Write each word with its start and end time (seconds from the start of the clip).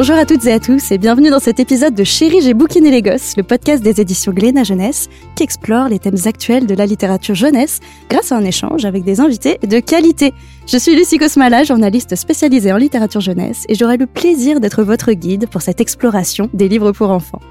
Bonjour 0.00 0.16
à 0.16 0.24
toutes 0.24 0.46
et 0.46 0.52
à 0.54 0.58
tous 0.58 0.92
et 0.92 0.96
bienvenue 0.96 1.28
dans 1.28 1.40
cet 1.40 1.60
épisode 1.60 1.94
de 1.94 2.04
Chérie, 2.04 2.40
j'ai 2.40 2.54
bouquiné 2.54 2.90
les 2.90 3.02
gosses, 3.02 3.36
le 3.36 3.42
podcast 3.42 3.82
des 3.82 4.00
éditions 4.00 4.32
Glénat 4.32 4.64
Jeunesse 4.64 5.10
qui 5.36 5.42
explore 5.42 5.90
les 5.90 5.98
thèmes 5.98 6.16
actuels 6.24 6.66
de 6.66 6.74
la 6.74 6.86
littérature 6.86 7.34
jeunesse 7.34 7.80
grâce 8.08 8.32
à 8.32 8.36
un 8.38 8.44
échange 8.46 8.86
avec 8.86 9.04
des 9.04 9.20
invités 9.20 9.58
de 9.62 9.78
qualité. 9.78 10.32
Je 10.66 10.78
suis 10.78 10.96
Lucie 10.96 11.18
Cosmala, 11.18 11.64
journaliste 11.64 12.16
spécialisée 12.16 12.72
en 12.72 12.78
littérature 12.78 13.20
jeunesse 13.20 13.66
et 13.68 13.74
j'aurai 13.74 13.98
le 13.98 14.06
plaisir 14.06 14.58
d'être 14.58 14.82
votre 14.84 15.12
guide 15.12 15.46
pour 15.50 15.60
cette 15.60 15.82
exploration 15.82 16.48
des 16.54 16.70
livres 16.70 16.92
pour 16.92 17.10
enfants. 17.10 17.42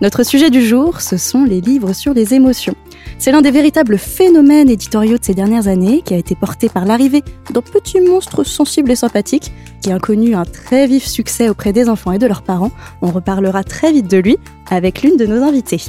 Notre 0.00 0.24
sujet 0.24 0.50
du 0.50 0.60
jour, 0.60 1.00
ce 1.00 1.16
sont 1.16 1.44
les 1.44 1.60
livres 1.60 1.92
sur 1.92 2.14
les 2.14 2.34
émotions. 2.34 2.74
C'est 3.18 3.30
l'un 3.30 3.42
des 3.42 3.52
véritables 3.52 3.96
phénomènes 3.96 4.68
éditoriaux 4.68 5.18
de 5.18 5.24
ces 5.24 5.34
dernières 5.34 5.68
années 5.68 6.02
qui 6.04 6.14
a 6.14 6.16
été 6.16 6.34
porté 6.34 6.68
par 6.68 6.84
l'arrivée 6.84 7.22
d'un 7.52 7.62
petit 7.62 8.00
monstre 8.00 8.44
sensible 8.44 8.90
et 8.90 8.96
sympathique 8.96 9.52
qui 9.80 9.92
a 9.92 9.98
connu 9.98 10.34
un 10.34 10.44
très 10.44 10.86
vif 10.86 11.06
succès 11.06 11.48
auprès 11.48 11.72
des 11.72 11.88
enfants 11.88 12.12
et 12.12 12.18
de 12.18 12.26
leurs 12.26 12.42
parents. 12.42 12.72
On 13.02 13.10
reparlera 13.10 13.62
très 13.62 13.92
vite 13.92 14.10
de 14.10 14.18
lui 14.18 14.36
avec 14.68 15.02
l'une 15.02 15.16
de 15.16 15.26
nos 15.26 15.42
invités. 15.42 15.82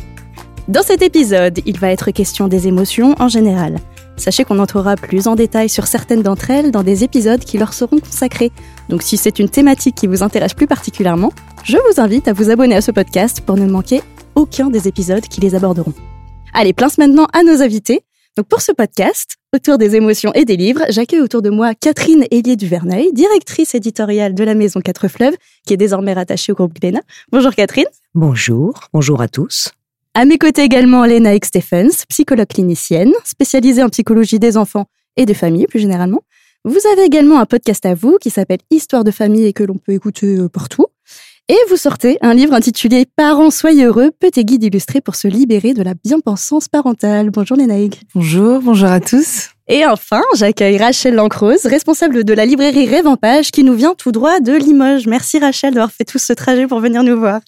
Dans 0.67 0.84
cet 0.84 1.02
épisode, 1.02 1.59
il 1.66 1.80
va 1.80 1.90
être 1.90 2.12
question 2.12 2.48
des 2.48 2.67
émotions 2.67 3.16
en 3.20 3.28
général. 3.28 3.80
Sachez 4.17 4.45
qu'on 4.45 4.59
entrera 4.59 4.95
plus 4.95 5.27
en 5.27 5.35
détail 5.35 5.69
sur 5.69 5.87
certaines 5.87 6.21
d'entre 6.21 6.51
elles 6.51 6.71
dans 6.71 6.83
des 6.83 7.03
épisodes 7.03 7.39
qui 7.39 7.57
leur 7.57 7.73
seront 7.73 7.99
consacrés. 7.99 8.51
Donc 8.89 9.03
si 9.03 9.17
c'est 9.17 9.39
une 9.39 9.49
thématique 9.49 9.95
qui 9.95 10.07
vous 10.07 10.23
intéresse 10.23 10.53
plus 10.53 10.67
particulièrement, 10.67 11.31
je 11.63 11.77
vous 11.77 11.99
invite 11.99 12.27
à 12.27 12.33
vous 12.33 12.49
abonner 12.49 12.75
à 12.75 12.81
ce 12.81 12.91
podcast 12.91 13.41
pour 13.41 13.57
ne 13.57 13.65
manquer 13.65 14.01
aucun 14.35 14.69
des 14.69 14.88
épisodes 14.88 15.23
qui 15.27 15.41
les 15.41 15.55
aborderont. 15.55 15.94
Allez, 16.53 16.73
place 16.73 16.97
maintenant 16.97 17.27
à 17.33 17.44
nos 17.44 17.61
invités. 17.61 18.02
Donc 18.38 18.47
pour 18.47 18.61
ce 18.61 18.73
podcast, 18.73 19.35
autour 19.55 19.77
des 19.77 19.95
émotions 19.95 20.33
et 20.33 20.44
des 20.44 20.57
livres, 20.57 20.81
j'accueille 20.89 21.22
autour 21.22 21.41
de 21.41 21.50
moi 21.50 21.73
Catherine 21.73 22.25
Hélier 22.31 22.57
Duverneuil, 22.57 23.13
directrice 23.13 23.75
éditoriale 23.75 24.33
de 24.33 24.44
la 24.44 24.55
Maison 24.55 24.81
Quatre 24.81 25.07
Fleuves, 25.07 25.35
qui 25.66 25.73
est 25.73 25.77
désormais 25.77 26.13
rattachée 26.13 26.52
au 26.52 26.55
groupe 26.55 26.73
Glénat. 26.73 27.02
Bonjour 27.31 27.53
Catherine. 27.53 27.85
Bonjour, 28.13 28.73
bonjour 28.91 29.22
à 29.22 29.29
tous. 29.29 29.72
À 30.17 30.23
mes 30.23 30.38
côtés 30.38 30.61
également 30.61 31.03
Léna 31.03 31.35
X 31.35 31.49
Stephens, 31.49 32.05
psychologue 32.08 32.47
clinicienne, 32.47 33.11
spécialisée 33.25 33.83
en 33.83 33.89
psychologie 33.89 34.39
des 34.39 34.55
enfants 34.55 34.85
et 35.17 35.25
des 35.25 35.33
familles 35.33 35.67
plus 35.67 35.81
généralement. 35.81 36.22
Vous 36.63 36.80
avez 36.94 37.03
également 37.03 37.38
un 37.38 37.45
podcast 37.45 37.85
à 37.85 37.95
vous 37.95 38.17
qui 38.22 38.30
s'appelle 38.30 38.59
Histoire 38.72 39.03
de 39.03 39.11
famille 39.11 39.45
et 39.45 39.52
que 39.52 39.66
l'on 39.66 39.75
peut 39.77 39.91
écouter 39.91 40.38
euh, 40.38 40.47
partout. 40.47 40.85
Et 41.49 41.57
vous 41.69 41.75
sortez 41.75 42.17
un 42.22 42.33
livre 42.33 42.53
intitulé 42.53 43.05
Parents, 43.17 43.52
soyez 43.52 43.83
heureux, 43.83 44.11
petit 44.17 44.45
guide 44.45 44.63
illustré 44.63 45.02
pour 45.02 45.16
se 45.16 45.27
libérer 45.27 45.73
de 45.73 45.83
la 45.83 45.95
bien-pensance 46.02 46.69
parentale. 46.69 47.29
Bonjour 47.29 47.57
Lénaïg. 47.57 47.95
Bonjour, 48.16 48.61
bonjour 48.61 48.88
à 48.88 49.02
tous. 49.02 49.50
Et 49.67 49.85
enfin, 49.85 50.23
j'accueille 50.38 50.77
Rachel 50.77 51.16
Lancrose, 51.16 51.66
responsable 51.66 52.23
de 52.23 52.33
la 52.33 52.45
librairie 52.45 52.88
Rêve 52.88 53.05
en 53.05 53.17
Page, 53.17 53.52
qui 53.52 53.66
nous 53.66 53.73
vient 53.73 53.95
tout 53.95 54.13
droit 54.13 54.39
de 54.39 54.53
Limoges. 54.53 55.07
Merci 55.07 55.39
Rachel 55.39 55.73
d'avoir 55.73 55.91
fait 55.91 56.05
tout 56.05 56.19
ce 56.19 56.31
trajet 56.31 56.67
pour 56.67 56.79
venir 56.79 57.03
nous 57.03 57.19
voir. 57.19 57.41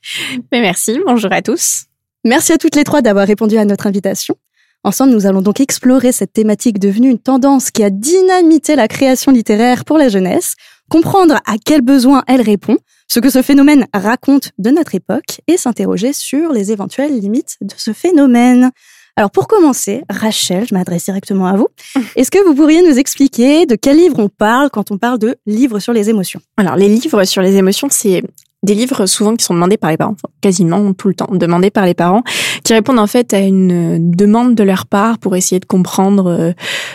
Mais 0.52 0.60
merci, 0.60 1.00
bonjour 1.08 1.32
à 1.32 1.42
tous. 1.42 1.87
Merci 2.28 2.52
à 2.52 2.58
toutes 2.58 2.76
les 2.76 2.84
trois 2.84 3.02
d'avoir 3.02 3.26
répondu 3.26 3.58
à 3.58 3.64
notre 3.64 3.88
invitation. 3.88 4.36
Ensemble, 4.84 5.14
nous 5.14 5.28
allons 5.28 5.42
donc 5.42 5.62
explorer 5.62 6.12
cette 6.12 6.34
thématique 6.34 6.78
devenue 6.78 7.10
une 7.10 7.20
tendance 7.20 7.72
qui 7.72 7.86
a 7.86 7.90
dynamité 7.90 8.76
la 8.76 8.90
création 8.90 9.32
littéraire 9.32 9.86
pour 9.86 9.98
la 9.98 10.10
jeunesse, 10.10 10.56
comprendre 10.90 11.36
à 11.46 11.56
quels 11.58 11.80
besoins 11.80 12.26
elle 12.28 12.42
répond, 12.42 12.80
ce 13.08 13.22
que 13.22 13.30
ce 13.30 13.42
phénomène 13.42 13.86
raconte 13.94 14.52
de 14.58 14.72
notre 14.72 14.94
époque 14.94 15.40
et 15.48 15.56
s'interroger 15.56 16.12
sur 16.12 16.52
les 16.52 16.74
éventuelles 16.74 17.18
limites 17.18 17.56
de 17.62 17.74
ce 17.78 17.94
phénomène. 17.94 18.72
Alors 19.16 19.32
pour 19.32 19.48
commencer, 19.48 20.04
Rachel, 20.10 20.68
je 20.68 20.76
m'adresse 20.76 21.06
directement 21.06 21.48
à 21.48 21.56
vous. 21.56 21.70
Est-ce 22.18 22.30
que 22.30 22.46
vous 22.46 22.54
pourriez 22.54 22.82
nous 22.82 23.00
expliquer 23.00 23.66
de 23.66 23.76
quel 23.76 23.96
livre 23.96 24.20
on 24.20 24.28
parle 24.28 24.70
quand 24.70 24.92
on 24.92 24.98
parle 24.98 25.20
de 25.20 25.38
livres 25.46 25.80
sur 25.80 25.94
les 25.94 26.10
émotions? 26.10 26.42
Alors 26.58 26.76
les 26.76 26.90
livres 26.90 27.24
sur 27.24 27.42
les 27.42 27.56
émotions, 27.56 27.88
c'est 27.90 28.22
des 28.64 28.74
livres 28.74 29.06
souvent 29.06 29.36
qui 29.36 29.46
sont 29.46 29.54
demandés 29.54 29.78
par 29.78 29.92
les 29.92 29.98
parents, 29.98 30.16
quasiment 30.42 30.94
tout 30.94 31.08
le 31.08 31.14
temps 31.14 31.30
demandés 31.32 31.70
par 31.70 31.86
les 31.86 31.94
parents, 31.94 32.24
qui 32.64 32.74
répondent 32.74 33.00
en 33.00 33.08
fait 33.08 33.34
à 33.34 33.40
une 33.40 34.12
demande 34.12 34.56
de 34.56 34.64
leur 34.64 34.88
part 34.88 35.20
pour 35.20 35.36
essayer 35.36 35.60
de 35.60 35.66
comprendre 35.66 36.28
euh, 36.28 36.52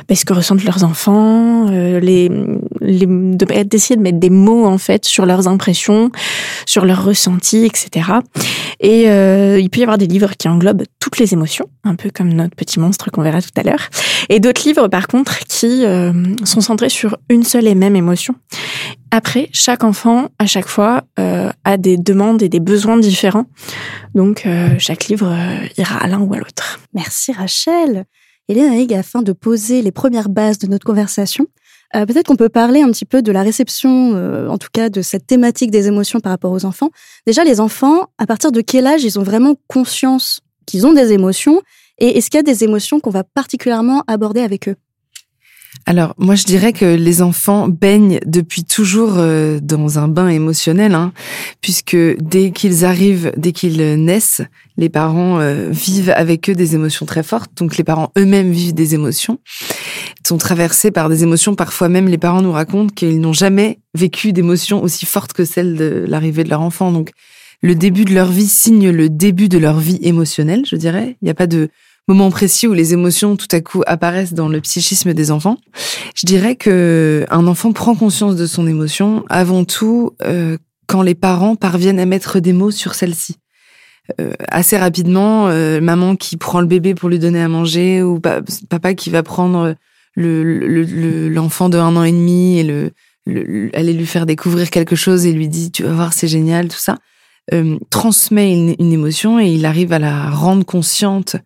ben, 0.09 0.17
ce 0.17 0.25
que 0.25 0.33
ressentent 0.33 0.65
leurs 0.65 0.83
enfants, 0.83 1.69
euh, 1.71 2.01
les, 2.01 2.31
les 2.81 3.07
d'essayer 3.65 3.97
de 3.97 4.03
mettre 4.03 4.19
des 4.19 4.31
mots 4.31 4.67
en 4.67 4.77
fait 4.77 5.05
sur 5.05 5.25
leurs 5.25 5.47
impressions, 5.47 6.11
sur 6.67 6.85
leurs 6.85 7.05
ressentis, 7.05 7.65
etc. 7.65 8.11
Et 8.81 9.09
euh, 9.09 9.61
il 9.61 9.71
peut 9.71 9.81
y 9.81 9.83
avoir 9.85 9.99
des 9.99 10.09
livres 10.09 10.33
qui 10.37 10.49
englobent 10.49 10.83
toutes 10.99 11.19
les 11.19 11.33
émotions, 11.33 11.67
un 11.85 11.95
peu 11.95 12.11
comme 12.13 12.33
notre 12.33 12.57
petit 12.57 12.81
monstre 12.81 13.11
qu'on 13.13 13.23
verra 13.23 13.41
tout 13.41 13.51
à 13.57 13.63
l'heure, 13.63 13.89
et 14.29 14.41
d'autres 14.41 14.67
livres 14.67 14.89
par 14.89 15.07
contre 15.07 15.39
qui 15.41 15.85
sont 16.45 16.61
centrés 16.61 16.89
sur 16.89 17.17
une 17.29 17.45
seule 17.45 17.69
et 17.69 17.75
même 17.75 17.95
émotion. 17.95 18.35
Après, 19.15 19.51
chaque 19.53 19.85
enfant, 19.85 20.31
à 20.39 20.47
chaque 20.47 20.67
fois, 20.67 21.03
euh, 21.21 21.51
a 21.65 21.77
des 21.77 21.99
demandes 21.99 22.43
et 22.43 22.49
des 22.49 22.61
besoins 22.61 22.97
différents. 22.97 23.45
Donc, 24.15 24.47
euh, 24.47 24.71
chaque 24.79 25.09
livre 25.09 25.31
euh, 25.31 25.67
ira 25.77 25.99
à 25.99 26.07
l'un 26.07 26.21
ou 26.21 26.33
à 26.33 26.39
l'autre. 26.39 26.81
Merci 26.95 27.31
Rachel. 27.31 28.07
Hélène 28.49 28.73
Haig, 28.73 28.95
afin 28.95 29.21
de 29.21 29.33
poser 29.33 29.83
les 29.83 29.93
premières 29.93 30.31
bases 30.31 30.59
de 30.59 30.67
notre 30.67 30.87
conversation, 30.87 31.47
peut-être 31.93 32.27
qu'on 32.27 32.37
peut 32.37 32.49
parler 32.49 32.81
un 32.81 32.91
petit 32.91 33.05
peu 33.05 33.21
de 33.21 33.31
la 33.31 33.43
réception, 33.43 34.15
en 34.51 34.59
tout 34.59 34.69
cas 34.73 34.89
de 34.89 35.01
cette 35.01 35.27
thématique 35.27 35.71
des 35.71 35.87
émotions 35.87 36.19
par 36.21 36.33
rapport 36.33 36.51
aux 36.51 36.65
enfants. 36.65 36.91
Déjà, 37.27 37.45
les 37.45 37.61
enfants, 37.61 38.07
à 38.19 38.27
partir 38.27 38.51
de 38.51 38.61
quel 38.61 38.87
âge 38.87 39.05
ils 39.05 39.19
ont 39.19 39.23
vraiment 39.23 39.55
conscience 39.69 40.41
qu'ils 40.67 40.87
ont 40.87 40.93
des 40.93 41.13
émotions 41.13 41.63
Et 41.99 42.19
est-ce 42.19 42.31
qu'il 42.31 42.39
y 42.39 42.41
a 42.41 42.43
des 42.43 42.65
émotions 42.65 42.99
qu'on 42.99 43.11
va 43.11 43.23
particulièrement 43.23 44.03
aborder 44.09 44.41
avec 44.41 44.69
eux? 44.69 44.77
Alors, 45.85 46.15
moi, 46.17 46.37
je 46.37 46.45
dirais 46.45 46.73
que 46.73 46.85
les 46.85 47.23
enfants 47.23 47.67
baignent 47.67 48.21
depuis 48.25 48.63
toujours 48.63 49.15
euh, 49.17 49.59
dans 49.61 49.99
un 49.99 50.07
bain 50.07 50.29
émotionnel, 50.29 50.95
hein, 50.95 51.13
puisque 51.61 51.97
dès 52.21 52.53
qu'ils 52.53 52.85
arrivent, 52.85 53.33
dès 53.37 53.53
qu'ils 53.53 54.03
naissent, 54.05 54.43
les 54.77 54.89
parents 54.89 55.41
euh, 55.41 55.71
vivent 55.71 56.13
avec 56.15 56.49
eux 56.49 56.55
des 56.55 56.75
émotions 56.75 57.05
très 57.05 57.23
fortes. 57.23 57.51
Donc, 57.57 57.77
les 57.77 57.85
parents 57.85 58.13
eux-mêmes 58.17 58.53
vivent 58.53 58.75
des 58.75 58.95
émotions, 58.95 59.39
sont 60.27 60.39
traversés 60.39 60.93
par 60.93 61.09
des 61.09 61.25
émotions. 61.25 61.57
Parfois 61.57 61.89
même, 61.89 62.07
les 62.07 62.19
parents 62.19 62.43
nous 62.43 62.53
racontent 62.53 62.95
qu'ils 62.95 63.21
n'ont 63.21 63.33
jamais 63.33 63.81
vécu 63.95 64.33
d'émotions 64.33 64.83
aussi 64.83 65.05
fortes 65.05 65.33
que 65.33 65.45
celles 65.45 65.77
de 65.77 66.05
l'arrivée 66.07 66.45
de 66.45 66.51
leur 66.51 66.61
enfant. 66.61 66.93
Donc, 66.93 67.11
le 67.61 67.75
début 67.75 68.05
de 68.05 68.15
leur 68.15 68.31
vie 68.31 68.47
signe 68.47 68.91
le 68.91 69.09
début 69.09 69.49
de 69.49 69.59
leur 69.59 69.79
vie 69.79 69.99
émotionnelle, 70.03 70.65
je 70.67 70.77
dirais. 70.77 71.17
Il 71.23 71.25
n'y 71.25 71.31
a 71.31 71.35
pas 71.35 71.47
de 71.47 71.71
moment 72.13 72.31
précis 72.31 72.67
où 72.67 72.75
les 72.75 72.93
émotions 72.93 73.37
tout 73.37 73.49
à 73.51 73.61
coup 73.61 73.83
apparaissent 73.87 74.35
dans 74.35 74.49
le 74.49 74.61
psychisme 74.61 75.15
des 75.15 75.31
enfants. 75.31 75.57
Je 76.15 76.27
dirais 76.27 76.57
que 76.57 77.25
un 77.31 77.47
enfant 77.47 77.73
prend 77.73 77.95
conscience 77.95 78.37
de 78.37 78.47
son 78.47 78.67
émotion 78.67 79.25
avant 79.29 79.65
tout 79.65 80.13
euh, 80.23 80.59
quand 80.87 81.03
les 81.03 81.15
parents 81.15 81.57
parviennent 81.57 82.01
à 82.01 82.07
mettre 82.07 82.39
des 82.41 82.53
mots 82.53 82.71
sur 82.71 82.95
celle-ci. 82.95 83.37
Euh, 84.21 84.33
assez 84.49 84.77
rapidement, 84.77 85.49
euh, 85.49 85.81
maman 85.81 86.17
qui 86.17 86.37
prend 86.37 86.61
le 86.61 86.67
bébé 86.67 86.95
pour 86.95 87.09
lui 87.09 87.19
donner 87.19 87.41
à 87.41 87.49
manger 87.49 88.03
ou 88.03 88.21
papa 88.21 88.95
qui 88.95 89.11
va 89.11 89.23
prendre 89.23 89.75
l'enfant 90.17 91.69
de 91.71 91.79
un 91.79 91.97
an 91.97 92.05
et 92.05 92.13
demi 92.13 92.59
et 92.59 92.65
le, 92.65 92.91
aller 93.73 93.95
lui 93.95 94.05
faire 94.05 94.27
découvrir 94.27 94.69
quelque 94.69 94.97
chose 94.97 95.25
et 95.25 95.33
lui 95.33 95.49
dit 95.49 95.71
tu 95.71 95.85
vas 95.85 95.93
voir 95.93 96.13
c'est 96.13 96.29
génial 96.29 96.69
tout 96.69 96.77
ça 96.77 96.99
transmet 97.89 98.53
une, 98.53 98.93
émotion 98.93 99.41
et 99.41 99.47
il 99.47 99.65
arrive 99.65 99.93
à 99.93 99.99
la 99.99 100.31
rendre 100.31 100.67
consciente 100.67 101.37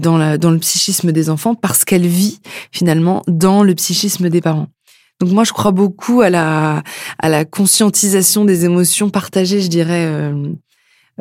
dans, 0.00 0.16
la, 0.18 0.38
dans 0.38 0.50
le 0.50 0.58
psychisme 0.58 1.12
des 1.12 1.30
enfants 1.30 1.54
parce 1.54 1.84
qu'elle 1.84 2.06
vit 2.06 2.40
finalement 2.70 3.22
dans 3.26 3.62
le 3.62 3.74
psychisme 3.74 4.28
des 4.28 4.40
parents. 4.40 4.68
Donc 5.20 5.30
moi, 5.30 5.44
je 5.44 5.52
crois 5.52 5.70
beaucoup 5.70 6.20
à 6.20 6.30
la, 6.30 6.82
à 7.18 7.28
la 7.28 7.44
conscientisation 7.44 8.44
des 8.44 8.64
émotions 8.64 9.08
partagées, 9.08 9.60
je 9.60 9.68
dirais, 9.68 10.06
euh, 10.06 10.48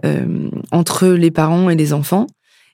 euh, 0.06 0.50
entre 0.72 1.08
les 1.08 1.30
parents 1.30 1.70
et 1.70 1.76
les 1.76 1.94
enfants. 1.94 2.26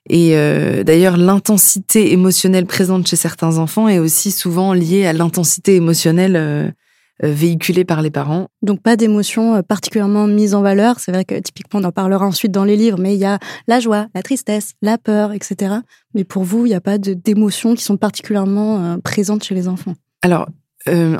Et 0.08 0.36
euh, 0.36 0.84
d'ailleurs, 0.84 1.16
l'intensité 1.16 2.12
émotionnelle 2.12 2.64
présente 2.64 3.06
chez 3.06 3.16
certains 3.16 3.58
enfants 3.58 3.88
est 3.88 3.98
aussi 3.98 4.30
souvent 4.30 4.72
liée 4.72 5.04
à 5.06 5.12
l'intensité 5.12 5.76
émotionnelle 5.76 6.36
euh, 6.36 6.68
euh, 6.68 6.70
véhiculée 7.22 7.84
par 7.84 8.02
les 8.02 8.10
parents. 8.10 8.48
Donc 8.62 8.80
pas 8.80 8.96
d'émotions 8.96 9.56
euh, 9.56 9.62
particulièrement 9.62 10.26
mises 10.26 10.54
en 10.54 10.62
valeur. 10.62 11.00
C'est 11.00 11.12
vrai 11.12 11.24
que 11.24 11.38
typiquement 11.38 11.80
on 11.80 11.84
en 11.84 11.92
parlera 11.92 12.26
ensuite 12.26 12.52
dans 12.52 12.64
les 12.64 12.76
livres, 12.76 12.98
mais 12.98 13.14
il 13.14 13.20
y 13.20 13.24
a 13.24 13.38
la 13.66 13.80
joie, 13.80 14.06
la 14.14 14.22
tristesse, 14.22 14.72
la 14.82 14.98
peur, 14.98 15.32
etc. 15.32 15.76
Mais 16.14 16.24
pour 16.24 16.44
vous, 16.44 16.66
il 16.66 16.70
n'y 16.70 16.74
a 16.74 16.80
pas 16.80 16.98
d'émotions 16.98 17.74
qui 17.74 17.82
sont 17.82 17.96
particulièrement 17.96 18.84
euh, 18.84 18.96
présentes 18.98 19.44
chez 19.44 19.54
les 19.54 19.68
enfants? 19.68 19.94
Alors 20.22 20.48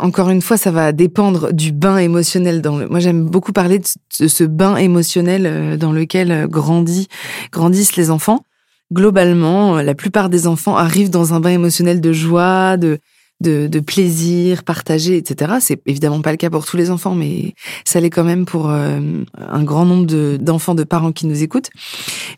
encore 0.01 0.31
une 0.31 0.41
fois, 0.41 0.57
ça 0.57 0.71
va 0.71 0.93
dépendre 0.93 1.53
du 1.53 1.73
bain 1.73 1.99
émotionnel. 1.99 2.63
Dans 2.63 2.79
le... 2.79 2.89
Moi, 2.89 3.01
j'aime 3.01 3.29
beaucoup 3.29 3.53
parler 3.53 3.79
de 3.79 3.85
ce 4.27 4.45
bain 4.45 4.77
émotionnel 4.77 5.77
dans 5.77 5.93
lequel 5.93 6.47
grandit, 6.49 7.09
grandissent 7.53 7.97
les 7.97 8.11
enfants. 8.11 8.45
Globalement, 8.91 9.83
la 9.83 9.95
plupart 9.95 10.31
des 10.31 10.47
enfants 10.47 10.79
arrivent 10.79 11.11
dans 11.11 11.35
un 11.35 11.41
bain 11.41 11.51
émotionnel 11.51 12.01
de 12.01 12.13
joie, 12.15 12.79
de, 12.79 12.99
de, 13.41 13.67
de, 13.67 13.81
plaisir 13.81 14.65
partagé, 14.65 15.17
etc. 15.17 15.55
C'est 15.61 15.81
évidemment 15.87 16.21
pas 16.21 16.33
le 16.33 16.37
cas 16.37 16.51
pour 16.51 16.67
tous 16.67 16.77
les 16.77 16.91
enfants, 16.91 17.15
mais 17.15 17.55
ça 17.85 18.01
l'est 18.01 18.11
quand 18.11 18.25
même 18.25 18.45
pour 18.45 18.71
euh, 18.71 19.01
un 19.37 19.63
grand 19.63 19.85
nombre 19.85 20.37
d'enfants, 20.39 20.75
de, 20.75 20.85
parents 20.85 21.13
qui 21.13 21.27
nous 21.27 21.43
écoutent. 21.43 21.71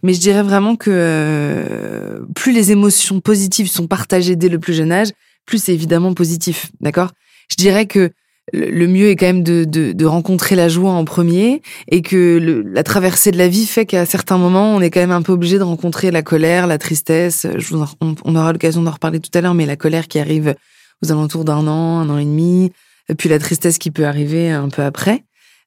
Mais 0.02 0.12
je 0.12 0.20
dirais 0.20 0.42
vraiment 0.42 0.76
que 0.76 0.90
euh, 0.92 2.20
plus 2.34 2.52
les 2.52 2.72
émotions 2.72 3.20
positives 3.20 3.70
sont 3.70 3.86
partagées 3.86 4.36
dès 4.36 4.48
le 4.48 4.58
plus 4.58 4.74
jeune 4.74 4.92
âge, 4.92 5.08
plus 5.46 5.62
c'est 5.62 5.74
évidemment 5.74 6.12
positif, 6.14 6.70
d'accord? 6.80 7.10
Je 7.48 7.56
dirais 7.56 7.86
que 7.86 8.10
le 8.52 8.86
mieux 8.86 9.10
est 9.10 9.16
quand 9.16 9.26
même 9.26 9.42
de, 9.42 9.64
de, 9.64 9.92
de, 9.92 10.06
rencontrer 10.06 10.56
la 10.56 10.68
joie 10.68 10.90
en 10.90 11.04
premier 11.04 11.62
et 11.88 12.02
que 12.02 12.38
le, 12.38 12.62
la 12.62 12.82
traversée 12.82 13.30
de 13.30 13.38
la 13.38 13.48
vie 13.48 13.66
fait 13.66 13.86
qu'à 13.86 14.06
certains 14.06 14.38
moments, 14.38 14.74
on 14.74 14.80
est 14.80 14.90
quand 14.90 15.00
même 15.00 15.10
un 15.10 15.22
peu 15.22 15.32
obligé 15.32 15.58
de 15.58 15.62
rencontrer 15.62 16.10
la 16.10 16.22
colère, 16.22 16.66
la 16.66 16.78
tristesse. 16.78 17.46
Je 17.56 17.68
vous 17.68 17.84
on, 18.00 18.14
on, 18.24 18.36
aura 18.36 18.52
l'occasion 18.52 18.82
d'en 18.82 18.90
reparler 18.90 19.20
tout 19.20 19.30
à 19.34 19.40
l'heure, 19.40 19.54
mais 19.54 19.66
la 19.66 19.76
colère 19.76 20.08
qui 20.08 20.18
arrive 20.18 20.54
aux 21.02 21.12
alentours 21.12 21.44
d'un 21.44 21.66
an, 21.66 22.00
un 22.00 22.10
an 22.10 22.18
et 22.18 22.24
demi, 22.24 22.72
puis 23.18 23.28
la 23.28 23.38
tristesse 23.38 23.78
qui 23.78 23.90
peut 23.90 24.06
arriver 24.06 24.50
un 24.50 24.68
peu 24.68 24.82
après. 24.82 25.24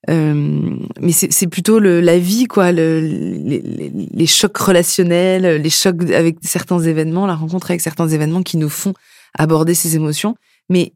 Euh, 0.09 0.75
mais 0.99 1.13
c'est 1.13 1.47
plutôt 1.47 1.79
la 1.79 2.19
vie, 2.19 2.45
quoi, 2.45 2.71
le, 2.71 2.99
les, 2.99 3.61
les, 3.61 3.91
les, 4.11 4.27
chocs 4.27 4.57
relationnels, 4.57 5.61
les 5.61 5.69
chocs 5.69 6.09
avec 6.11 6.37
certains 6.41 6.79
événements, 6.79 7.25
la 7.25 7.35
rencontre 7.35 7.71
avec 7.71 7.79
certains 7.79 8.09
événements 8.09 8.43
qui 8.43 8.57
nous 8.57 8.69
font 8.69 8.93
aborder 9.37 9.73
ces 9.73 9.95
émotions. 9.95 10.35
Mais 10.69 10.91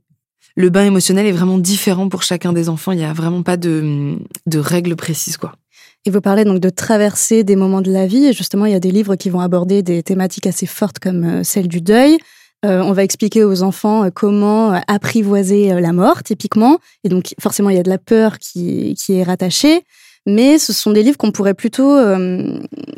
le 0.58 0.70
bain 0.70 0.84
émotionnel 0.86 1.26
est 1.26 1.32
vraiment 1.32 1.58
différent 1.58 2.10
pour 2.10 2.24
chacun 2.24 2.52
des 2.52 2.68
enfants. 2.68 2.92
Il 2.92 2.98
n'y 2.98 3.06
a 3.06 3.14
vraiment 3.14 3.44
pas 3.44 3.56
de, 3.56 4.18
de 4.46 4.60
règles 4.60 4.96
précises, 4.96 5.38
quoi. 5.38 5.54
Et 6.06 6.10
vous 6.10 6.22
parlez 6.22 6.46
donc 6.46 6.60
de 6.60 6.70
traverser 6.70 7.44
des 7.44 7.56
moments 7.56 7.82
de 7.82 7.92
la 7.92 8.08
vie. 8.08 8.28
Et 8.28 8.34
justement, 8.34 8.66
il 8.66 8.72
y 8.72 8.76
a 8.76 8.80
des 8.80 8.92
livres 8.92 9.16
qui 9.16 9.30
vont 9.30 9.40
aborder 9.40 9.84
des 9.84 10.04
thématiques 10.04 10.48
assez 10.48 10.66
fortes 10.66 11.00
comme 11.00 11.24
euh, 11.24 11.44
celle 11.44 11.68
du 11.68 11.82
deuil. 11.82 12.18
Euh, 12.66 12.82
on 12.82 12.92
va 12.92 13.04
expliquer 13.04 13.44
aux 13.44 13.62
enfants 13.62 14.06
euh, 14.06 14.10
comment 14.10 14.72
apprivoiser 14.88 15.80
la 15.80 15.94
mort, 15.94 16.24
typiquement. 16.24 16.80
Et 17.04 17.10
donc, 17.10 17.34
forcément, 17.40 17.70
il 17.70 17.78
y 17.78 17.80
a 17.80 17.84
de 17.84 17.90
la 17.90 18.00
peur 18.00 18.40
qui, 18.40 18.96
qui 18.96 19.14
est 19.14 19.24
rattachée. 19.24 19.84
Mais 20.26 20.58
ce 20.58 20.74
sont 20.74 20.92
des 20.92 21.04
livres 21.04 21.18
qu'on 21.18 21.32
pourrait 21.32 21.54
plutôt 21.54 21.96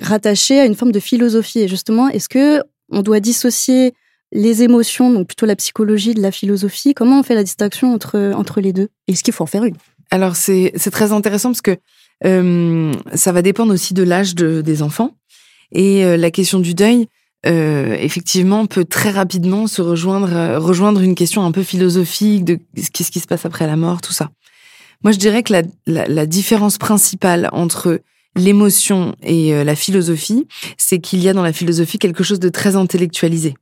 rattacher 0.02 0.60
à 0.60 0.66
une 0.66 0.74
forme 0.74 0.92
de 0.92 1.00
philosophie. 1.00 1.60
Et 1.60 1.68
justement, 1.68 2.08
est-ce 2.10 2.28
que 2.28 2.64
on 2.92 3.04
doit 3.04 3.20
dissocier 3.20 3.94
les 4.32 4.64
émotions, 4.64 5.12
donc 5.12 5.28
plutôt 5.28 5.46
la 5.46 5.56
psychologie 5.56 6.14
de 6.14 6.22
la 6.22 6.32
philosophie, 6.32 6.94
comment 6.94 7.20
on 7.20 7.24
fait 7.24 7.36
la 7.36 7.44
distinction 7.44 7.94
entre, 7.94 8.34
entre 8.36 8.62
les 8.62 8.74
deux? 8.74 8.90
Est-ce 9.08 9.24
qu'il 9.24 9.34
faut 9.34 9.44
en 9.44 9.48
faire 9.48 9.64
une? 9.64 9.76
Alors 10.12 10.36
c'est 10.36 10.72
très 10.92 11.12
intéressant 11.12 11.50
parce 11.50 11.62
que 11.62 11.78
euh, 12.26 12.92
ça 13.14 13.32
va 13.32 13.42
dépendre 13.42 13.74
aussi 13.74 13.94
de 13.94 14.04
l'âge 14.04 14.36
de, 14.36 14.62
des 14.62 14.82
enfants. 14.82 15.16
Et 15.72 16.04
euh, 16.04 16.18
la 16.18 16.32
question 16.32 16.60
du 16.60 16.74
deuil, 16.74 17.08
euh, 17.46 17.96
effectivement, 18.00 18.66
peut 18.66 18.86
très 18.86 19.12
rapidement 19.12 19.68
se 19.68 19.82
rejoindre, 19.82 20.34
euh, 20.34 20.60
rejoindre 20.60 21.02
une 21.02 21.16
question 21.16 21.44
un 21.44 21.52
peu 21.52 21.64
philosophique 21.64 22.44
de 22.44 22.60
qu'est-ce 22.94 23.12
qui 23.12 23.20
se 23.20 23.28
passe 23.28 23.46
après 23.46 23.68
la 23.68 23.76
mort, 23.76 24.02
tout 24.02 24.14
ça. 24.14 24.30
Moi, 25.04 25.14
je 25.14 25.18
dirais 25.18 25.44
que 25.44 25.54
la, 25.54 25.62
la, 25.86 26.08
la 26.08 26.26
différence 26.26 26.78
principale 26.78 27.50
entre 27.54 28.02
l'émotion 28.36 29.16
et 29.24 29.54
euh, 29.54 29.64
la 29.64 29.76
philosophie, 29.76 30.48
c'est 30.78 31.00
qu'il 31.00 31.20
y 31.20 31.30
a 31.30 31.34
dans 31.34 31.44
la 31.44 31.54
philosophie 31.54 32.00
quelque 32.00 32.24
chose 32.24 32.40
de 32.40 32.50
très 32.50 32.76
intellectualisé 32.76 33.56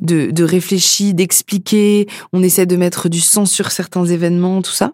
de, 0.00 0.30
de 0.30 0.44
réfléchir, 0.44 1.14
d'expliquer, 1.14 2.08
on 2.32 2.42
essaie 2.42 2.66
de 2.66 2.76
mettre 2.76 3.08
du 3.08 3.20
sens 3.20 3.50
sur 3.50 3.70
certains 3.70 4.04
événements, 4.04 4.62
tout 4.62 4.72
ça. 4.72 4.92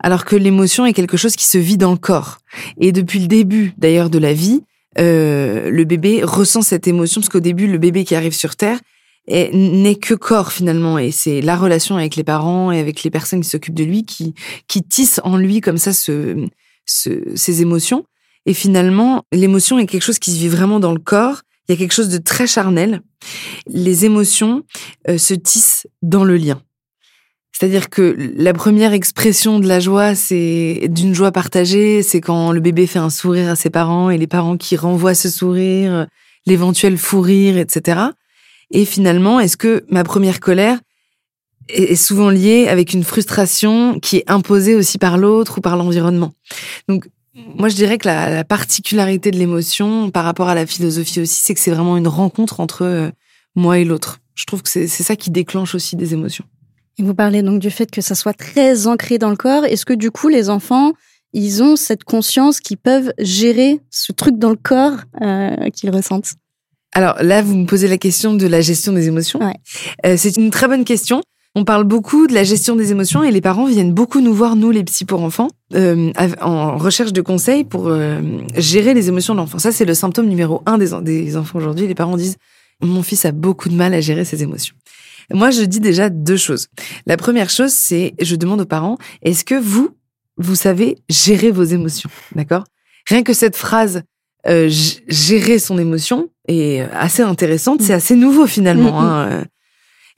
Alors 0.00 0.24
que 0.24 0.36
l'émotion 0.36 0.86
est 0.86 0.92
quelque 0.92 1.16
chose 1.16 1.34
qui 1.36 1.46
se 1.46 1.58
vit 1.58 1.76
dans 1.76 1.90
le 1.90 1.98
corps. 1.98 2.38
Et 2.80 2.92
depuis 2.92 3.18
le 3.18 3.26
début, 3.26 3.74
d'ailleurs, 3.78 4.10
de 4.10 4.18
la 4.18 4.32
vie, 4.32 4.62
euh, 4.98 5.70
le 5.70 5.84
bébé 5.84 6.22
ressent 6.22 6.62
cette 6.62 6.86
émotion, 6.86 7.20
parce 7.20 7.28
qu'au 7.28 7.40
début, 7.40 7.66
le 7.66 7.78
bébé 7.78 8.04
qui 8.04 8.14
arrive 8.14 8.34
sur 8.34 8.56
Terre 8.56 8.80
n'est 9.28 9.96
que 9.96 10.14
corps 10.14 10.52
finalement, 10.52 10.98
et 10.98 11.10
c'est 11.10 11.42
la 11.42 11.56
relation 11.56 11.96
avec 11.96 12.16
les 12.16 12.24
parents 12.24 12.72
et 12.72 12.80
avec 12.80 13.02
les 13.02 13.10
personnes 13.10 13.42
qui 13.42 13.48
s'occupent 13.48 13.74
de 13.74 13.84
lui 13.84 14.04
qui, 14.04 14.34
qui 14.68 14.82
tisse 14.82 15.20
en 15.22 15.36
lui 15.36 15.60
comme 15.60 15.76
ça 15.76 15.92
ce, 15.92 16.46
ce, 16.86 17.10
ces 17.34 17.60
émotions. 17.60 18.04
Et 18.46 18.54
finalement, 18.54 19.24
l'émotion 19.30 19.78
est 19.78 19.84
quelque 19.84 20.02
chose 20.02 20.18
qui 20.18 20.30
se 20.30 20.38
vit 20.38 20.48
vraiment 20.48 20.80
dans 20.80 20.92
le 20.92 20.98
corps 20.98 21.42
il 21.68 21.72
y 21.72 21.74
a 21.74 21.78
quelque 21.78 21.92
chose 21.92 22.08
de 22.08 22.18
très 22.18 22.46
charnel. 22.46 23.02
Les 23.66 24.06
émotions 24.06 24.64
euh, 25.08 25.18
se 25.18 25.34
tissent 25.34 25.86
dans 26.00 26.24
le 26.24 26.36
lien. 26.36 26.62
C'est-à-dire 27.58 27.90
que 27.90 28.14
la 28.36 28.52
première 28.52 28.92
expression 28.92 29.58
de 29.58 29.66
la 29.66 29.80
joie, 29.80 30.14
c'est 30.14 30.82
d'une 30.88 31.12
joie 31.12 31.32
partagée, 31.32 32.04
c'est 32.04 32.20
quand 32.20 32.52
le 32.52 32.60
bébé 32.60 32.86
fait 32.86 33.00
un 33.00 33.10
sourire 33.10 33.50
à 33.50 33.56
ses 33.56 33.68
parents 33.68 34.10
et 34.10 34.18
les 34.18 34.28
parents 34.28 34.56
qui 34.56 34.76
renvoient 34.76 35.16
ce 35.16 35.28
sourire, 35.28 36.06
l'éventuel 36.46 36.96
fou 36.96 37.20
rire, 37.20 37.58
etc. 37.58 38.00
Et 38.70 38.84
finalement, 38.84 39.40
est-ce 39.40 39.56
que 39.56 39.84
ma 39.88 40.04
première 40.04 40.38
colère 40.38 40.78
est 41.68 41.96
souvent 41.96 42.30
liée 42.30 42.68
avec 42.68 42.92
une 42.92 43.02
frustration 43.02 43.98
qui 43.98 44.18
est 44.18 44.30
imposée 44.30 44.76
aussi 44.76 44.96
par 44.96 45.18
l'autre 45.18 45.58
ou 45.58 45.60
par 45.60 45.76
l'environnement? 45.76 46.34
Donc, 46.88 47.08
moi, 47.34 47.68
je 47.68 47.74
dirais 47.74 47.98
que 47.98 48.06
la, 48.06 48.44
particularité 48.44 49.32
de 49.32 49.36
l'émotion 49.36 50.12
par 50.12 50.22
rapport 50.22 50.48
à 50.48 50.54
la 50.54 50.64
philosophie 50.64 51.22
aussi, 51.22 51.40
c'est 51.42 51.54
que 51.54 51.60
c'est 51.60 51.72
vraiment 51.72 51.96
une 51.96 52.06
rencontre 52.06 52.60
entre 52.60 52.82
euh, 52.82 53.10
moi 53.56 53.80
et 53.80 53.84
l'autre. 53.84 54.20
Je 54.36 54.44
trouve 54.44 54.62
que 54.62 54.68
c'est 54.68 54.86
ça 54.86 55.16
qui 55.16 55.32
déclenche 55.32 55.74
aussi 55.74 55.96
des 55.96 56.14
émotions. 56.14 56.44
Et 56.98 57.02
vous 57.04 57.14
parlez 57.14 57.42
donc 57.42 57.60
du 57.60 57.70
fait 57.70 57.90
que 57.90 58.00
ça 58.00 58.14
soit 58.14 58.32
très 58.32 58.86
ancré 58.86 59.18
dans 59.18 59.30
le 59.30 59.36
corps. 59.36 59.64
Est-ce 59.64 59.86
que 59.86 59.92
du 59.92 60.10
coup, 60.10 60.28
les 60.28 60.50
enfants, 60.50 60.92
ils 61.32 61.62
ont 61.62 61.76
cette 61.76 62.04
conscience 62.04 62.60
qu'ils 62.60 62.78
peuvent 62.78 63.12
gérer 63.18 63.80
ce 63.90 64.12
truc 64.12 64.38
dans 64.38 64.50
le 64.50 64.56
corps 64.56 64.96
euh, 65.22 65.70
qu'ils 65.70 65.90
ressentent? 65.90 66.32
Alors 66.92 67.22
là, 67.22 67.42
vous 67.42 67.54
me 67.54 67.66
posez 67.66 67.86
la 67.86 67.98
question 67.98 68.34
de 68.34 68.46
la 68.46 68.60
gestion 68.60 68.92
des 68.92 69.06
émotions. 69.06 69.38
Ouais. 69.40 69.54
Euh, 70.06 70.16
c'est 70.16 70.36
une 70.36 70.50
très 70.50 70.66
bonne 70.66 70.84
question. 70.84 71.22
On 71.54 71.64
parle 71.64 71.84
beaucoup 71.84 72.26
de 72.26 72.34
la 72.34 72.44
gestion 72.44 72.76
des 72.76 72.90
émotions 72.90 73.22
et 73.22 73.30
les 73.30 73.40
parents 73.40 73.66
viennent 73.66 73.92
beaucoup 73.92 74.20
nous 74.20 74.34
voir, 74.34 74.56
nous 74.56 74.70
les 74.70 74.84
psy 74.84 75.04
pour 75.04 75.22
enfants, 75.22 75.48
euh, 75.74 76.12
en 76.40 76.76
recherche 76.76 77.12
de 77.12 77.20
conseils 77.20 77.64
pour 77.64 77.90
gérer 78.56 78.94
les 78.94 79.08
émotions 79.08 79.34
de 79.34 79.38
l'enfant. 79.38 79.58
Ça, 79.58 79.72
c'est 79.72 79.84
le 79.84 79.94
symptôme 79.94 80.26
numéro 80.26 80.62
un 80.66 80.78
des, 80.78 80.90
des 81.02 81.36
enfants 81.36 81.58
aujourd'hui. 81.58 81.86
Les 81.86 81.94
parents 81.94 82.16
disent, 82.16 82.36
mon 82.80 83.02
fils 83.02 83.24
a 83.24 83.32
beaucoup 83.32 83.68
de 83.68 83.74
mal 83.74 83.94
à 83.94 84.00
gérer 84.00 84.24
ses 84.24 84.42
émotions. 84.42 84.76
Moi, 85.32 85.50
je 85.50 85.62
dis 85.62 85.80
déjà 85.80 86.08
deux 86.08 86.36
choses. 86.36 86.68
La 87.06 87.16
première 87.16 87.50
chose, 87.50 87.72
c'est, 87.72 88.14
je 88.20 88.36
demande 88.36 88.60
aux 88.60 88.66
parents, 88.66 88.98
est-ce 89.22 89.44
que 89.44 89.54
vous, 89.54 89.90
vous 90.36 90.54
savez 90.54 90.98
gérer 91.08 91.50
vos 91.50 91.64
émotions 91.64 92.10
D'accord? 92.34 92.64
Rien 93.06 93.22
que 93.22 93.32
cette 93.32 93.56
phrase, 93.56 94.02
euh, 94.46 94.70
gérer 95.08 95.58
son 95.58 95.78
émotion, 95.78 96.30
est 96.46 96.80
assez 96.92 97.22
intéressante. 97.22 97.82
C'est 97.82 97.92
assez 97.92 98.16
nouveau 98.16 98.46
finalement. 98.46 99.02
Hein. 99.02 99.44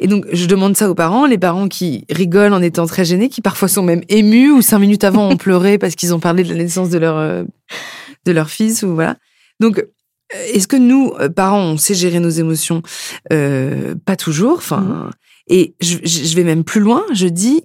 Et 0.01 0.07
donc, 0.07 0.25
je 0.33 0.47
demande 0.47 0.77
ça 0.77 0.91
aux 0.91 0.95
parents, 0.95 1.27
les 1.27 1.37
parents 1.37 1.69
qui 1.69 2.06
rigolent 2.09 2.55
en 2.55 2.63
étant 2.63 2.87
très 2.87 3.05
gênés, 3.05 3.29
qui 3.29 3.43
parfois 3.43 3.69
sont 3.69 3.83
même 3.83 4.03
émus 4.09 4.51
ou 4.51 4.63
cinq 4.63 4.79
minutes 4.79 5.05
avant 5.05 5.29
ont 5.29 5.37
pleuré 5.39 5.77
parce 5.77 5.95
qu'ils 5.95 6.15
ont 6.15 6.21
parlé 6.21 6.43
de 6.43 6.49
la 6.49 6.55
naissance 6.55 6.89
de 6.89 6.99
leur, 6.99 7.19
euh, 7.19 7.45
de 8.25 8.33
leur 8.33 8.49
fils 8.49 8.83
ou 8.83 8.95
voilà. 8.95 9.17
Donc, 9.61 9.79
euh, 9.79 9.93
est-ce 10.32 10.69
que 10.69 10.77
nous, 10.77 11.13
euh, 11.20 11.29
parents, 11.29 11.63
on 11.63 11.77
sait 11.77 11.94
gérer 11.94 12.20
nos 12.20 12.31
émotions? 12.31 12.82
Euh, 13.32 13.94
Pas 14.05 14.17
toujours. 14.17 14.58
Enfin, 14.58 14.81
mmh. 14.81 15.10
et 15.49 15.75
je, 15.81 15.99
je, 16.05 16.34
vais 16.37 16.44
même 16.44 16.65
plus 16.65 16.81
loin. 16.81 17.05
Je 17.13 17.27
dis, 17.27 17.63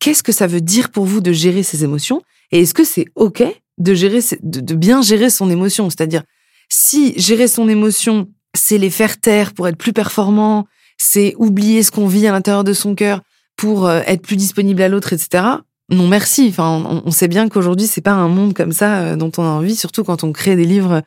qu'est-ce 0.00 0.22
que 0.22 0.32
ça 0.32 0.46
veut 0.46 0.60
dire 0.60 0.90
pour 0.90 1.04
vous 1.04 1.20
de 1.20 1.32
gérer 1.32 1.62
ces 1.62 1.84
émotions? 1.84 2.22
Et 2.50 2.60
est-ce 2.60 2.74
que 2.74 2.84
c'est 2.84 3.06
ok 3.14 3.44
de 3.78 3.94
gérer, 3.94 4.20
de, 4.42 4.60
de 4.60 4.74
bien 4.74 5.02
gérer 5.02 5.30
son 5.30 5.50
émotion? 5.50 5.90
C'est-à-dire, 5.90 6.22
si 6.68 7.18
gérer 7.18 7.48
son 7.48 7.68
émotion, 7.68 8.28
c'est 8.54 8.78
les 8.78 8.90
faire 8.90 9.20
taire 9.20 9.54
pour 9.54 9.68
être 9.68 9.78
plus 9.78 9.92
performant, 9.92 10.66
c'est 10.96 11.34
oublier 11.38 11.82
ce 11.82 11.90
qu'on 11.90 12.08
vit 12.08 12.26
à 12.26 12.32
l'intérieur 12.32 12.64
de 12.64 12.72
son 12.72 12.94
cœur 12.94 13.20
pour 13.56 13.86
euh, 13.86 14.00
être 14.06 14.22
plus 14.22 14.36
disponible 14.36 14.82
à 14.82 14.88
l'autre, 14.88 15.12
etc. 15.12 15.44
Non, 15.90 16.06
merci. 16.06 16.48
Enfin, 16.50 17.02
on, 17.04 17.10
sait 17.10 17.28
bien 17.28 17.48
qu'aujourd'hui, 17.48 17.86
c'est 17.86 18.02
pas 18.02 18.12
un 18.12 18.28
monde 18.28 18.52
comme 18.52 18.72
ça 18.72 18.98
euh, 18.98 19.16
dont 19.16 19.32
on 19.38 19.42
a 19.42 19.48
envie, 19.48 19.74
surtout 19.74 20.04
quand 20.04 20.22
on 20.22 20.32
crée 20.32 20.54
des 20.54 20.66
livres 20.66 21.02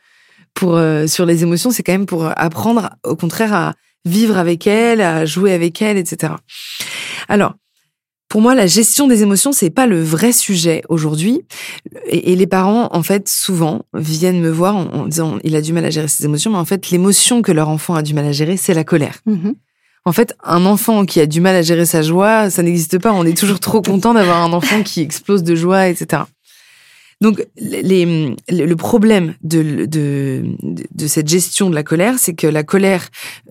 pour 0.53 0.75
euh, 0.75 1.07
sur 1.07 1.25
les 1.25 1.43
émotions. 1.43 1.71
C'est 1.71 1.83
quand 1.83 1.91
même 1.91 2.05
pour 2.05 2.25
apprendre, 2.35 2.91
au 3.05 3.15
contraire, 3.15 3.53
à 3.53 3.73
vivre 4.05 4.37
avec 4.37 4.67
elles, 4.67 5.01
à 5.01 5.25
jouer 5.25 5.53
avec 5.53 5.81
elles, 5.81 5.97
etc. 5.97 6.33
Alors, 7.27 7.53
pour 8.31 8.39
moi, 8.39 8.55
la 8.55 8.65
gestion 8.65 9.07
des 9.07 9.23
émotions, 9.23 9.51
c'est 9.51 9.69
pas 9.69 9.87
le 9.87 10.01
vrai 10.01 10.31
sujet 10.31 10.83
aujourd'hui. 10.87 11.41
Et, 12.07 12.35
les 12.37 12.47
parents, 12.47 12.87
en 12.91 13.03
fait, 13.03 13.27
souvent 13.27 13.81
viennent 13.93 14.39
me 14.39 14.49
voir 14.49 14.77
en, 14.77 15.05
disant 15.07 15.37
il 15.43 15.53
a 15.55 15.61
du 15.61 15.73
mal 15.73 15.83
à 15.83 15.89
gérer 15.89 16.07
ses 16.07 16.23
émotions, 16.23 16.51
mais 16.51 16.57
en 16.57 16.63
fait, 16.63 16.91
l'émotion 16.91 17.41
que 17.41 17.51
leur 17.51 17.67
enfant 17.67 17.93
a 17.93 18.01
du 18.01 18.13
mal 18.13 18.25
à 18.25 18.31
gérer, 18.31 18.55
c'est 18.55 18.73
la 18.73 18.85
colère. 18.85 19.19
Mm-hmm. 19.27 19.53
En 20.05 20.13
fait, 20.13 20.33
un 20.43 20.65
enfant 20.65 21.05
qui 21.05 21.19
a 21.19 21.25
du 21.25 21.41
mal 21.41 21.57
à 21.57 21.61
gérer 21.61 21.85
sa 21.85 22.01
joie, 22.01 22.49
ça 22.49 22.63
n'existe 22.63 22.99
pas. 22.99 23.11
On 23.11 23.25
est 23.25 23.37
toujours 23.37 23.59
trop 23.59 23.81
content 23.81 24.13
d'avoir 24.13 24.37
un 24.37 24.53
enfant 24.53 24.81
qui 24.81 25.01
explose 25.01 25.43
de 25.43 25.53
joie, 25.53 25.89
etc. 25.89 26.23
Donc, 27.21 27.45
les, 27.57 28.35
le 28.49 28.75
problème 28.75 29.35
de, 29.43 29.85
de, 29.85 30.43
de 30.63 31.07
cette 31.07 31.27
gestion 31.27 31.69
de 31.69 31.75
la 31.75 31.83
colère, 31.83 32.15
c'est 32.17 32.33
que 32.33 32.47
la 32.47 32.63
colère 32.63 33.07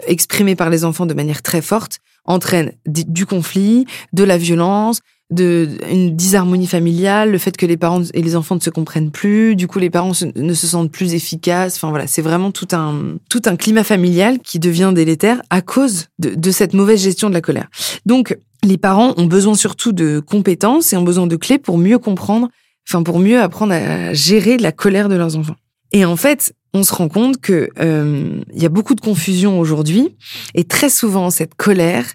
exprimée 0.06 0.56
par 0.56 0.70
les 0.70 0.84
enfants 0.84 1.06
de 1.06 1.14
manière 1.14 1.42
très 1.42 1.62
forte 1.62 1.98
entraîne 2.24 2.72
du 2.86 3.26
conflit, 3.26 3.86
de 4.12 4.24
la 4.24 4.36
violence, 4.38 5.00
de 5.30 5.68
une 5.90 6.16
disharmonie 6.16 6.66
familiale, 6.66 7.30
le 7.30 7.38
fait 7.38 7.56
que 7.56 7.64
les 7.64 7.76
parents 7.76 8.02
et 8.14 8.22
les 8.22 8.34
enfants 8.34 8.56
ne 8.56 8.60
se 8.60 8.70
comprennent 8.70 9.12
plus, 9.12 9.54
du 9.54 9.68
coup 9.68 9.78
les 9.78 9.90
parents 9.90 10.12
ne 10.34 10.54
se 10.54 10.66
sentent 10.66 10.90
plus 10.90 11.14
efficaces. 11.14 11.76
Enfin 11.76 11.90
voilà, 11.90 12.06
c'est 12.06 12.22
vraiment 12.22 12.50
tout 12.50 12.68
un 12.72 13.16
tout 13.28 13.42
un 13.46 13.56
climat 13.56 13.84
familial 13.84 14.40
qui 14.40 14.58
devient 14.58 14.92
délétère 14.94 15.40
à 15.50 15.62
cause 15.62 16.06
de, 16.18 16.34
de 16.34 16.50
cette 16.50 16.74
mauvaise 16.74 17.00
gestion 17.02 17.28
de 17.28 17.34
la 17.34 17.40
colère. 17.40 17.68
Donc 18.06 18.36
les 18.64 18.76
parents 18.76 19.14
ont 19.16 19.26
besoin 19.26 19.54
surtout 19.54 19.92
de 19.92 20.20
compétences 20.20 20.92
et 20.92 20.96
ont 20.96 21.02
besoin 21.02 21.26
de 21.26 21.36
clés 21.36 21.58
pour 21.58 21.78
mieux 21.78 21.98
comprendre, 21.98 22.48
enfin 22.88 23.02
pour 23.02 23.18
mieux 23.18 23.40
apprendre 23.40 23.72
à 23.72 24.12
gérer 24.14 24.58
la 24.58 24.72
colère 24.72 25.08
de 25.08 25.16
leurs 25.16 25.36
enfants. 25.36 25.56
Et 25.92 26.04
en 26.04 26.16
fait, 26.16 26.54
on 26.72 26.82
se 26.82 26.94
rend 26.94 27.08
compte 27.08 27.40
que 27.40 27.68
euh, 27.80 28.40
il 28.54 28.62
y 28.62 28.66
a 28.66 28.68
beaucoup 28.68 28.94
de 28.94 29.00
confusion 29.00 29.58
aujourd'hui 29.58 30.16
et 30.54 30.64
très 30.64 30.88
souvent 30.88 31.30
cette 31.30 31.54
colère, 31.54 32.06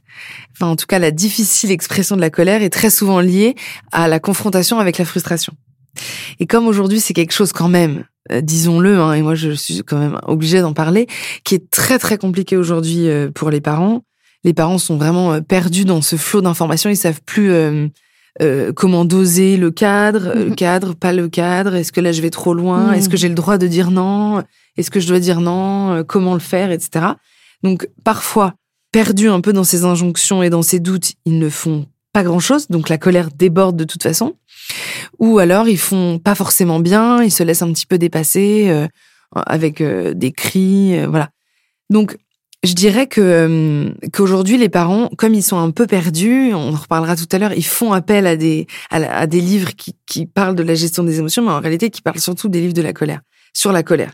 enfin 0.54 0.68
en 0.68 0.76
tout 0.76 0.86
cas 0.86 1.00
la 1.00 1.12
difficile 1.12 1.72
expression 1.72 2.16
de 2.16 2.22
la 2.22 2.30
colère 2.30 2.64
est 2.64 2.70
très 2.70 2.90
souvent 2.90 3.20
liée 3.20 3.56
à 3.92 4.08
la 4.08 4.20
confrontation 4.20 4.80
avec 4.80 4.98
la 4.98 5.06
frustration. 5.06 5.54
Et 6.40 6.46
comme 6.46 6.68
aujourd'hui 6.68 7.02
c'est 7.02 7.14
quelque 7.14 7.34
chose 7.34 7.52
quand 7.52 7.68
même, 7.68 8.06
euh, 8.32 8.40
disons-le, 8.42 8.98
hein, 8.98 9.14
et 9.14 9.22
moi 9.22 9.36
je 9.36 9.52
suis 9.52 9.80
quand 9.80 10.00
même 10.00 10.20
obligée 10.24 10.62
d'en 10.62 10.74
parler, 10.74 11.08
qui 11.44 11.56
est 11.56 11.70
très 11.70 12.00
très 12.00 12.18
compliqué 12.18 12.56
aujourd'hui 12.56 13.10
euh, 13.10 13.30
pour 13.32 13.50
les 13.50 13.62
parents. 13.62 14.04
Les 14.46 14.54
parents 14.54 14.78
sont 14.78 14.98
vraiment 14.98 15.42
perdus 15.42 15.86
dans 15.86 16.02
ce 16.02 16.16
flot 16.18 16.42
d'informations, 16.42 16.90
ils 16.90 16.98
savent 16.98 17.22
plus 17.26 17.52
euh, 17.52 17.88
comment 18.75 19.06
doser 19.06 19.58
le 19.58 19.72
cadre, 19.72 20.34
le 20.36 20.46
mhm. 20.50 20.56
cadre, 20.56 20.94
pas 20.94 21.13
le 21.13 21.30
cadre, 21.30 21.75
est-ce 21.75 21.92
que 21.92 22.01
là 22.01 22.12
je 22.12 22.22
vais 22.22 22.30
trop 22.30 22.54
loin, 22.54 22.94
est-ce 22.94 23.10
que 23.10 23.18
j'ai 23.18 23.30
le 23.30 23.36
droit 23.36 23.58
de 23.58 23.68
dire 23.68 23.92
non, 23.92 24.44
est-ce 24.77 24.92
que 24.92 25.00
je 25.00 25.08
dois 25.08 25.20
dire 25.20 25.39
non, 25.42 25.94
euh, 25.94 26.04
comment 26.04 26.34
le 26.34 26.39
faire, 26.39 26.72
etc. 26.72 27.06
Donc 27.63 27.88
parfois, 28.04 28.54
perdus 28.92 29.30
un 29.30 29.42
peu 29.42 29.54
dans 29.54 29.63
ces 29.63 29.86
injonctions 29.86 30.44
et 30.44 30.50
dans 30.50 30.62
ces 30.62 30.80
doutes, 30.80 31.13
ils 31.25 31.39
ne 31.39 31.50
font 31.50 31.86
pas 32.13 32.24
grand-chose, 32.24 32.68
donc 32.68 32.89
la 32.89 32.98
colère 32.98 33.30
déborde 33.32 33.75
de 33.75 33.84
toute 33.84 34.04
façon. 34.04 34.36
Ou 35.20 35.39
alors 35.39 35.68
ils 35.68 35.77
font 35.77 36.20
pas 36.20 36.36
forcément 36.36 36.80
bien, 36.80 37.24
ils 37.24 37.32
se 37.32 37.44
laissent 37.44 37.62
un 37.62 37.72
petit 37.72 37.86
peu 37.86 37.98
dépasser 37.98 38.70
euh, 38.70 38.88
avec 39.34 39.82
des 39.82 40.32
cris, 40.32 41.06
voilà. 41.06 41.30
Donc 41.89 42.18
je 42.66 42.74
dirais 42.74 43.08
que 43.08 43.22
euh, 43.22 43.92
qu'aujourd'hui 44.14 44.58
les 44.58 44.70
parents, 44.70 45.10
comme 45.18 45.34
ils 45.34 45.44
sont 45.44 45.58
un 45.58 45.72
peu 45.72 45.88
perdus, 45.88 46.54
on 46.54 46.74
en 46.74 46.78
reparlera 46.78 47.16
tout 47.16 47.28
à 47.32 47.38
l'heure, 47.38 47.54
ils 47.54 47.66
font 47.66 47.94
appel 47.94 48.28
à 48.28 48.36
des 48.36 48.68
à, 48.90 49.28
des 49.28 49.42
livres 49.42 49.76
qui, 49.76 49.96
qui 50.06 50.26
parlent 50.26 50.56
de 50.56 50.64
la 50.64 50.76
gestion 50.76 51.04
des 51.04 51.20
émotions, 51.20 51.44
mais 51.44 51.52
en 51.52 51.60
réalité 51.60 51.90
qui 51.90 52.02
parlent 52.02 52.20
surtout 52.20 52.50
des 52.50 52.62
livres 52.62 52.74
de 52.74 52.82
la 52.82 52.94
colère, 52.94 53.22
sur 53.54 53.72
la 53.72 53.84
colère. 53.84 54.14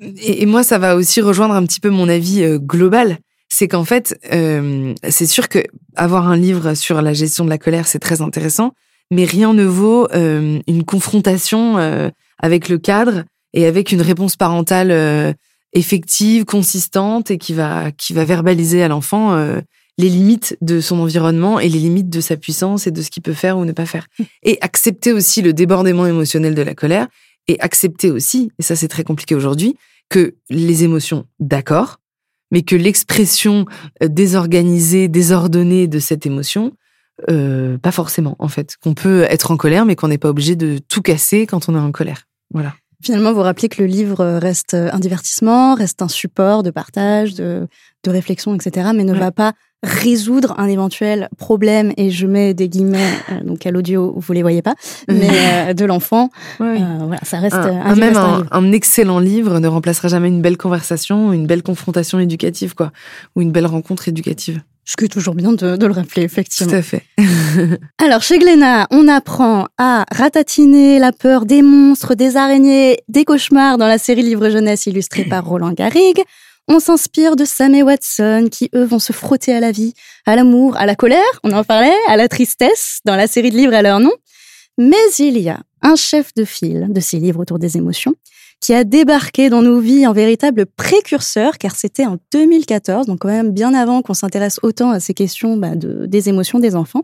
Et, 0.00 0.46
moi, 0.46 0.64
ça 0.64 0.78
va 0.78 0.96
aussi 0.96 1.20
rejoindre 1.20 1.54
un 1.54 1.64
petit 1.64 1.78
peu 1.78 1.90
mon 1.90 2.08
avis 2.08 2.42
euh, 2.42 2.58
global, 2.58 3.18
c'est 3.48 3.68
qu'en 3.68 3.84
fait, 3.84 4.18
euh, 4.32 4.94
c'est 5.08 5.26
sûr 5.26 5.48
que 5.48 5.60
avoir 5.94 6.26
un 6.28 6.36
livre 6.36 6.74
sur 6.74 7.00
la 7.02 7.12
gestion 7.12 7.44
de 7.44 7.50
la 7.50 7.58
colère, 7.58 7.86
c'est 7.86 8.00
très 8.00 8.20
intéressant, 8.20 8.72
mais 9.10 9.24
rien 9.24 9.52
ne 9.52 9.64
vaut 9.64 10.08
une 10.10 10.84
confrontation 10.86 11.76
avec 12.38 12.70
le 12.70 12.78
cadre 12.78 13.24
et 13.52 13.66
avec 13.66 13.92
une 13.92 14.00
réponse 14.00 14.36
parentale 14.36 15.36
effective, 15.72 16.44
consistante 16.44 17.30
et 17.30 17.38
qui 17.38 17.54
va 17.54 17.90
qui 17.92 18.12
va 18.12 18.24
verbaliser 18.24 18.82
à 18.82 18.88
l'enfant 18.88 19.32
euh, 19.34 19.60
les 19.98 20.08
limites 20.08 20.56
de 20.60 20.80
son 20.80 20.98
environnement 20.98 21.60
et 21.60 21.68
les 21.68 21.78
limites 21.78 22.10
de 22.10 22.20
sa 22.20 22.36
puissance 22.36 22.86
et 22.86 22.90
de 22.90 23.02
ce 23.02 23.10
qu'il 23.10 23.22
peut 23.22 23.34
faire 23.34 23.58
ou 23.58 23.64
ne 23.64 23.72
pas 23.72 23.86
faire. 23.86 24.06
Mmh. 24.18 24.22
Et 24.44 24.58
accepter 24.60 25.12
aussi 25.12 25.42
le 25.42 25.52
débordement 25.52 26.06
émotionnel 26.06 26.54
de 26.54 26.62
la 26.62 26.74
colère 26.74 27.08
et 27.48 27.58
accepter 27.60 28.10
aussi, 28.10 28.50
et 28.58 28.62
ça 28.62 28.76
c'est 28.76 28.88
très 28.88 29.04
compliqué 29.04 29.34
aujourd'hui, 29.34 29.76
que 30.08 30.34
les 30.50 30.84
émotions, 30.84 31.26
d'accord, 31.40 31.98
mais 32.50 32.62
que 32.62 32.76
l'expression 32.76 33.66
euh, 34.02 34.08
désorganisée, 34.08 35.08
désordonnée 35.08 35.88
de 35.88 35.98
cette 35.98 36.26
émotion, 36.26 36.72
euh, 37.30 37.78
pas 37.78 37.92
forcément 37.92 38.36
en 38.38 38.48
fait. 38.48 38.76
Qu'on 38.82 38.94
peut 38.94 39.22
être 39.22 39.50
en 39.50 39.56
colère, 39.56 39.84
mais 39.84 39.96
qu'on 39.96 40.08
n'est 40.08 40.18
pas 40.18 40.28
obligé 40.28 40.56
de 40.56 40.78
tout 40.88 41.02
casser 41.02 41.46
quand 41.46 41.68
on 41.68 41.74
est 41.74 41.80
en 41.80 41.92
colère. 41.92 42.28
Voilà. 42.52 42.74
Finalement, 43.02 43.32
vous 43.32 43.42
rappelez 43.42 43.68
que 43.68 43.82
le 43.82 43.88
livre 43.88 44.24
reste 44.38 44.74
un 44.74 44.98
divertissement, 44.98 45.74
reste 45.74 46.02
un 46.02 46.08
support 46.08 46.62
de 46.62 46.70
partage, 46.70 47.34
de, 47.34 47.66
de 48.04 48.10
réflexion, 48.10 48.54
etc., 48.54 48.90
mais 48.94 49.04
ne 49.04 49.14
va 49.14 49.32
pas 49.32 49.52
résoudre 49.82 50.54
un 50.58 50.68
éventuel 50.68 51.28
problème, 51.38 51.92
et 51.96 52.10
je 52.10 52.26
mets 52.26 52.54
des 52.54 52.68
guillemets, 52.68 53.10
euh, 53.30 53.40
donc 53.42 53.66
à 53.66 53.70
l'audio, 53.70 54.14
vous 54.16 54.32
les 54.32 54.42
voyez 54.42 54.62
pas, 54.62 54.74
mais 55.08 55.28
euh, 55.30 55.74
de 55.74 55.84
l'enfant. 55.84 56.30
Euh, 56.60 56.78
voilà, 57.00 57.20
ça 57.24 57.40
reste 57.40 57.56
un, 57.56 57.94
Même 57.96 58.16
un, 58.16 58.44
un, 58.50 58.72
excellent 58.72 59.18
livre 59.18 59.58
ne 59.58 59.66
remplacera 59.66 60.08
jamais 60.08 60.28
une 60.28 60.40
belle 60.40 60.56
conversation, 60.56 61.32
une 61.32 61.46
belle 61.46 61.62
confrontation 61.62 62.20
éducative, 62.20 62.74
quoi, 62.74 62.92
ou 63.34 63.42
une 63.42 63.50
belle 63.50 63.66
rencontre 63.66 64.08
éducative. 64.08 64.62
Ce 64.84 64.96
qui 64.96 65.04
est 65.04 65.08
toujours 65.08 65.34
bien 65.34 65.52
de, 65.52 65.86
le 65.86 65.92
rappeler, 65.92 66.22
effectivement. 66.22 66.72
Tout 66.72 66.78
à 66.78 66.82
fait. 66.82 67.04
Alors, 67.98 68.22
chez 68.22 68.38
Glénat, 68.38 68.88
on 68.90 69.06
apprend 69.06 69.68
à 69.78 70.04
ratatiner 70.10 70.98
la 70.98 71.12
peur 71.12 71.46
des 71.46 71.62
monstres, 71.62 72.14
des 72.14 72.36
araignées, 72.36 72.98
des 73.08 73.24
cauchemars 73.24 73.78
dans 73.78 73.86
la 73.86 73.98
série 73.98 74.22
Livre 74.22 74.50
Jeunesse 74.50 74.86
illustrée 74.86 75.24
par 75.24 75.46
Roland 75.46 75.72
Garrigue. 75.72 76.22
On 76.68 76.80
s'inspire 76.80 77.36
de 77.36 77.44
Sam 77.44 77.74
et 77.74 77.82
Watson 77.82 78.48
qui, 78.50 78.70
eux, 78.74 78.84
vont 78.84 78.98
se 78.98 79.12
frotter 79.12 79.54
à 79.54 79.60
la 79.60 79.70
vie, 79.70 79.94
à 80.26 80.34
l'amour, 80.34 80.76
à 80.76 80.86
la 80.86 80.96
colère, 80.96 81.20
on 81.44 81.52
en 81.52 81.64
parlait, 81.64 81.94
à 82.08 82.16
la 82.16 82.28
tristesse 82.28 83.00
dans 83.04 83.16
la 83.16 83.26
série 83.26 83.50
de 83.50 83.56
livres 83.56 83.74
à 83.74 83.82
leur 83.82 84.00
nom. 84.00 84.12
Mais 84.78 84.96
il 85.18 85.38
y 85.38 85.48
a 85.48 85.60
un 85.82 85.96
chef 85.96 86.34
de 86.34 86.44
file 86.44 86.86
de 86.90 87.00
ces 87.00 87.18
livres 87.18 87.40
autour 87.40 87.58
des 87.58 87.76
émotions 87.76 88.14
qui 88.62 88.72
a 88.72 88.84
débarqué 88.84 89.50
dans 89.50 89.60
nos 89.60 89.80
vies 89.80 90.06
en 90.06 90.12
véritable 90.12 90.66
précurseur, 90.66 91.58
car 91.58 91.74
c'était 91.74 92.06
en 92.06 92.16
2014, 92.30 93.06
donc 93.06 93.18
quand 93.18 93.28
même 93.28 93.50
bien 93.50 93.74
avant 93.74 94.02
qu'on 94.02 94.14
s'intéresse 94.14 94.60
autant 94.62 94.90
à 94.90 95.00
ces 95.00 95.14
questions 95.14 95.56
bah, 95.56 95.74
de, 95.74 96.06
des 96.06 96.28
émotions 96.28 96.60
des 96.60 96.76
enfants. 96.76 97.02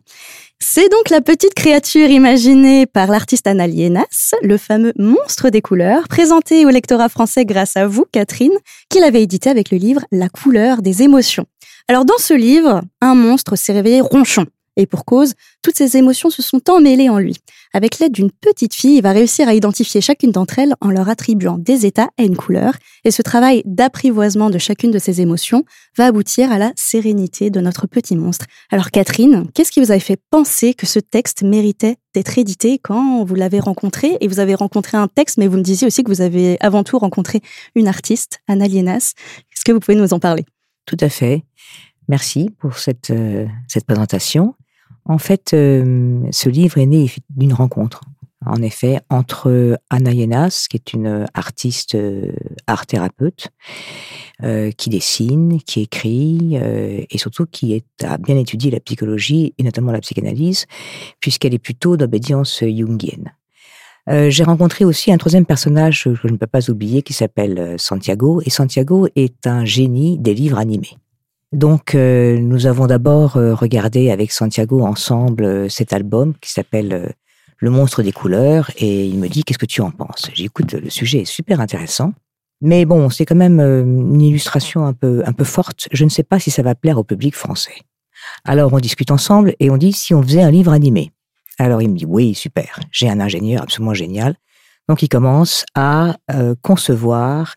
C'est 0.60 0.88
donc 0.88 1.10
la 1.10 1.20
petite 1.20 1.54
créature 1.54 2.08
imaginée 2.08 2.86
par 2.86 3.08
l'artiste 3.08 3.48
Anna 3.48 3.66
Lienas, 3.66 4.34
le 4.42 4.56
fameux 4.56 4.92
monstre 4.96 5.50
des 5.50 5.60
couleurs, 5.60 6.06
présenté 6.06 6.64
au 6.64 6.70
lectorat 6.70 7.08
français 7.08 7.44
grâce 7.44 7.76
à 7.76 7.88
vous, 7.88 8.06
Catherine, 8.12 8.56
qui 8.88 9.00
l'avait 9.00 9.22
édité 9.22 9.50
avec 9.50 9.72
le 9.72 9.78
livre 9.78 10.02
La 10.12 10.28
couleur 10.28 10.80
des 10.80 11.02
émotions. 11.02 11.46
Alors 11.88 12.04
dans 12.04 12.18
ce 12.18 12.34
livre, 12.34 12.82
un 13.00 13.16
monstre 13.16 13.56
s'est 13.56 13.72
réveillé 13.72 14.00
ronchon. 14.00 14.46
Et 14.76 14.86
pour 14.86 15.04
cause, 15.04 15.34
toutes 15.60 15.76
ces 15.76 15.96
émotions 15.96 16.30
se 16.30 16.40
sont 16.40 16.60
emmêlées 16.70 17.08
en 17.08 17.18
lui. 17.18 17.34
Avec 17.72 17.98
l'aide 17.98 18.12
d'une 18.12 18.30
petite 18.30 18.74
fille, 18.74 18.96
il 18.96 19.02
va 19.02 19.12
réussir 19.12 19.48
à 19.48 19.54
identifier 19.54 20.00
chacune 20.00 20.32
d'entre 20.32 20.58
elles 20.58 20.74
en 20.80 20.90
leur 20.90 21.08
attribuant 21.08 21.58
des 21.58 21.86
états 21.86 22.08
et 22.18 22.24
une 22.24 22.36
couleur. 22.36 22.74
Et 23.04 23.10
ce 23.10 23.22
travail 23.22 23.62
d'apprivoisement 23.64 24.50
de 24.50 24.58
chacune 24.58 24.90
de 24.90 24.98
ces 24.98 25.20
émotions 25.20 25.64
va 25.96 26.06
aboutir 26.06 26.50
à 26.50 26.58
la 26.58 26.72
sérénité 26.76 27.50
de 27.50 27.60
notre 27.60 27.86
petit 27.86 28.16
monstre. 28.16 28.46
Alors 28.70 28.90
Catherine, 28.90 29.46
qu'est-ce 29.54 29.70
qui 29.70 29.80
vous 29.80 29.90
avait 29.90 30.00
fait 30.00 30.20
penser 30.30 30.74
que 30.74 30.86
ce 30.86 30.98
texte 30.98 31.42
méritait 31.42 31.96
d'être 32.14 32.38
édité 32.38 32.78
quand 32.78 33.24
vous 33.24 33.34
l'avez 33.34 33.60
rencontré? 33.60 34.16
Et 34.20 34.28
vous 34.28 34.40
avez 34.40 34.54
rencontré 34.54 34.96
un 34.96 35.08
texte, 35.08 35.38
mais 35.38 35.46
vous 35.46 35.58
me 35.58 35.62
disiez 35.62 35.86
aussi 35.86 36.02
que 36.02 36.10
vous 36.10 36.22
avez 36.22 36.56
avant 36.60 36.84
tout 36.84 36.98
rencontré 36.98 37.40
une 37.74 37.88
artiste, 37.88 38.40
Anna 38.48 38.66
Lienas. 38.66 39.14
Est-ce 39.52 39.64
que 39.64 39.72
vous 39.72 39.80
pouvez 39.80 39.96
nous 39.96 40.12
en 40.12 40.18
parler? 40.18 40.44
Tout 40.86 40.96
à 41.00 41.08
fait. 41.08 41.44
Merci 42.08 42.50
pour 42.58 42.78
cette, 42.78 43.10
euh, 43.10 43.46
cette 43.68 43.84
présentation. 43.84 44.54
En 45.08 45.16
fait, 45.16 45.54
euh, 45.54 46.20
ce 46.30 46.50
livre 46.50 46.76
est 46.76 46.86
né 46.86 47.10
d'une 47.30 47.54
rencontre, 47.54 48.02
en 48.44 48.60
effet, 48.62 49.00
entre 49.08 49.80
Anna 49.88 50.12
Yenas, 50.12 50.66
qui 50.68 50.76
est 50.76 50.92
une 50.92 51.26
artiste 51.32 51.94
euh, 51.94 52.30
art-thérapeute, 52.66 53.48
euh, 54.44 54.70
qui 54.70 54.90
dessine, 54.90 55.62
qui 55.62 55.80
écrit, 55.80 56.56
et 56.56 57.18
surtout 57.18 57.46
qui 57.46 57.82
a 58.04 58.18
bien 58.18 58.36
étudié 58.36 58.70
la 58.70 58.80
psychologie, 58.80 59.54
et 59.56 59.62
notamment 59.62 59.92
la 59.92 60.00
psychanalyse, 60.00 60.66
puisqu'elle 61.20 61.54
est 61.54 61.58
plutôt 61.58 61.96
d'obédience 61.96 62.60
jungienne. 62.60 63.32
J'ai 64.28 64.44
rencontré 64.44 64.86
aussi 64.86 65.12
un 65.12 65.18
troisième 65.18 65.44
personnage 65.44 66.04
que 66.04 66.14
je 66.14 66.28
ne 66.28 66.38
peux 66.38 66.46
pas 66.46 66.70
oublier, 66.70 67.02
qui 67.02 67.12
s'appelle 67.12 67.74
Santiago, 67.78 68.40
et 68.44 68.50
Santiago 68.50 69.08
est 69.16 69.46
un 69.46 69.66
génie 69.66 70.18
des 70.18 70.32
livres 70.32 70.58
animés. 70.58 70.96
Donc, 71.52 71.94
euh, 71.94 72.38
nous 72.38 72.66
avons 72.66 72.86
d'abord 72.86 73.36
euh, 73.38 73.54
regardé 73.54 74.10
avec 74.10 74.32
Santiago 74.32 74.82
ensemble 74.82 75.44
euh, 75.44 75.68
cet 75.68 75.94
album 75.94 76.34
qui 76.40 76.52
s'appelle 76.52 77.14
Le 77.56 77.70
monstre 77.70 78.02
des 78.02 78.12
couleurs, 78.12 78.70
et 78.76 79.06
il 79.06 79.18
me 79.18 79.28
dit 79.28 79.44
qu'est-ce 79.44 79.58
que 79.58 79.66
tu 79.66 79.80
en 79.80 79.90
penses? 79.90 80.30
J'écoute, 80.34 80.74
le 80.74 80.90
sujet 80.90 81.20
est 81.20 81.24
super 81.24 81.60
intéressant, 81.60 82.12
mais 82.60 82.84
bon, 82.84 83.08
c'est 83.08 83.24
quand 83.24 83.34
même 83.34 83.60
une 83.60 84.20
illustration 84.20 84.84
un 84.84 84.92
peu 84.92 85.22
un 85.24 85.32
peu 85.32 85.44
forte. 85.44 85.88
Je 85.90 86.04
ne 86.04 86.10
sais 86.10 86.22
pas 86.22 86.38
si 86.38 86.50
ça 86.50 86.62
va 86.62 86.74
plaire 86.74 86.98
au 86.98 87.04
public 87.04 87.34
français. 87.34 87.80
Alors, 88.44 88.72
on 88.72 88.78
discute 88.78 89.10
ensemble 89.10 89.54
et 89.58 89.70
on 89.70 89.76
dit 89.76 89.92
si 89.92 90.12
on 90.12 90.22
faisait 90.22 90.42
un 90.42 90.50
livre 90.50 90.72
animé. 90.72 91.12
Alors, 91.58 91.80
il 91.80 91.88
me 91.88 91.96
dit 91.96 92.04
oui, 92.04 92.34
super. 92.34 92.78
J'ai 92.92 93.08
un 93.08 93.20
ingénieur 93.20 93.62
absolument 93.62 93.94
génial. 93.94 94.36
Donc, 94.88 95.02
il 95.02 95.08
commence 95.08 95.64
à 95.74 96.16
concevoir 96.62 97.54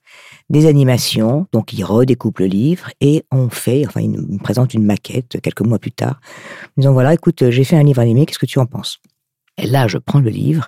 des 0.49 0.67
animations, 0.67 1.47
donc 1.53 1.71
il 1.73 1.83
redécoupe 1.83 2.39
le 2.39 2.47
livre 2.47 2.89
et 2.99 3.23
on 3.31 3.49
fait, 3.49 3.85
enfin 3.87 4.01
il 4.01 4.09
me 4.09 4.37
présente 4.37 4.73
une 4.73 4.83
maquette 4.83 5.39
quelques 5.41 5.61
mois 5.61 5.79
plus 5.79 5.93
tard, 5.93 6.19
en 6.65 6.81
disant 6.81 6.93
voilà, 6.93 7.13
écoute, 7.13 7.49
j'ai 7.49 7.63
fait 7.63 7.77
un 7.77 7.83
livre 7.83 8.01
animé, 8.01 8.25
qu'est-ce 8.25 8.39
que 8.39 8.45
tu 8.45 8.59
en 8.59 8.65
penses? 8.65 8.99
Et 9.57 9.67
là, 9.67 9.87
je 9.87 9.97
prends 9.97 10.19
le 10.19 10.29
livre 10.29 10.67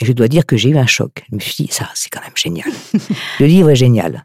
et 0.00 0.04
je 0.04 0.12
dois 0.12 0.28
dire 0.28 0.46
que 0.46 0.56
j'ai 0.56 0.70
eu 0.70 0.78
un 0.78 0.86
choc. 0.86 1.24
Je 1.30 1.34
me 1.34 1.40
suis 1.40 1.64
dit, 1.64 1.72
ça, 1.72 1.88
c'est 1.94 2.10
quand 2.10 2.20
même 2.20 2.36
génial. 2.36 2.70
le 3.40 3.46
livre 3.46 3.70
est 3.70 3.76
génial. 3.76 4.24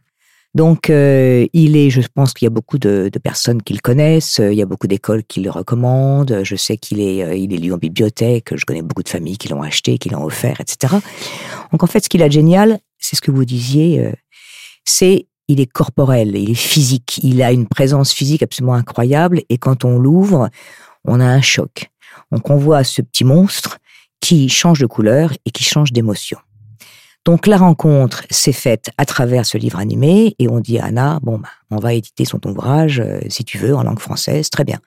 Donc, 0.55 0.91
euh, 0.91 1.48
il 1.53 1.75
est, 1.75 1.89
je 1.89 2.01
pense 2.13 2.33
qu'il 2.33 2.45
y 2.45 2.48
a 2.48 2.51
beaucoup 2.51 2.77
de, 2.77 3.10
personnes 3.24 3.63
qui 3.63 3.74
le 3.74 3.79
connaissent, 3.79 4.39
il 4.39 4.53
y 4.53 4.62
a 4.62 4.67
beaucoup 4.67 4.86
d'écoles 4.86 5.24
qui 5.24 5.41
le 5.41 5.50
recommandent, 5.50 6.41
je 6.43 6.55
sais 6.55 6.77
qu'il 6.77 7.00
est, 7.00 7.24
euh, 7.24 7.36
il 7.36 7.53
est 7.53 7.57
lu 7.57 7.74
en 7.74 7.77
bibliothèque, 7.77 8.55
je 8.55 8.63
connais 8.63 8.83
beaucoup 8.83 9.01
de 9.01 9.10
familles 9.10 9.38
qui 9.38 9.50
l'ont 9.50 9.63
acheté, 9.63 9.98
qui 9.98 10.10
l'ont 10.10 10.24
offert, 10.24 10.62
etc. 10.62 10.95
Donc, 11.72 11.83
en 11.83 11.88
fait, 11.88 12.03
ce 12.03 12.10
qu'il 12.10 12.22
a 12.22 12.27
de 12.27 12.33
génial, 12.33 12.79
c'est 13.00 13.15
ce 13.15 13.22
que 13.22 13.31
vous 13.31 13.45
disiez, 13.45 14.00
euh, 14.00 14.12
c'est 14.86 15.27
il 15.48 15.60
est 15.60 15.72
corporel, 15.72 16.36
il 16.36 16.51
est 16.51 16.55
physique, 16.55 17.19
il 17.24 17.41
a 17.41 17.51
une 17.51 17.67
présence 17.67 18.13
physique 18.13 18.43
absolument 18.43 18.75
incroyable 18.75 19.41
et 19.50 19.57
quand 19.57 19.83
on 19.86 19.98
l'ouvre, 19.98 20.50
on 21.03 21.19
a 21.19 21.25
un 21.25 21.41
choc. 21.41 21.89
Donc 22.31 22.50
on 22.50 22.55
voit 22.55 22.83
ce 22.83 23.01
petit 23.01 23.25
monstre 23.25 23.79
qui 24.22 24.48
change 24.48 24.79
de 24.79 24.86
couleur 24.86 25.33
et 25.45 25.51
qui 25.51 25.63
change 25.63 25.91
d'émotion. 25.91 26.38
Donc 27.25 27.47
la 27.47 27.55
rencontre 27.55 28.23
s'est 28.29 28.51
faite 28.51 28.91
à 28.97 29.05
travers 29.05 29.45
ce 29.45 29.57
livre 29.57 29.79
animé 29.79 30.35
et 30.39 30.49
on 30.49 30.59
dit 30.59 30.77
à 30.77 30.85
Anna, 30.85 31.19
bon, 31.23 31.37
bah, 31.37 31.47
on 31.71 31.77
va 31.77 31.93
éditer 31.93 32.25
son 32.25 32.39
ouvrage, 32.45 32.99
euh, 32.99 33.21
si 33.29 33.45
tu 33.45 33.57
veux, 33.57 33.73
en 33.73 33.83
langue 33.83 33.99
française, 33.99 34.49
très 34.49 34.65
bien. 34.65 34.79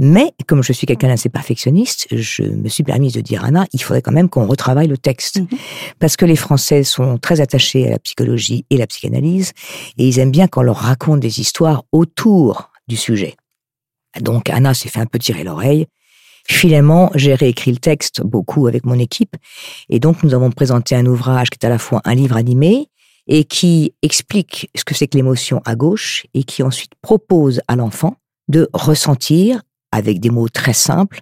Mais 0.00 0.32
comme 0.48 0.62
je 0.64 0.72
suis 0.72 0.88
quelqu'un 0.88 1.08
d'assez 1.08 1.28
perfectionniste, 1.28 2.08
je 2.10 2.42
me 2.42 2.68
suis 2.68 2.82
permise 2.82 3.12
de 3.12 3.20
dire 3.20 3.44
à 3.44 3.48
Anna, 3.48 3.66
il 3.72 3.80
faudrait 3.80 4.02
quand 4.02 4.12
même 4.12 4.28
qu'on 4.28 4.46
retravaille 4.46 4.88
le 4.88 4.98
texte. 4.98 5.38
Mhm. 5.38 5.58
Parce 6.00 6.16
que 6.16 6.24
les 6.24 6.36
Français 6.36 6.82
sont 6.82 7.18
très 7.18 7.40
attachés 7.40 7.86
à 7.86 7.90
la 7.90 7.98
psychologie 8.00 8.66
et 8.70 8.76
la 8.76 8.88
psychanalyse 8.88 9.52
et 9.98 10.08
ils 10.08 10.18
aiment 10.18 10.32
bien 10.32 10.48
qu'on 10.48 10.62
leur 10.62 10.78
raconte 10.78 11.20
des 11.20 11.40
histoires 11.40 11.84
autour 11.92 12.70
du 12.88 12.96
sujet. 12.96 13.36
Donc 14.20 14.50
Anna 14.50 14.74
s'est 14.74 14.88
fait 14.88 15.00
un 15.00 15.06
peu 15.06 15.18
tirer 15.18 15.44
l'oreille 15.44 15.86
Finalement, 16.48 17.10
j'ai 17.14 17.34
réécrit 17.34 17.70
le 17.70 17.78
texte 17.78 18.22
beaucoup 18.22 18.66
avec 18.66 18.84
mon 18.84 18.98
équipe 18.98 19.36
et 19.88 20.00
donc 20.00 20.22
nous 20.22 20.34
avons 20.34 20.50
présenté 20.50 20.94
un 20.94 21.06
ouvrage 21.06 21.50
qui 21.50 21.58
est 21.60 21.66
à 21.66 21.70
la 21.70 21.78
fois 21.78 22.00
un 22.04 22.14
livre 22.14 22.36
animé 22.36 22.88
et 23.26 23.44
qui 23.44 23.94
explique 24.02 24.68
ce 24.74 24.84
que 24.84 24.94
c'est 24.94 25.06
que 25.06 25.16
l'émotion 25.16 25.62
à 25.64 25.74
gauche 25.76 26.26
et 26.34 26.42
qui 26.42 26.62
ensuite 26.62 26.92
propose 27.00 27.60
à 27.68 27.76
l'enfant 27.76 28.16
de 28.48 28.68
ressentir 28.72 29.62
avec 29.92 30.20
des 30.20 30.30
mots 30.30 30.48
très 30.48 30.72
simples 30.72 31.20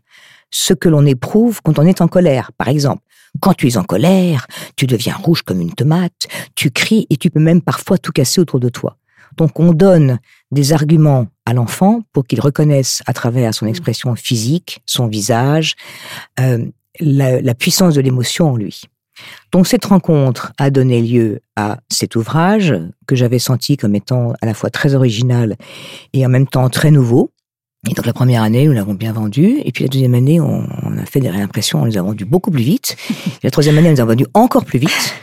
ce 0.50 0.74
que 0.74 0.88
l'on 0.88 1.04
éprouve 1.06 1.60
quand 1.62 1.78
on 1.78 1.86
est 1.86 2.00
en 2.00 2.08
colère. 2.08 2.50
Par 2.56 2.68
exemple, 2.68 3.02
quand 3.40 3.54
tu 3.54 3.68
es 3.68 3.76
en 3.76 3.84
colère, 3.84 4.46
tu 4.76 4.86
deviens 4.86 5.14
rouge 5.14 5.42
comme 5.42 5.60
une 5.60 5.72
tomate, 5.72 6.26
tu 6.54 6.70
cries 6.70 7.06
et 7.10 7.16
tu 7.16 7.30
peux 7.30 7.40
même 7.40 7.62
parfois 7.62 7.98
tout 7.98 8.12
casser 8.12 8.40
autour 8.40 8.58
de 8.58 8.68
toi. 8.68 8.96
Donc 9.36 9.58
on 9.60 9.72
donne 9.72 10.18
des 10.50 10.72
arguments 10.72 11.26
à 11.46 11.54
l'enfant 11.54 12.02
pour 12.12 12.26
qu'il 12.26 12.40
reconnaisse 12.40 13.02
à 13.06 13.12
travers 13.12 13.54
son 13.54 13.66
mmh. 13.66 13.70
expression 13.70 14.14
physique, 14.16 14.82
son 14.86 15.06
visage, 15.06 15.74
euh, 16.38 16.64
la, 16.98 17.54
puissance 17.54 17.94
de 17.94 18.00
l'émotion 18.00 18.50
en 18.50 18.56
lui. 18.56 18.82
Donc 19.52 19.66
cette 19.66 19.84
rencontre 19.84 20.52
a 20.58 20.70
donné 20.70 21.02
lieu 21.02 21.40
à 21.56 21.78
cet 21.88 22.16
ouvrage 22.16 22.74
que 23.06 23.16
j'avais 23.16 23.38
senti 23.38 23.76
comme 23.76 23.94
étant 23.94 24.32
à 24.40 24.46
la 24.46 24.54
fois 24.54 24.70
très 24.70 24.94
original 24.94 25.56
et 26.12 26.24
en 26.24 26.28
même 26.28 26.46
temps 26.46 26.68
très 26.70 26.90
nouveau. 26.90 27.30
Et 27.88 27.94
donc 27.94 28.04
la 28.04 28.12
première 28.12 28.42
année, 28.42 28.66
nous 28.66 28.72
l'avons 28.72 28.92
bien 28.92 29.12
vendu. 29.12 29.60
Et 29.64 29.72
puis 29.72 29.84
la 29.84 29.88
deuxième 29.88 30.14
année, 30.14 30.38
on, 30.38 30.64
a 30.98 31.06
fait 31.06 31.20
des 31.20 31.30
réimpressions, 31.30 31.80
on 31.80 31.84
les 31.86 31.96
a 31.96 32.02
vendus 32.02 32.26
beaucoup 32.26 32.50
plus 32.50 32.62
vite. 32.62 32.96
Et 33.42 33.44
la 33.44 33.50
troisième 33.50 33.78
année, 33.78 33.88
on 33.88 33.92
les 33.92 34.00
a 34.00 34.04
vendus 34.04 34.26
encore 34.34 34.66
plus 34.66 34.78
vite. 34.78 35.14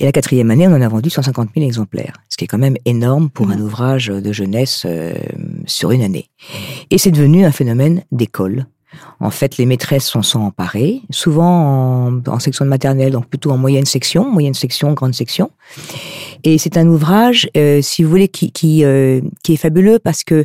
Et 0.00 0.04
la 0.04 0.12
quatrième 0.12 0.50
année, 0.50 0.66
on 0.66 0.72
en 0.72 0.80
a 0.80 0.88
vendu 0.88 1.10
150 1.10 1.50
000 1.54 1.66
exemplaires, 1.66 2.14
ce 2.28 2.36
qui 2.36 2.44
est 2.44 2.48
quand 2.48 2.58
même 2.58 2.76
énorme 2.84 3.28
pour 3.28 3.50
un 3.50 3.56
mmh. 3.56 3.62
ouvrage 3.62 4.06
de 4.08 4.32
jeunesse 4.32 4.84
euh, 4.86 5.14
sur 5.66 5.90
une 5.90 6.02
année. 6.02 6.30
Et 6.90 6.98
c'est 6.98 7.10
devenu 7.10 7.44
un 7.44 7.52
phénomène 7.52 8.02
d'école. 8.12 8.66
En 9.20 9.30
fait, 9.30 9.58
les 9.58 9.66
maîtresses 9.66 10.06
s'en 10.06 10.22
sont 10.22 10.40
emparées, 10.40 11.02
souvent 11.10 12.10
en, 12.26 12.38
section 12.38 12.64
de 12.64 12.70
maternelle, 12.70 13.12
donc 13.12 13.26
plutôt 13.26 13.50
en 13.50 13.58
moyenne 13.58 13.84
section, 13.84 14.30
moyenne 14.30 14.54
section, 14.54 14.92
grande 14.92 15.14
section. 15.14 15.50
Et 16.44 16.56
c'est 16.58 16.76
un 16.76 16.86
ouvrage, 16.86 17.48
euh, 17.56 17.82
si 17.82 18.02
vous 18.02 18.10
voulez, 18.10 18.28
qui, 18.28 18.52
qui, 18.52 18.84
euh, 18.84 19.20
qui 19.42 19.54
est 19.54 19.58
fabuleux 19.58 19.98
parce 19.98 20.24
que 20.24 20.44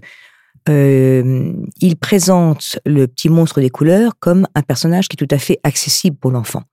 euh, 0.70 1.54
il 1.82 1.96
présente 1.98 2.80
le 2.86 3.08
petit 3.08 3.30
monstre 3.30 3.62
des 3.62 3.70
couleurs 3.70 4.14
comme 4.20 4.48
un 4.56 4.62
personnage 4.62 5.08
qui 5.08 5.16
est 5.16 5.26
tout 5.26 5.34
à 5.34 5.40
fait 5.40 5.60
accessible 5.64 6.18
pour 6.18 6.32
l'enfant. 6.32 6.64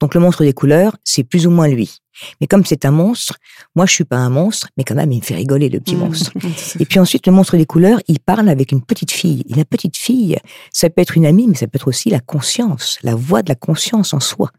Donc 0.00 0.14
le 0.14 0.20
monstre 0.20 0.42
des 0.42 0.52
couleurs, 0.52 0.96
c'est 1.04 1.22
plus 1.22 1.46
ou 1.46 1.50
moins 1.50 1.68
lui. 1.68 1.98
Mais 2.40 2.48
comme 2.48 2.64
c'est 2.64 2.84
un 2.84 2.90
monstre, 2.90 3.36
moi 3.76 3.86
je 3.86 3.92
suis 3.92 4.04
pas 4.04 4.16
un 4.16 4.30
monstre, 4.30 4.68
mais 4.76 4.82
quand 4.82 4.96
même 4.96 5.12
il 5.12 5.20
me 5.20 5.24
fait 5.24 5.36
rigoler 5.36 5.68
le 5.68 5.78
petit 5.78 5.94
mmh. 5.94 5.98
monstre. 5.98 6.32
Et 6.80 6.84
puis 6.84 6.98
ensuite 6.98 7.26
le 7.26 7.32
monstre 7.32 7.56
des 7.56 7.66
couleurs, 7.66 8.00
il 8.08 8.18
parle 8.18 8.48
avec 8.48 8.72
une 8.72 8.82
petite 8.82 9.12
fille. 9.12 9.44
Et 9.48 9.54
la 9.54 9.64
petite 9.64 9.96
fille, 9.96 10.36
ça 10.72 10.90
peut 10.90 11.02
être 11.02 11.16
une 11.16 11.24
amie, 11.24 11.46
mais 11.46 11.54
ça 11.54 11.68
peut 11.68 11.76
être 11.76 11.88
aussi 11.88 12.10
la 12.10 12.20
conscience, 12.20 12.98
la 13.02 13.14
voix 13.14 13.42
de 13.42 13.48
la 13.48 13.54
conscience 13.54 14.12
en 14.12 14.20
soi. 14.20 14.50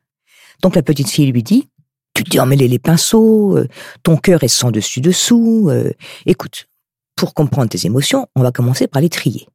Donc 0.62 0.76
la 0.76 0.82
petite 0.82 1.10
fille 1.10 1.32
lui 1.32 1.44
dit, 1.44 1.70
tu 2.14 2.24
t'es 2.24 2.40
emmêlé 2.40 2.68
les 2.68 2.80
pinceaux, 2.80 3.58
euh, 3.58 3.68
ton 4.04 4.18
cœur 4.18 4.44
est 4.44 4.48
sans 4.48 4.72
dessus 4.72 5.02
dessous. 5.02 5.68
Euh, 5.70 5.92
écoute, 6.26 6.68
pour 7.24 7.34
comprendre 7.34 7.70
tes 7.70 7.88
émotions, 7.88 8.28
on 8.36 8.42
va 8.42 8.52
commencer 8.52 8.86
par 8.86 9.02
les 9.02 9.08
trier. 9.08 9.48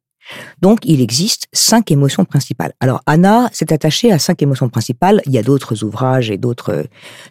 Donc, 0.59 0.79
il 0.85 1.01
existe 1.01 1.45
cinq 1.53 1.91
émotions 1.91 2.25
principales. 2.25 2.73
Alors, 2.79 3.03
Anna 3.05 3.47
s'est 3.53 3.71
attachée 3.71 4.11
à 4.11 4.17
cinq 4.17 4.41
émotions 4.41 4.69
principales. 4.69 5.21
Il 5.27 5.33
y 5.33 5.37
a 5.37 5.43
d'autres 5.43 5.83
ouvrages 5.83 6.31
et 6.31 6.37
d'autres 6.37 6.73
euh, 6.73 6.83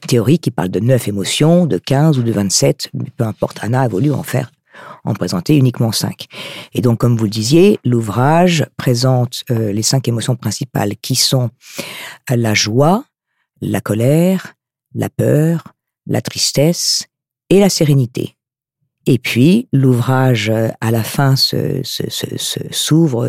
théories 0.06 0.38
qui 0.38 0.52
parlent 0.52 0.68
de 0.68 0.78
neuf 0.78 1.08
émotions, 1.08 1.66
de 1.66 1.76
15 1.76 2.20
ou 2.20 2.22
de 2.22 2.30
27. 2.30 2.90
Mais 2.94 3.10
peu 3.16 3.24
importe, 3.24 3.58
Anna 3.62 3.80
a 3.80 3.88
voulu 3.88 4.12
en 4.12 4.22
faire, 4.22 4.52
en 5.02 5.12
présenter 5.12 5.56
uniquement 5.56 5.90
cinq. 5.90 6.26
Et 6.72 6.82
donc, 6.82 6.98
comme 6.98 7.16
vous 7.16 7.24
le 7.24 7.30
disiez, 7.30 7.80
l'ouvrage 7.84 8.64
présente 8.76 9.42
euh, 9.50 9.72
les 9.72 9.82
cinq 9.82 10.06
émotions 10.06 10.36
principales 10.36 10.94
qui 10.98 11.16
sont 11.16 11.50
la 12.30 12.54
joie, 12.54 13.02
la 13.60 13.80
colère, 13.80 14.54
la 14.94 15.10
peur, 15.10 15.74
la 16.06 16.22
tristesse 16.22 17.06
et 17.50 17.58
la 17.58 17.68
sérénité. 17.68 18.37
Et 19.10 19.18
puis, 19.18 19.68
l'ouvrage, 19.72 20.50
euh, 20.50 20.68
à 20.82 20.90
la 20.90 21.02
fin, 21.02 21.34
s'ouvre 21.34 21.82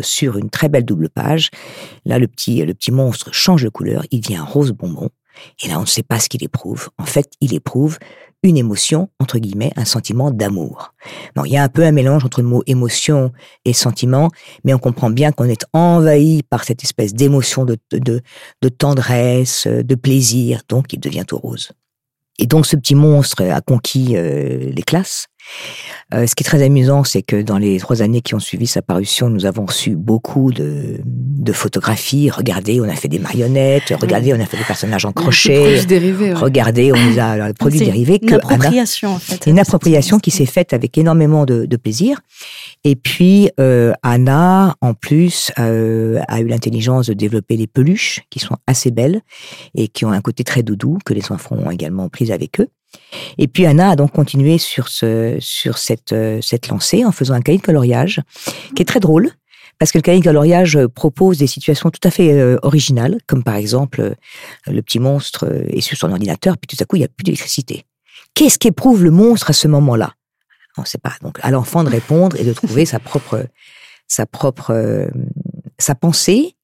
se, 0.02 0.06
sur 0.06 0.36
une 0.36 0.50
très 0.50 0.68
belle 0.68 0.84
double 0.84 1.08
page. 1.08 1.48
Là, 2.04 2.18
le 2.18 2.28
petit, 2.28 2.62
le 2.66 2.74
petit 2.74 2.92
monstre 2.92 3.32
change 3.32 3.62
de 3.62 3.70
couleur, 3.70 4.04
il 4.10 4.20
devient 4.20 4.44
rose 4.46 4.72
bonbon. 4.72 5.08
Et 5.62 5.68
là, 5.68 5.78
on 5.78 5.82
ne 5.82 5.86
sait 5.86 6.02
pas 6.02 6.18
ce 6.18 6.28
qu'il 6.28 6.44
éprouve. 6.44 6.90
En 6.98 7.06
fait, 7.06 7.32
il 7.40 7.54
éprouve 7.54 7.96
une 8.42 8.58
émotion, 8.58 9.08
entre 9.20 9.38
guillemets, 9.38 9.72
un 9.76 9.86
sentiment 9.86 10.30
d'amour. 10.30 10.92
il 11.46 11.50
y 11.50 11.56
a 11.56 11.62
un 11.62 11.68
peu 11.70 11.82
un 11.82 11.92
mélange 11.92 12.26
entre 12.26 12.42
le 12.42 12.48
mot 12.48 12.62
émotion 12.66 13.32
et 13.64 13.72
sentiment, 13.72 14.28
mais 14.64 14.74
on 14.74 14.78
comprend 14.78 15.08
bien 15.08 15.32
qu'on 15.32 15.44
est 15.44 15.64
envahi 15.72 16.42
par 16.42 16.64
cette 16.64 16.84
espèce 16.84 17.14
d'émotion 17.14 17.64
de, 17.64 17.78
de, 17.90 18.20
de 18.60 18.68
tendresse, 18.68 19.66
de 19.66 19.94
plaisir, 19.94 20.60
donc 20.68 20.92
il 20.92 21.00
devient 21.00 21.24
tout 21.26 21.38
rose. 21.38 21.70
Et 22.40 22.46
donc 22.46 22.66
ce 22.66 22.74
petit 22.74 22.94
monstre 22.94 23.44
a 23.44 23.60
conquis 23.60 24.16
euh, 24.16 24.70
les 24.74 24.82
classes. 24.82 25.26
Euh, 26.12 26.26
ce 26.26 26.34
qui 26.34 26.42
est 26.42 26.46
très 26.46 26.62
amusant, 26.62 27.04
c'est 27.04 27.22
que 27.22 27.40
dans 27.40 27.58
les 27.58 27.78
trois 27.78 28.02
années 28.02 28.20
qui 28.20 28.34
ont 28.34 28.40
suivi 28.40 28.66
sa 28.66 28.82
parution, 28.82 29.30
nous 29.30 29.46
avons 29.46 29.66
reçu 29.66 29.94
beaucoup 29.94 30.52
de, 30.52 31.00
de 31.04 31.52
photographies. 31.52 32.30
Regardez, 32.30 32.80
on 32.80 32.88
a 32.88 32.96
fait 32.96 33.08
des 33.08 33.20
marionnettes. 33.20 33.94
Regardez, 34.00 34.34
on 34.34 34.40
a 34.40 34.46
fait 34.46 34.56
des 34.56 34.64
personnages 34.64 35.04
en 35.04 35.12
crochet. 35.12 35.80
Regardez, 36.34 36.92
on 36.92 37.18
a 37.18 37.48
le 37.48 37.54
produit 37.54 37.78
dérivé. 37.78 38.18
Une 38.22 38.34
appropriation, 38.34 39.14
en 39.14 39.18
fait. 39.18 39.46
Une 39.46 39.58
appropriation 39.58 40.18
qui 40.18 40.30
s'est 40.30 40.46
faite 40.46 40.72
avec 40.72 40.98
énormément 40.98 41.44
de, 41.44 41.66
de 41.66 41.76
plaisir. 41.76 42.20
Et 42.82 42.96
puis, 42.96 43.50
euh, 43.60 43.92
Anna, 44.02 44.76
en 44.80 44.94
plus, 44.94 45.52
euh, 45.58 46.20
a 46.26 46.40
eu 46.40 46.46
l'intelligence 46.46 47.06
de 47.06 47.14
développer 47.14 47.56
les 47.56 47.66
peluches, 47.66 48.22
qui 48.30 48.40
sont 48.40 48.56
assez 48.66 48.90
belles 48.90 49.20
et 49.74 49.88
qui 49.88 50.04
ont 50.04 50.12
un 50.12 50.20
côté 50.20 50.44
très 50.44 50.62
doudou, 50.62 50.98
que 51.04 51.14
les 51.14 51.30
enfants 51.30 51.56
ont 51.56 51.70
également 51.70 52.08
pris 52.08 52.32
avec 52.32 52.60
eux. 52.60 52.68
Et 53.38 53.48
puis 53.48 53.66
Anna 53.66 53.90
a 53.90 53.96
donc 53.96 54.12
continué 54.12 54.58
sur, 54.58 54.88
ce, 54.88 55.36
sur 55.40 55.78
cette, 55.78 56.12
euh, 56.12 56.40
cette 56.40 56.68
lancée 56.68 57.04
en 57.04 57.12
faisant 57.12 57.34
un 57.34 57.40
cahier 57.40 57.58
de 57.58 57.62
coloriage 57.62 58.20
qui 58.74 58.82
est 58.82 58.86
très 58.86 59.00
drôle. 59.00 59.30
Parce 59.78 59.92
que 59.92 59.98
le 59.98 60.02
cahier 60.02 60.18
de 60.18 60.24
coloriage 60.24 60.78
propose 60.88 61.38
des 61.38 61.46
situations 61.46 61.90
tout 61.90 62.06
à 62.06 62.10
fait 62.10 62.32
euh, 62.32 62.58
originales, 62.62 63.18
comme 63.26 63.42
par 63.42 63.54
exemple 63.54 64.00
euh, 64.00 64.14
le 64.66 64.82
petit 64.82 64.98
monstre 64.98 65.50
est 65.68 65.80
sur 65.80 65.96
son 65.96 66.10
ordinateur, 66.10 66.58
puis 66.58 66.76
tout 66.76 66.82
à 66.82 66.84
coup 66.84 66.96
il 66.96 67.00
n'y 67.00 67.06
a 67.06 67.08
plus 67.08 67.24
d'électricité. 67.24 67.86
Qu'est-ce 68.34 68.58
qu'éprouve 68.58 69.02
le 69.02 69.10
monstre 69.10 69.50
à 69.50 69.52
ce 69.54 69.68
moment-là? 69.68 70.12
On 70.76 70.82
ne 70.82 70.86
sait 70.86 70.98
pas. 70.98 71.14
Donc 71.22 71.38
à 71.42 71.50
l'enfant 71.50 71.82
de 71.82 71.88
répondre 71.88 72.36
et 72.38 72.44
de 72.44 72.52
trouver 72.52 72.84
sa 72.84 73.00
propre, 73.00 73.46
sa 74.06 74.26
propre, 74.26 75.08
sa 75.78 75.94
pensée 75.94 76.54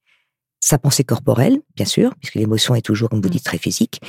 sa 0.66 0.78
pensée 0.78 1.04
corporelle, 1.04 1.60
bien 1.76 1.86
sûr, 1.86 2.12
puisque 2.18 2.34
l'émotion 2.34 2.74
est 2.74 2.80
toujours, 2.80 3.08
comme 3.08 3.20
vous 3.20 3.28
dites, 3.28 3.44
très 3.44 3.56
physique. 3.56 4.00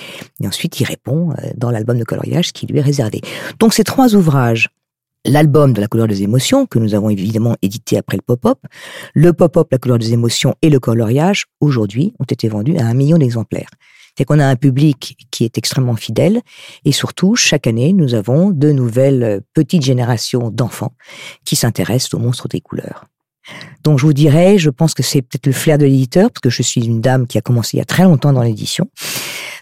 Et 0.42 0.48
ensuite, 0.48 0.80
il 0.80 0.86
répond 0.86 1.32
euh, 1.32 1.52
dans 1.56 1.70
l'album 1.70 2.00
de 2.00 2.04
coloriage 2.04 2.52
qui 2.52 2.66
lui 2.66 2.80
est 2.80 2.82
réservé. 2.82 3.22
Donc, 3.60 3.76
ces 3.76 3.84
trois 3.84 4.16
ouvrages, 4.16 4.70
l'album 5.24 5.74
de 5.74 5.82
la 5.82 5.88
couleur 5.88 6.08
des 6.08 6.24
émotions, 6.24 6.66
que 6.66 6.80
nous 6.80 6.96
avons 6.96 7.12
évidemment 7.12 7.56
édité 7.62 7.96
après 7.96 8.18
le 8.18 8.24
pop-up, 8.24 8.58
le 9.14 9.34
pop-up, 9.34 9.68
la 9.72 9.78
couleur 9.78 10.00
des 10.00 10.14
émotions 10.14 10.56
et 10.64 10.72
le 10.72 10.80
coloriage, 10.80 11.46
aujourd'hui, 11.60 12.16
ont 12.20 12.26
été 12.26 12.50
vendus 12.50 12.76
à 12.80 12.88
un 12.88 12.96
million 12.96 13.20
d'exemplaires. 13.20 13.70
C'est 14.18 14.26
qu'on 14.26 14.40
a 14.40 14.48
un 14.48 14.56
public 14.56 15.16
qui 15.30 15.44
est 15.44 15.60
extrêmement 15.60 15.96
fidèle 15.96 16.42
et 16.86 16.92
surtout, 16.92 17.36
chaque 17.36 17.68
année, 17.68 17.94
nous 17.94 18.16
avons 18.16 18.50
de 18.50 18.72
nouvelles 18.72 19.24
euh, 19.24 19.40
petites 19.54 19.84
générations 19.84 20.50
d'enfants 20.50 20.96
qui 21.46 21.56
s'intéressent 21.56 22.16
aux 22.16 22.20
monstres 22.20 22.48
des 22.48 22.62
couleurs. 22.62 23.06
Donc 23.84 24.00
je 24.00 24.06
vous 24.06 24.14
dirais, 24.14 24.58
je 24.58 24.70
pense 24.70 24.94
que 24.94 25.04
c'est 25.04 25.22
peut-être 25.22 25.48
le 25.48 25.54
flair 25.54 25.78
de 25.78 25.86
l'éditeur, 25.86 26.30
parce 26.30 26.42
que 26.42 26.50
je 26.50 26.62
suis 26.62 26.86
une 26.86 27.02
dame 27.02 27.28
qui 27.28 27.38
a 27.38 27.42
commencé 27.42 27.78
il 27.78 27.80
y 27.80 27.82
a 27.82 27.86
très 27.86 28.04
longtemps 28.04 28.34
dans 28.34 28.44
l'édition. 28.44 28.90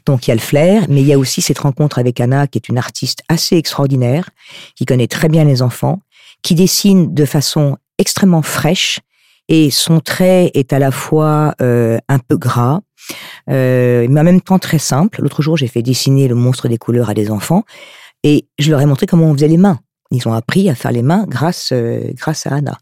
Donc 0.06 0.28
il 0.28 0.30
y 0.30 0.32
a 0.32 0.36
le 0.36 0.42
flair, 0.42 0.86
mais 0.90 1.02
il 1.02 1.08
y 1.08 1.14
a 1.14 1.20
aussi 1.20 1.42
cette 1.42 1.60
rencontre 1.60 2.00
avec 2.00 2.20
Anna, 2.20 2.48
qui 2.48 2.58
est 2.58 2.70
une 2.70 2.78
artiste 2.78 3.22
assez 3.30 3.58
extraordinaire, 3.58 4.30
qui 4.76 4.86
connaît 4.86 5.08
très 5.08 5.30
bien 5.30 5.44
les 5.44 5.62
enfants, 5.62 6.02
qui 6.42 6.56
dessine 6.56 7.14
de 7.14 7.26
façon 7.26 7.78
extrêmement 7.98 8.42
fraîche, 8.42 9.00
et 9.48 9.70
son 9.70 10.00
trait 10.00 10.52
est 10.54 10.74
à 10.74 10.80
la 10.80 10.92
fois 10.92 11.54
euh, 11.62 12.00
un 12.10 12.20
peu 12.20 12.38
gras, 12.38 12.82
euh, 13.50 14.08
mais 14.10 14.22
en 14.22 14.24
même 14.24 14.42
temps 14.42 14.60
très 14.60 14.80
simple. 14.80 15.22
L'autre 15.22 15.42
jour, 15.42 15.56
j'ai 15.56 15.68
fait 15.68 15.84
dessiner 15.84 16.28
le 16.28 16.36
monstre 16.36 16.68
des 16.68 16.78
couleurs 16.78 17.10
à 17.10 17.14
des 17.14 17.30
enfants, 17.30 17.64
et 18.24 18.48
je 18.58 18.72
leur 18.72 18.82
ai 18.82 18.86
montré 18.86 19.06
comment 19.06 19.26
on 19.26 19.34
faisait 19.34 19.48
les 19.48 19.58
mains. 19.58 19.80
Ils 20.12 20.28
ont 20.28 20.34
appris 20.34 20.70
à 20.70 20.76
faire 20.76 20.92
les 20.92 21.04
mains 21.04 21.26
grâce, 21.28 21.70
euh, 21.72 22.12
grâce 22.16 22.48
à 22.48 22.56
Anna. 22.56 22.78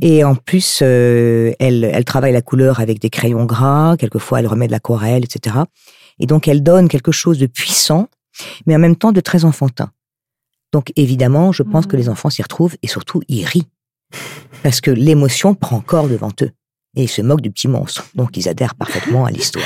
Et 0.00 0.24
en 0.24 0.34
plus, 0.34 0.80
euh, 0.82 1.52
elle, 1.58 1.84
elle 1.84 2.04
travaille 2.04 2.32
la 2.32 2.42
couleur 2.42 2.80
avec 2.80 2.98
des 2.98 3.10
crayons 3.10 3.44
gras, 3.44 3.96
quelquefois 3.96 4.40
elle 4.40 4.46
remet 4.46 4.66
de 4.66 4.72
l'aquarelle, 4.72 5.24
etc. 5.24 5.56
Et 6.18 6.26
donc 6.26 6.48
elle 6.48 6.62
donne 6.62 6.88
quelque 6.88 7.12
chose 7.12 7.38
de 7.38 7.46
puissant 7.46 8.08
mais 8.66 8.74
en 8.74 8.80
même 8.80 8.96
temps 8.96 9.12
de 9.12 9.20
très 9.20 9.44
enfantin. 9.44 9.92
Donc 10.72 10.92
évidemment, 10.96 11.52
je 11.52 11.62
pense 11.62 11.86
que 11.86 11.94
Mhm. 11.96 12.02
les 12.02 12.08
enfants 12.08 12.30
s'y 12.30 12.42
retrouvent 12.42 12.76
et 12.82 12.88
surtout 12.88 13.22
ils 13.28 13.44
rient 13.44 13.68
parce 14.64 14.80
que 14.80 14.90
l'émotion 14.90 15.54
prend 15.54 15.80
corps 15.80 16.08
devant 16.08 16.32
eux 16.42 16.50
et 16.96 17.04
ils 17.04 17.08
se 17.08 17.22
moquent 17.22 17.42
du 17.42 17.50
petit 17.52 17.68
monstre. 17.68 18.04
Donc 18.16 18.36
ils 18.36 18.48
adhèrent 18.48 18.74
parfaitement 18.74 19.24
à 19.24 19.30
l'histoire. 19.30 19.64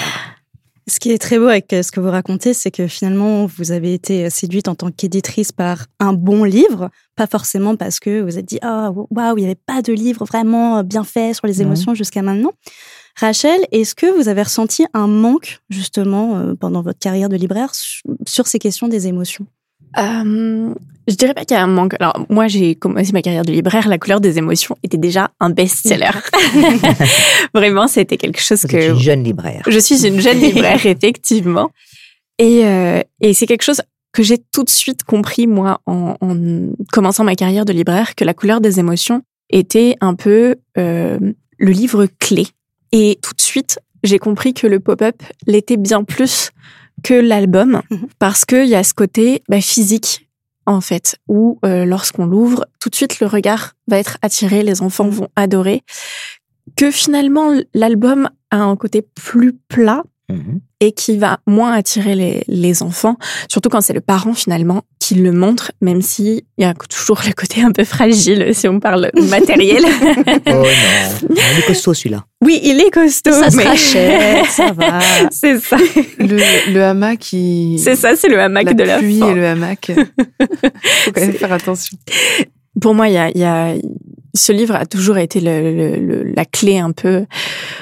Ce 0.90 0.98
qui 0.98 1.10
est 1.10 1.18
très 1.18 1.38
beau 1.38 1.46
avec 1.48 1.72
euh, 1.74 1.82
ce 1.82 1.92
que 1.92 2.00
vous 2.00 2.10
racontez, 2.10 2.54
c'est 2.54 2.70
que 2.70 2.86
finalement, 2.86 3.44
vous 3.46 3.72
avez 3.72 3.92
été 3.92 4.24
euh, 4.26 4.30
séduite 4.30 4.68
en 4.68 4.74
tant 4.74 4.90
qu'éditrice 4.90 5.52
par 5.52 5.86
un 6.00 6.14
bon 6.14 6.44
livre, 6.44 6.90
pas 7.14 7.26
forcément 7.26 7.76
parce 7.76 8.00
que 8.00 8.22
vous 8.22 8.38
êtes 8.38 8.46
dit, 8.46 8.58
ah, 8.62 8.90
waouh, 9.10 9.36
il 9.36 9.40
n'y 9.40 9.46
avait 9.46 9.54
pas 9.66 9.82
de 9.82 9.92
livre 9.92 10.24
vraiment 10.24 10.82
bien 10.82 11.04
fait 11.04 11.34
sur 11.34 11.46
les 11.46 11.60
émotions 11.62 11.94
jusqu'à 11.94 12.22
maintenant. 12.22 12.52
Rachel, 13.16 13.60
est-ce 13.72 13.94
que 13.94 14.06
vous 14.06 14.28
avez 14.28 14.42
ressenti 14.42 14.86
un 14.94 15.08
manque, 15.08 15.58
justement, 15.68 16.36
euh, 16.38 16.54
pendant 16.54 16.80
votre 16.82 16.98
carrière 17.00 17.28
de 17.28 17.36
libraire, 17.36 17.74
su- 17.74 18.02
sur 18.26 18.46
ces 18.46 18.58
questions 18.58 18.88
des 18.88 19.08
émotions? 19.08 19.46
Euh, 19.96 20.74
je 21.08 21.14
dirais 21.14 21.32
pas 21.32 21.44
qu'il 21.44 21.56
y 21.56 21.60
a 21.60 21.62
un 21.62 21.68
manque. 21.68 21.94
Alors, 22.00 22.26
moi, 22.28 22.48
j'ai 22.48 22.74
commencé 22.74 23.12
ma 23.12 23.22
carrière 23.22 23.44
de 23.44 23.52
libraire. 23.52 23.88
La 23.88 23.98
couleur 23.98 24.20
des 24.20 24.36
émotions 24.36 24.76
était 24.82 24.98
déjà 24.98 25.30
un 25.40 25.50
best-seller. 25.50 26.10
Vraiment, 27.54 27.88
c'était 27.88 28.18
quelque 28.18 28.40
chose 28.40 28.62
Vous 28.62 28.68
que 28.68 28.76
êtes 28.76 28.90
une 28.90 28.98
jeune 28.98 29.24
libraire. 29.24 29.62
je 29.66 29.78
suis 29.78 30.06
une 30.06 30.20
jeune 30.20 30.38
libraire, 30.38 30.84
effectivement. 30.86 31.70
Et, 32.38 32.64
euh, 32.64 33.00
et 33.20 33.32
c'est 33.32 33.46
quelque 33.46 33.62
chose 33.64 33.80
que 34.12 34.22
j'ai 34.22 34.38
tout 34.38 34.64
de 34.64 34.70
suite 34.70 35.04
compris, 35.04 35.46
moi, 35.46 35.80
en, 35.86 36.16
en 36.20 36.36
commençant 36.92 37.24
ma 37.24 37.34
carrière 37.34 37.64
de 37.64 37.72
libraire, 37.72 38.14
que 38.14 38.24
la 38.24 38.34
couleur 38.34 38.60
des 38.60 38.78
émotions 38.78 39.22
était 39.50 39.96
un 40.00 40.14
peu 40.14 40.56
euh, 40.76 41.18
le 41.58 41.70
livre 41.70 42.06
clé. 42.18 42.46
Et 42.92 43.18
tout 43.22 43.32
de 43.34 43.40
suite, 43.40 43.78
j'ai 44.02 44.18
compris 44.18 44.54
que 44.54 44.66
le 44.66 44.80
pop-up 44.80 45.22
l'était 45.46 45.76
bien 45.76 46.04
plus 46.04 46.50
que 47.02 47.14
l'album, 47.14 47.82
Mhm. 47.90 48.08
parce 48.18 48.44
qu'il 48.44 48.66
y 48.66 48.74
a 48.74 48.82
ce 48.84 48.94
côté 48.94 49.42
bah, 49.48 49.60
physique, 49.60 50.28
en 50.66 50.80
fait, 50.80 51.16
où 51.28 51.58
euh, 51.64 51.84
lorsqu'on 51.84 52.26
l'ouvre, 52.26 52.66
tout 52.80 52.88
de 52.90 52.94
suite, 52.94 53.20
le 53.20 53.26
regard 53.26 53.72
va 53.86 53.98
être 53.98 54.18
attiré, 54.22 54.62
les 54.62 54.82
enfants 54.82 55.08
vont 55.08 55.28
adorer. 55.36 55.82
Que 56.76 56.90
finalement, 56.90 57.50
l'album 57.74 58.28
a 58.50 58.58
un 58.58 58.76
côté 58.76 59.02
plus 59.02 59.54
plat 59.68 60.02
Mhm. 60.30 60.60
et 60.80 60.92
qui 60.92 61.16
va 61.16 61.40
moins 61.46 61.72
attirer 61.72 62.14
les, 62.14 62.44
les 62.48 62.82
enfants, 62.82 63.16
surtout 63.50 63.70
quand 63.70 63.80
c'est 63.80 63.94
le 63.94 64.02
parent 64.02 64.34
finalement 64.34 64.82
qui 65.08 65.14
le 65.14 65.32
montre, 65.32 65.72
même 65.80 66.02
si 66.02 66.44
il 66.58 66.62
y 66.62 66.64
a 66.64 66.74
toujours 66.74 67.20
le 67.26 67.32
côté 67.32 67.62
un 67.62 67.72
peu 67.72 67.84
fragile 67.84 68.54
si 68.54 68.68
on 68.68 68.78
parle 68.80 69.10
matériel. 69.30 69.82
Oh 70.46 70.50
non, 70.50 70.62
il 71.30 71.58
est 71.58 71.66
costaud 71.66 71.94
celui-là. 71.94 72.24
oui, 72.44 72.60
il 72.62 72.80
est 72.80 72.90
costaud, 72.90 73.32
Ça 73.32 73.48
mais 73.56 73.62
sera 73.64 73.76
cher, 73.76 74.46
ça 74.50 74.72
va. 74.76 74.98
c'est 75.30 75.58
ça, 75.60 75.76
Le, 76.18 76.72
le 76.72 76.82
hamac 76.84 77.18
qui. 77.20 77.80
c'est 77.82 77.96
ça, 77.96 78.16
c'est 78.16 78.28
le 78.28 78.40
hamac 78.40 78.66
la 78.66 78.74
de 78.74 78.82
la 78.84 78.98
pluie 78.98 79.20
et 79.22 79.34
le 79.34 79.46
hamac. 79.46 79.90
Faut 81.04 81.12
quand 81.12 81.20
même 81.20 81.32
faire 81.32 81.52
attention. 81.52 81.96
Pour 82.80 82.94
moi, 82.94 83.08
il 83.08 83.14
y 83.14 83.18
a, 83.18 83.30
il 83.30 83.38
y 83.40 83.44
a 83.44 83.74
ce 84.34 84.52
livre 84.52 84.74
a 84.76 84.86
toujours 84.86 85.18
été 85.18 85.40
le, 85.40 85.72
le- 85.74 85.96
le- 85.96 86.32
la 86.36 86.44
clé 86.44 86.78
un 86.78 86.92
peu 86.92 87.24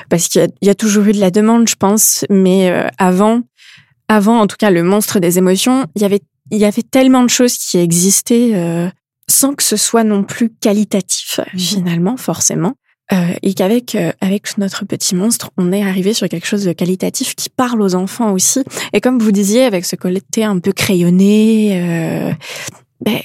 parce 0.09 0.29
qu'il 0.29 0.47
y 0.63 0.67
y 0.67 0.71
a 0.71 0.75
toujours 0.75 1.05
eu 1.07 1.13
de 1.13 1.21
la 1.21 1.31
demande, 1.31 1.69
je 1.69 1.75
pense, 1.75 2.25
mais 2.31 2.71
euh, 2.71 2.87
avant, 2.99 3.41
avant 4.09 4.39
en 4.41 4.47
tout 4.47 4.57
cas 4.59 4.71
le 4.71 4.83
monstre 4.83 5.19
des 5.19 5.39
émotions, 5.39 5.87
il 5.97 6.03
y 6.03 6.05
avait 6.05 6.21
il 6.51 6.59
y 6.59 6.65
avait 6.65 6.83
tellement 6.83 7.23
de 7.25 7.31
choses 7.31 7.57
qui 7.57 7.79
existaient 7.79 8.53
euh, 8.55 8.89
sans 9.29 9.55
que 9.55 9.63
ce 9.63 9.77
soit 9.77 10.05
non 10.05 10.23
plus 10.25 10.51
qualitatif 10.51 11.41
Mhm. 11.53 11.59
finalement 11.61 12.17
forcément. 12.17 12.75
Euh, 13.13 13.35
et 13.43 13.55
qu'avec 13.55 13.95
euh, 13.95 14.11
avec 14.21 14.59
notre 14.59 14.85
petit 14.85 15.15
monstre, 15.15 15.51
on 15.57 15.71
est 15.73 15.83
arrivé 15.83 16.13
sur 16.13 16.29
quelque 16.29 16.47
chose 16.47 16.65
de 16.65 16.73
qualitatif 16.73 17.37
qui 17.37 17.49
parle 17.51 17.81
aux 17.81 17.95
enfants 17.95 18.33
aussi. 18.33 18.65
Et 18.93 19.01
comme 19.01 19.21
vous 19.21 19.31
disiez, 19.31 19.63
avec 19.65 19.85
ce 19.85 19.95
côté 19.95 20.43
un 20.43 20.59
peu 20.59 20.73
crayonné, 20.73 21.81
euh, 21.81 22.33
ben, 23.05 23.21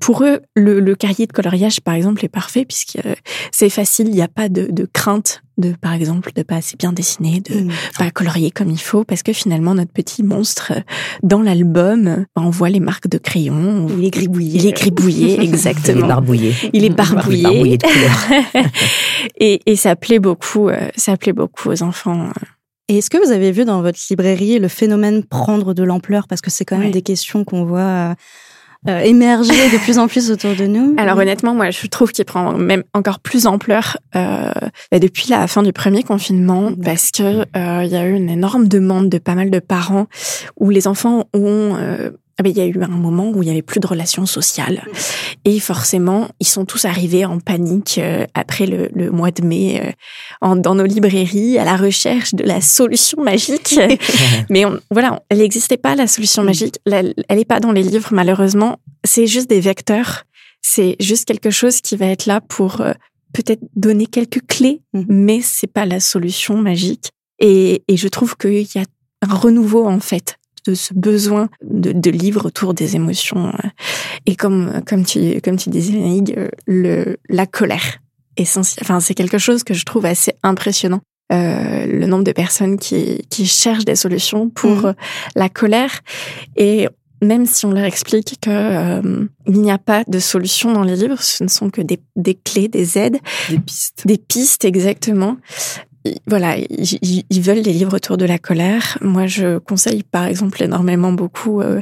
pour 0.00 0.24
eux, 0.24 0.40
le, 0.54 0.80
le 0.80 0.94
cahier 0.94 1.26
de 1.26 1.32
coloriage, 1.32 1.80
par 1.80 1.94
exemple, 1.94 2.24
est 2.24 2.28
parfait 2.28 2.64
puisque 2.64 2.96
euh, 3.04 3.14
c'est 3.52 3.68
facile. 3.70 4.08
Il 4.08 4.14
n'y 4.14 4.22
a 4.22 4.28
pas 4.28 4.48
de, 4.48 4.66
de 4.70 4.88
crainte 4.92 5.42
de, 5.56 5.72
par 5.80 5.92
exemple, 5.92 6.32
de 6.34 6.42
pas 6.42 6.56
assez 6.56 6.76
bien 6.76 6.92
dessiner, 6.92 7.40
de 7.40 7.54
Mm. 7.54 7.70
pas 7.98 8.10
colorier 8.10 8.50
comme 8.50 8.70
il 8.70 8.80
faut, 8.80 9.04
parce 9.04 9.22
que 9.22 9.32
finalement, 9.32 9.74
notre 9.74 9.92
petit 9.92 10.24
monstre, 10.24 10.72
euh, 10.76 10.80
dans 11.22 11.42
l'album, 11.42 12.06
euh, 12.08 12.24
on 12.34 12.50
voit 12.50 12.70
les 12.70 12.80
marques 12.80 13.06
de 13.08 13.18
crayon. 13.18 13.86
Il 13.96 14.04
est 14.04 14.10
gribouillé. 14.10 14.58
Il 14.60 14.66
est 14.66 14.72
gribouillé, 14.72 15.34
Il 15.38 15.40
est 15.40 15.44
exactement. 15.44 16.06
barbouillé. 16.08 16.54
Il 16.62 16.66
est 16.66 16.70
Il 16.72 16.84
est 16.86 16.88
barbouillé. 16.90 17.42
barbouillé 17.44 17.78
de 17.78 17.86
couleurs. 17.86 18.64
et, 19.38 19.60
et 19.66 19.76
ça 19.76 19.94
plaît 19.96 20.18
beaucoup, 20.18 20.68
euh, 20.68 20.88
ça 20.96 21.16
plaît 21.16 21.32
beaucoup 21.32 21.70
aux 21.70 21.82
enfants. 21.84 22.30
Et 22.88 22.98
est-ce 22.98 23.08
que 23.08 23.16
vous 23.24 23.32
avez 23.32 23.50
vu 23.52 23.64
dans 23.64 23.80
votre 23.80 23.98
librairie 24.10 24.58
le 24.58 24.68
phénomène 24.68 25.22
prendre 25.24 25.72
de 25.72 25.82
l'ampleur? 25.82 26.26
Parce 26.28 26.40
que 26.40 26.50
c'est 26.50 26.64
quand 26.64 26.76
même 26.76 26.86
Ouais. 26.88 26.92
des 26.92 27.02
questions 27.02 27.44
qu'on 27.44 27.64
voit 27.64 28.14
euh, 28.88 29.00
émerger 29.00 29.70
de 29.70 29.78
plus 29.78 29.98
en 29.98 30.08
plus 30.08 30.30
autour 30.30 30.54
de 30.54 30.66
nous. 30.66 30.94
Alors 30.98 31.18
honnêtement, 31.18 31.54
moi, 31.54 31.70
je 31.70 31.86
trouve 31.86 32.12
qu'il 32.12 32.24
prend 32.24 32.52
même 32.52 32.84
encore 32.92 33.20
plus 33.20 33.46
ampleur 33.46 33.96
euh, 34.14 34.52
bah, 34.90 34.98
depuis 34.98 35.30
la 35.30 35.46
fin 35.46 35.62
du 35.62 35.72
premier 35.72 36.02
confinement, 36.02 36.72
parce 36.82 37.10
que 37.10 37.44
euh, 37.56 37.84
il 37.84 37.90
y 37.90 37.96
a 37.96 38.06
eu 38.06 38.12
une 38.12 38.30
énorme 38.30 38.68
demande 38.68 39.08
de 39.08 39.18
pas 39.18 39.34
mal 39.34 39.50
de 39.50 39.58
parents 39.58 40.06
où 40.58 40.70
les 40.70 40.86
enfants 40.86 41.24
ont 41.32 41.76
euh, 41.76 42.10
il 42.44 42.56
y 42.56 42.60
a 42.60 42.66
eu 42.66 42.82
un 42.82 42.88
moment 42.88 43.30
où 43.30 43.42
il 43.42 43.48
y 43.48 43.50
avait 43.50 43.62
plus 43.62 43.80
de 43.80 43.86
relations 43.86 44.26
sociales. 44.26 44.86
Et 45.44 45.60
forcément 45.60 46.28
ils 46.40 46.46
sont 46.46 46.64
tous 46.64 46.84
arrivés 46.84 47.24
en 47.24 47.38
panique 47.38 47.98
euh, 47.98 48.26
après 48.34 48.66
le, 48.66 48.88
le 48.94 49.10
mois 49.10 49.30
de 49.30 49.42
mai 49.44 49.80
euh, 49.84 49.90
en, 50.40 50.56
dans 50.56 50.74
nos 50.74 50.84
librairies 50.84 51.58
à 51.58 51.64
la 51.64 51.76
recherche 51.76 52.34
de 52.34 52.42
la 52.44 52.60
solution 52.60 53.22
magique. 53.22 53.78
Mais 54.50 54.64
on, 54.64 54.78
voilà 54.90 55.22
elle 55.28 55.38
n'existait 55.38 55.76
pas 55.76 55.94
la 55.94 56.06
solution 56.06 56.42
Mm. 56.42 56.46
magique. 56.46 56.76
Elle 56.86 57.14
n'est 57.30 57.44
pas 57.44 57.60
dans 57.60 57.72
les 57.72 57.82
livres 57.82 58.08
malheureusement. 58.12 58.78
C'est 59.04 59.26
juste 59.26 59.48
des 59.48 59.60
vecteurs. 59.60 60.24
C'est 60.62 60.96
juste 61.00 61.26
quelque 61.26 61.50
chose 61.50 61.80
qui 61.80 61.96
va 61.96 62.06
être 62.06 62.26
là 62.26 62.40
pour 62.40 62.80
euh, 62.80 62.92
peut-être 63.32 63.60
donner 63.76 64.06
quelques 64.06 64.46
clés 64.46 64.80
Mhm. 64.94 65.06
mais 65.08 65.40
c'est 65.42 65.66
pas 65.72 65.86
la 65.86 66.00
solution 66.00 66.56
magique. 66.56 67.10
Et, 67.38 67.82
et 67.88 67.96
je 67.96 68.08
trouve 68.08 68.36
qu'il 68.36 68.62
y 68.62 68.78
a 68.78 68.84
un 69.28 69.34
renouveau 69.34 69.86
en 69.86 70.00
fait 70.00 70.36
de 70.66 70.74
ce 70.74 70.94
besoin 70.94 71.48
de, 71.62 71.92
de 71.92 72.10
livres 72.10 72.46
autour 72.46 72.74
des 72.74 72.96
émotions. 72.96 73.48
euh. 73.48 73.68
Et 74.26 74.36
comme, 74.36 74.82
comme, 74.86 75.04
tu, 75.04 75.40
comme 75.42 75.56
tu 75.56 75.70
disais, 75.70 75.92
Naïg, 75.98 76.34
euh, 76.36 76.48
le, 76.66 77.16
la 77.28 77.46
colère. 77.46 77.98
Essentiel. 78.36 78.82
Enfin, 78.82 78.98
c'est 79.00 79.14
quelque 79.14 79.38
chose 79.38 79.62
que 79.62 79.74
je 79.74 79.84
trouve 79.84 80.06
assez 80.06 80.32
impressionnant. 80.42 81.00
Euh, 81.32 81.86
le 81.86 82.06
nombre 82.06 82.24
de 82.24 82.32
personnes 82.32 82.78
qui, 82.78 83.22
qui 83.30 83.46
cherchent 83.46 83.84
des 83.84 83.96
solutions 83.96 84.50
pour 84.50 84.70
Mhm. 84.78 84.84
euh, 84.86 84.92
la 85.36 85.48
colère. 85.48 86.00
Et 86.56 86.88
même 87.22 87.46
si 87.46 87.64
on 87.64 87.70
leur 87.72 87.84
explique 87.84 88.36
que 88.42 88.50
euh, 88.50 89.26
il 89.46 89.60
n'y 89.62 89.70
a 89.70 89.78
pas 89.78 90.04
de 90.06 90.18
solution 90.18 90.72
dans 90.72 90.82
les 90.82 90.96
livres, 90.96 91.22
ce 91.22 91.42
ne 91.44 91.48
sont 91.48 91.70
que 91.70 91.80
des, 91.80 92.00
des 92.16 92.34
clés, 92.34 92.68
des 92.68 92.98
aides, 92.98 93.18
Des 93.48 93.58
pistes. 93.58 94.02
des 94.04 94.18
pistes 94.18 94.64
exactement. 94.64 95.36
Ils- 96.04 96.18
Voilà, 96.26 96.56
ils, 96.58 97.40
veulent 97.40 97.62
des 97.62 97.72
livres 97.72 97.94
autour 97.96 98.16
de 98.18 98.24
la 98.26 98.38
colère. 98.38 98.98
Moi, 99.00 99.26
je 99.26 99.58
conseille 99.58 100.02
par 100.02 100.26
exemple 100.26 100.62
énormément 100.62 101.12
beaucoup 101.12 101.60
euh, 101.62 101.80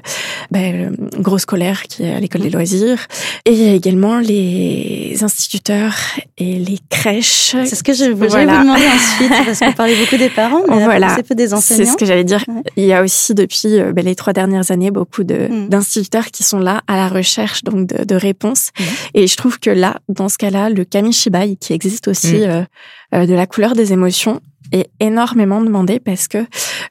ben, 0.51 0.93
le 1.13 1.21
Grosse 1.23 1.45
colère 1.45 1.83
qui 1.85 2.05
est 2.05 2.13
à 2.13 2.21
l'école 2.21 2.43
des 2.43 2.51
loisirs 2.51 3.07
et 3.47 3.75
également 3.75 4.19
les 4.21 5.17
instituteurs 5.23 5.95
et 6.39 6.57
les 6.59 6.79
crèches. 6.89 7.57
C'est 7.65 7.75
ce 7.75 7.83
que 7.83 7.93
je 7.95 8.05
voulais 8.05 8.29
Voilà. 8.29 8.57
vous 8.59 8.63
demander 8.63 8.83
ensuite, 8.95 9.45
parce 9.47 9.59
qu'on 9.59 9.73
parlait 9.73 9.97
beaucoup 9.97 10.17
des 10.17 10.31
parents, 10.31 10.63
mais 10.69 10.85
Voilà. 10.85 11.15
c'est 11.17 11.27
peu 11.27 11.35
des 11.35 11.49
C'est 11.49 11.55
enseignants. 11.55 11.93
ce 11.93 11.97
que 11.97 12.07
j'allais 12.07 12.25
dire. 12.25 12.45
Ouais. 12.49 12.63
Il 12.77 12.85
y 12.85 12.93
a 12.93 13.03
aussi 13.03 13.35
depuis 13.35 13.79
euh, 13.81 13.93
ben, 13.93 14.05
les 14.05 14.15
trois 14.15 14.33
dernières 14.33 14.71
années 14.71 14.91
beaucoup 14.91 15.25
de 15.25 15.49
Mm. 15.49 15.69
d'instituteurs 15.69 16.27
qui 16.27 16.43
sont 16.45 16.59
là 16.61 16.83
à 16.87 16.97
la 16.97 17.09
recherche 17.09 17.65
donc 17.65 17.89
de, 17.89 18.05
de 18.05 18.15
réponses. 18.15 18.71
Mm. 18.79 18.83
Et 19.15 19.27
je 19.27 19.37
trouve 19.37 19.59
que 19.59 19.71
là, 19.71 19.97
dans 20.09 20.29
ce 20.29 20.39
cas-là, 20.39 20.71
le 20.71 20.85
kamishibai 20.85 21.57
qui 21.57 21.73
existe 21.73 22.07
aussi 22.09 22.37
Mm. 22.37 22.43
euh, 22.43 22.53
euh, 22.53 22.65
de 23.13 23.35
la 23.35 23.47
couleur 23.47 23.75
des 23.75 23.93
émotions 23.93 24.41
est 24.73 24.91
énormément 25.01 25.61
demandé 25.61 26.01
parce 26.01 26.29
que 26.29 26.39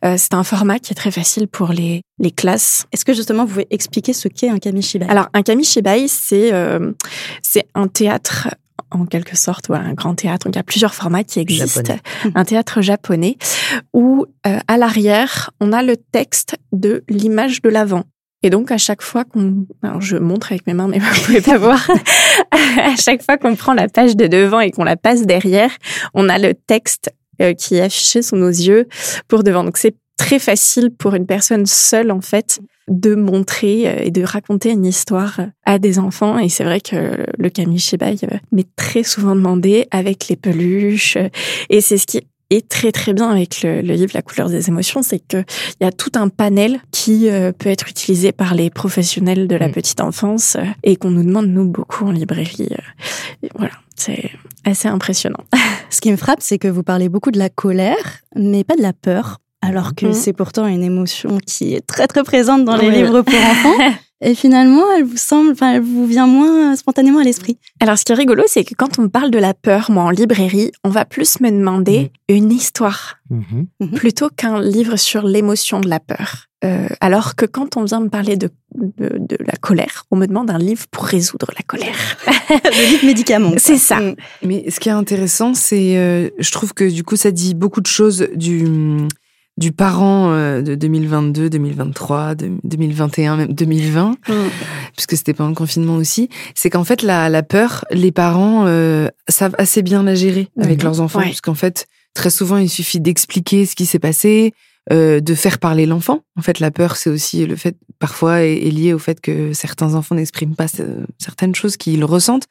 euh, 0.05 0.15
c'est 0.17 0.33
un 0.33 0.43
format 0.43 0.79
qui 0.79 0.93
est 0.93 0.95
très 0.95 1.11
facile 1.11 1.47
pour 1.47 1.69
les 1.69 2.01
les 2.19 2.31
classes. 2.31 2.85
Est-ce 2.91 3.05
que 3.05 3.13
justement 3.13 3.43
vous 3.43 3.51
pouvez 3.51 3.67
expliquer 3.71 4.13
ce 4.13 4.27
qu'est 4.27 4.49
un 4.49 4.59
kamishibai? 4.59 5.07
Alors 5.09 5.27
un 5.33 5.41
kamishibai, 5.41 6.07
c'est 6.07 6.53
euh, 6.53 6.91
c'est 7.41 7.67
un 7.75 7.87
théâtre 7.87 8.49
en 8.91 9.05
quelque 9.05 9.37
sorte, 9.37 9.67
voilà, 9.67 9.85
un 9.85 9.93
grand 9.93 10.15
théâtre. 10.15 10.47
Donc, 10.47 10.55
il 10.55 10.57
y 10.57 10.59
a 10.59 10.63
plusieurs 10.63 10.93
formats 10.93 11.23
qui 11.23 11.39
existent. 11.39 11.81
Japonais. 11.81 12.01
Un 12.35 12.43
théâtre 12.43 12.81
japonais 12.81 13.37
où, 13.93 14.25
euh, 14.45 14.59
à 14.67 14.77
l'arrière, 14.77 15.51
on 15.61 15.71
a 15.71 15.81
le 15.81 15.95
texte 15.95 16.57
de 16.73 17.05
l'image 17.07 17.61
de 17.61 17.69
l'avant. 17.69 18.03
Et 18.43 18.49
donc, 18.49 18.71
à 18.71 18.77
chaque 18.77 19.01
fois 19.01 19.23
qu'on... 19.23 19.65
Alors, 19.83 20.01
je 20.01 20.17
montre 20.17 20.51
avec 20.51 20.65
mes 20.67 20.73
mains, 20.73 20.87
mais 20.87 20.99
vous 20.99 21.21
pouvez 21.25 21.41
pas 21.41 21.57
voir. 21.57 21.89
à 22.51 22.95
chaque 22.95 23.23
fois 23.23 23.37
qu'on 23.37 23.55
prend 23.55 23.73
la 23.73 23.87
page 23.87 24.15
de 24.15 24.27
devant 24.27 24.59
et 24.59 24.71
qu'on 24.71 24.83
la 24.83 24.97
passe 24.97 25.25
derrière, 25.25 25.71
on 26.13 26.29
a 26.29 26.37
le 26.39 26.53
texte 26.53 27.13
euh, 27.41 27.53
qui 27.53 27.75
est 27.75 27.81
affiché 27.81 28.21
sous 28.21 28.35
nos 28.35 28.49
yeux 28.49 28.87
pour 29.27 29.43
devant. 29.43 29.63
Donc, 29.63 29.77
c'est 29.77 29.95
très 30.17 30.39
facile 30.39 30.91
pour 30.91 31.15
une 31.15 31.25
personne 31.25 31.65
seule, 31.65 32.11
en 32.11 32.21
fait, 32.21 32.59
de 32.87 33.15
montrer 33.15 33.87
euh, 33.87 34.03
et 34.03 34.11
de 34.11 34.23
raconter 34.23 34.71
une 34.71 34.85
histoire 34.85 35.39
à 35.65 35.77
des 35.77 35.99
enfants. 35.99 36.39
Et 36.39 36.49
c'est 36.49 36.63
vrai 36.63 36.81
que 36.81 37.25
le 37.37 37.49
kamishibai 37.49 38.15
euh, 38.23 38.37
m'est 38.51 38.75
très 38.75 39.03
souvent 39.03 39.35
demandé 39.35 39.87
avec 39.91 40.27
les 40.29 40.35
peluches. 40.35 41.17
Et 41.69 41.81
c'est 41.81 41.97
ce 41.97 42.07
qui 42.07 42.21
est 42.51 42.67
très 42.67 42.91
très 42.91 43.13
bien 43.13 43.29
avec 43.29 43.61
le, 43.63 43.81
livre 43.81 44.11
La 44.13 44.21
couleur 44.21 44.49
des 44.49 44.67
émotions, 44.67 45.01
c'est 45.01 45.19
qu'il 45.19 45.45
y 45.79 45.85
a 45.85 45.91
tout 45.91 46.11
un 46.15 46.29
panel 46.29 46.79
qui 46.91 47.29
euh, 47.29 47.51
peut 47.51 47.69
être 47.69 47.89
utilisé 47.89 48.31
par 48.31 48.53
les 48.53 48.69
professionnels 48.69 49.47
de 49.47 49.55
la 49.55 49.67
mm. 49.67 49.71
petite 49.71 50.01
enfance 50.01 50.55
euh, 50.55 50.63
et 50.83 50.95
qu'on 50.95 51.11
nous 51.11 51.23
demande 51.23 51.47
nous 51.47 51.65
beaucoup 51.65 52.05
en 52.05 52.11
librairie. 52.11 52.69
voilà, 53.55 53.73
c'est 53.95 54.31
assez 54.65 54.87
impressionnant. 54.87 55.43
Ce 55.89 56.01
qui 56.01 56.11
me 56.11 56.17
frappe, 56.17 56.39
c'est 56.41 56.57
que 56.57 56.67
vous 56.67 56.83
parlez 56.83 57.09
beaucoup 57.09 57.31
de 57.31 57.39
la 57.39 57.49
colère, 57.49 58.21
mais 58.35 58.63
pas 58.63 58.75
de 58.75 58.81
la 58.81 58.93
peur 58.93 59.39
alors 59.61 59.93
que 59.95 60.07
mm. 60.07 60.13
c'est 60.13 60.33
pourtant 60.33 60.67
une 60.67 60.83
émotion 60.83 61.37
qui 61.45 61.75
est 61.75 61.85
très 61.85 62.07
très 62.07 62.23
présente 62.23 62.65
dans 62.65 62.75
les 62.75 62.91
livres 62.91 63.21
pour 63.21 63.35
enfants. 63.51 63.93
Et 64.23 64.35
finalement, 64.35 64.83
elle 64.95 65.03
vous 65.03 65.17
semble, 65.17 65.51
enfin, 65.51 65.73
elle 65.73 65.81
vous 65.81 66.05
vient 66.05 66.27
moins 66.27 66.75
spontanément 66.75 67.19
à 67.19 67.23
l'esprit. 67.23 67.57
Alors, 67.79 67.97
ce 67.97 68.05
qui 68.05 68.11
est 68.11 68.15
rigolo, 68.15 68.43
c'est 68.45 68.63
que 68.63 68.75
quand 68.75 68.99
on 68.99 69.03
me 69.03 69.09
parle 69.09 69.31
de 69.31 69.39
la 69.39 69.55
peur, 69.55 69.89
moi, 69.89 70.03
en 70.03 70.11
librairie, 70.11 70.71
on 70.83 70.89
va 70.89 71.05
plus 71.05 71.39
me 71.39 71.49
demander 71.49 72.11
mm. 72.29 72.35
une 72.35 72.51
histoire 72.51 73.17
mm-hmm. 73.31 73.65
Mm-hmm. 73.81 73.95
plutôt 73.95 74.29
qu'un 74.29 74.61
livre 74.61 74.95
sur 74.95 75.25
l'émotion 75.25 75.79
de 75.79 75.89
la 75.89 75.99
peur. 75.99 76.45
Euh, 76.63 76.87
alors 76.99 77.35
que 77.35 77.47
quand 77.47 77.75
on 77.75 77.85
vient 77.85 78.01
me 78.01 78.09
parler 78.09 78.37
de, 78.37 78.51
de, 78.75 79.37
la 79.39 79.57
colère, 79.59 80.05
on 80.11 80.15
me 80.15 80.27
demande 80.27 80.51
un 80.51 80.59
livre 80.59 80.85
pour 80.91 81.05
résoudre 81.05 81.47
la 81.57 81.63
colère. 81.63 81.97
le 82.49 82.91
livre 82.91 83.05
médicament. 83.05 83.53
C'est 83.57 83.77
ça. 83.77 83.99
Mm. 83.99 84.15
Mais 84.43 84.69
ce 84.69 84.79
qui 84.79 84.89
est 84.89 84.91
intéressant, 84.91 85.55
c'est, 85.55 85.97
euh, 85.97 86.29
je 86.37 86.51
trouve 86.51 86.75
que 86.75 86.87
du 86.87 87.03
coup, 87.03 87.15
ça 87.15 87.31
dit 87.31 87.55
beaucoup 87.55 87.81
de 87.81 87.87
choses 87.87 88.27
du 88.35 88.67
du 89.61 89.71
parent 89.71 90.31
euh, 90.31 90.61
de 90.61 90.75
2022, 90.75 91.49
2023, 91.49 92.35
2021, 92.63 93.37
même 93.37 93.53
2020, 93.53 94.09
mm. 94.09 94.33
puisque 94.93 95.15
c'était 95.15 95.33
pendant 95.33 95.51
le 95.51 95.55
confinement 95.55 95.95
aussi, 95.95 96.29
c'est 96.55 96.69
qu'en 96.69 96.83
fait 96.83 97.03
la, 97.03 97.29
la, 97.29 97.43
peur, 97.43 97.85
les 97.91 98.11
parents 98.11 98.65
euh, 98.65 99.07
savent 99.29 99.55
assez 99.59 99.83
bien 99.83 100.03
la 100.03 100.15
gérer 100.15 100.49
avec 100.59 100.79
mhm. 100.79 100.83
leurs 100.83 101.01
enfants, 101.01 101.21
puisqu'en 101.21 101.53
fait 101.53 101.85
très 102.13 102.31
souvent 102.31 102.57
il 102.57 102.69
suffit 102.69 102.99
d'expliquer 102.99 103.65
ce 103.67 103.75
qui 103.75 103.85
s'est 103.85 103.99
passé, 103.99 104.53
euh, 104.91 105.19
de 105.19 105.35
faire 105.35 105.59
parler 105.59 105.85
l'enfant. 105.85 106.23
En 106.37 106.41
fait, 106.41 106.59
la 106.59 106.71
peur, 106.71 106.95
c'est 106.95 107.11
aussi 107.11 107.45
le 107.45 107.55
fait, 107.55 107.77
parfois, 107.99 108.41
est, 108.41 108.67
est, 108.67 108.71
lié 108.71 108.93
au 108.93 108.99
fait 108.99 109.21
que 109.21 109.53
certains 109.53 109.93
enfants 109.93 110.15
n'expriment 110.15 110.55
pas 110.55 110.65
certaines 111.19 111.53
choses 111.53 111.77
qu'ils 111.77 112.03
ressentent. 112.03 112.47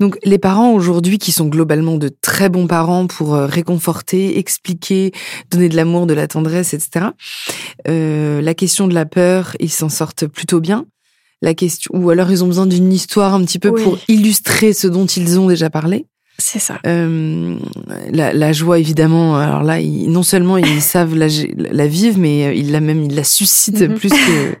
Donc 0.00 0.18
les 0.24 0.38
parents 0.38 0.72
aujourd'hui 0.72 1.18
qui 1.18 1.32
sont 1.32 1.46
globalement 1.46 1.96
de 1.96 2.08
très 2.08 2.48
bons 2.48 2.66
parents 2.66 3.06
pour 3.06 3.34
euh, 3.34 3.46
réconforter, 3.46 4.38
expliquer, 4.38 5.12
donner 5.50 5.68
de 5.68 5.76
l'amour, 5.76 6.06
de 6.06 6.14
la 6.14 6.26
tendresse, 6.26 6.74
etc. 6.74 7.06
Euh, 7.88 8.40
la 8.40 8.54
question 8.54 8.88
de 8.88 8.94
la 8.94 9.06
peur, 9.06 9.56
ils 9.60 9.70
s'en 9.70 9.88
sortent 9.88 10.26
plutôt 10.26 10.60
bien. 10.60 10.86
La 11.40 11.54
question, 11.54 11.90
ou 11.94 12.10
alors 12.10 12.30
ils 12.30 12.44
ont 12.44 12.46
besoin 12.46 12.66
d'une 12.66 12.92
histoire 12.92 13.34
un 13.34 13.44
petit 13.44 13.58
peu 13.58 13.72
pour 13.72 13.98
illustrer 14.08 14.72
ce 14.72 14.86
dont 14.86 15.06
ils 15.06 15.38
ont 15.40 15.48
déjà 15.48 15.70
parlé. 15.70 16.06
C'est 16.38 16.60
ça. 16.60 16.78
Euh, 16.86 17.56
la, 18.10 18.32
la, 18.32 18.52
joie, 18.52 18.78
évidemment. 18.78 19.36
Alors 19.36 19.62
là, 19.62 19.80
ils, 19.80 20.10
non 20.10 20.22
seulement 20.22 20.56
ils 20.56 20.80
savent 20.80 21.14
la, 21.14 21.26
la 21.56 21.86
vivre, 21.86 22.18
mais 22.18 22.56
ils 22.56 22.70
la 22.70 22.80
même, 22.80 23.04
ils 23.04 23.14
la 23.14 23.24
suscitent 23.24 23.82
mhm. 23.82 23.94
plus 23.94 24.10
que 24.10 24.56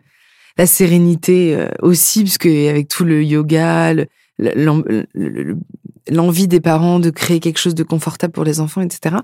la 0.58 0.66
sérénité 0.66 1.56
aussi, 1.80 2.24
parce 2.24 2.38
que 2.38 2.68
avec 2.68 2.88
tout 2.88 3.04
le 3.04 3.24
yoga, 3.24 3.94
le, 3.94 4.06
l'envie 6.10 6.48
des 6.48 6.60
parents 6.60 6.98
de 7.00 7.10
créer 7.10 7.40
quelque 7.40 7.58
chose 7.58 7.74
de 7.74 7.82
confortable 7.82 8.32
pour 8.32 8.44
les 8.44 8.60
enfants, 8.60 8.82
etc. 8.82 9.16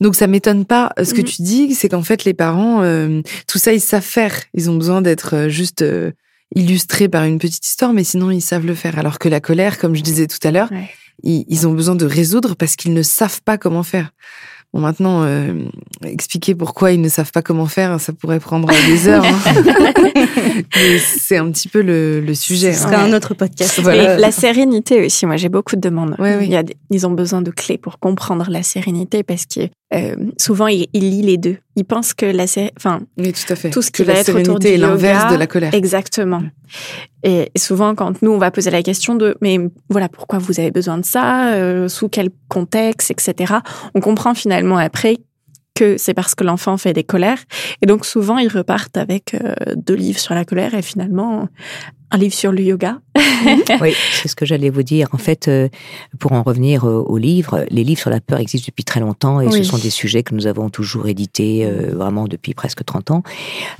Donc 0.00 0.16
ça 0.16 0.26
m'étonne 0.26 0.64
pas. 0.64 0.92
Euh, 0.98 1.04
ce 1.04 1.14
que 1.14 1.20
mhm. 1.20 1.26
tu 1.26 1.42
dis, 1.42 1.74
c'est 1.74 1.88
qu'en 1.88 2.02
fait 2.02 2.24
les 2.24 2.34
parents, 2.34 2.82
euh, 2.82 3.22
tout 3.46 3.58
ça 3.58 3.72
ils 3.72 3.80
savent 3.80 4.02
faire. 4.02 4.34
Ils 4.54 4.70
ont 4.70 4.76
besoin 4.76 5.02
d'être 5.02 5.34
euh, 5.34 5.48
juste 5.48 5.84
illustrés 6.54 7.08
par 7.08 7.24
une 7.24 7.38
petite 7.38 7.66
histoire, 7.66 7.92
mais 7.92 8.04
sinon 8.04 8.30
ils 8.30 8.40
savent 8.40 8.66
le 8.66 8.74
faire. 8.74 8.98
Alors 8.98 9.18
que 9.18 9.28
la 9.28 9.40
colère, 9.40 9.78
comme 9.78 9.94
je 9.94 10.02
disais 10.02 10.26
tout 10.26 10.38
à 10.46 10.50
l'heure, 10.50 10.70
ils, 11.22 11.66
ont 11.66 11.72
besoin 11.72 11.94
de 11.94 12.04
résoudre 12.04 12.54
parce 12.54 12.76
qu'ils 12.76 12.92
ne 12.92 13.02
savent 13.02 13.40
pas 13.42 13.56
comment 13.58 13.82
faire. 13.82 14.10
Bon, 14.74 14.80
maintenant, 14.80 15.22
euh, 15.22 15.52
expliquer 16.04 16.56
pourquoi 16.56 16.90
ils 16.90 17.00
ne 17.00 17.08
savent 17.08 17.30
pas 17.30 17.42
comment 17.42 17.66
faire, 17.66 18.00
ça 18.00 18.12
pourrait 18.12 18.40
prendre 18.40 18.68
des 18.88 19.06
heures. 19.08 19.24
Hein. 19.24 19.52
c'est 20.98 21.36
un 21.36 21.48
petit 21.52 21.68
peu 21.68 21.80
le, 21.80 22.20
le 22.20 22.34
sujet. 22.34 22.72
Ce 22.72 22.82
sera 22.82 22.96
un 22.96 23.12
autre 23.12 23.34
podcast. 23.34 23.78
Voilà. 23.80 24.18
la 24.18 24.32
sérénité 24.32 25.06
aussi, 25.06 25.26
moi 25.26 25.36
j'ai 25.36 25.48
beaucoup 25.48 25.76
de 25.76 25.80
demandes. 25.80 26.16
Il 26.18 26.48
y 26.48 26.56
a 26.56 26.64
ils 26.90 27.06
ont 27.06 27.12
besoin 27.12 27.40
de 27.40 27.52
clés 27.52 27.78
pour 27.78 28.00
comprendre 28.00 28.46
la 28.50 28.64
sérénité 28.64 29.22
parce 29.22 29.46
que 29.46 29.68
euh, 29.94 30.16
souvent 30.38 30.66
ils 30.66 30.88
lient 30.92 31.22
les 31.22 31.36
deux. 31.36 31.56
Ils 31.76 31.84
pensent 31.84 32.14
que 32.14 32.26
la 32.26 32.44
enfin, 32.76 33.00
oui, 33.18 33.32
tout 33.32 33.52
à 33.52 33.56
fait. 33.56 33.70
Tout 33.70 33.82
ce 33.82 33.90
qui 33.90 34.04
va 34.04 34.14
être 34.14 34.34
autour 34.38 34.58
du 34.58 34.66
est 34.68 34.76
l'inverse 34.76 35.32
de 35.32 35.38
la 35.38 35.46
colère. 35.46 35.74
Exactement. 35.74 36.42
Et 37.22 37.50
souvent, 37.56 37.94
quand 37.94 38.20
nous, 38.22 38.32
on 38.32 38.38
va 38.38 38.50
poser 38.50 38.70
la 38.70 38.82
question 38.82 39.14
de, 39.14 39.36
mais 39.40 39.58
voilà, 39.88 40.08
pourquoi 40.08 40.38
vous 40.38 40.60
avez 40.60 40.70
besoin 40.70 40.98
de 40.98 41.04
ça, 41.04 41.54
euh, 41.54 41.88
sous 41.88 42.08
quel 42.08 42.30
contexte, 42.48 43.10
etc., 43.10 43.54
on 43.94 44.00
comprend 44.00 44.34
finalement 44.34 44.76
après 44.76 45.18
que 45.74 45.96
c'est 45.98 46.14
parce 46.14 46.34
que 46.34 46.44
l'enfant 46.44 46.76
fait 46.76 46.92
des 46.92 47.04
colères. 47.04 47.42
Et 47.82 47.86
donc 47.86 48.06
souvent, 48.06 48.38
ils 48.38 48.48
repartent 48.48 48.96
avec 48.96 49.34
euh, 49.34 49.54
deux 49.76 49.94
livres 49.94 50.20
sur 50.20 50.34
la 50.34 50.44
colère 50.44 50.74
et 50.74 50.82
finalement, 50.82 51.48
un 52.14 52.16
livre 52.16 52.34
sur 52.34 52.52
le 52.52 52.62
yoga. 52.62 53.00
oui, 53.80 53.92
c'est 54.12 54.28
ce 54.28 54.36
que 54.36 54.46
j'allais 54.46 54.70
vous 54.70 54.84
dire. 54.84 55.08
En 55.12 55.18
fait, 55.18 55.48
euh, 55.48 55.68
pour 56.20 56.32
en 56.32 56.42
revenir 56.42 56.84
euh, 56.84 57.02
aux 57.02 57.18
livres, 57.18 57.66
les 57.70 57.82
livres 57.82 58.00
sur 58.00 58.10
la 58.10 58.20
peur 58.20 58.38
existent 58.38 58.66
depuis 58.68 58.84
très 58.84 59.00
longtemps 59.00 59.40
et 59.40 59.50
ce 59.50 59.64
sont 59.64 59.78
des 59.78 59.90
sujets 59.90 60.22
que 60.22 60.34
nous 60.34 60.46
avons 60.46 60.70
toujours 60.70 61.08
édités 61.08 61.66
euh, 61.66 61.92
vraiment 61.94 62.28
depuis 62.28 62.54
presque 62.54 62.84
30 62.84 63.10
ans. 63.10 63.22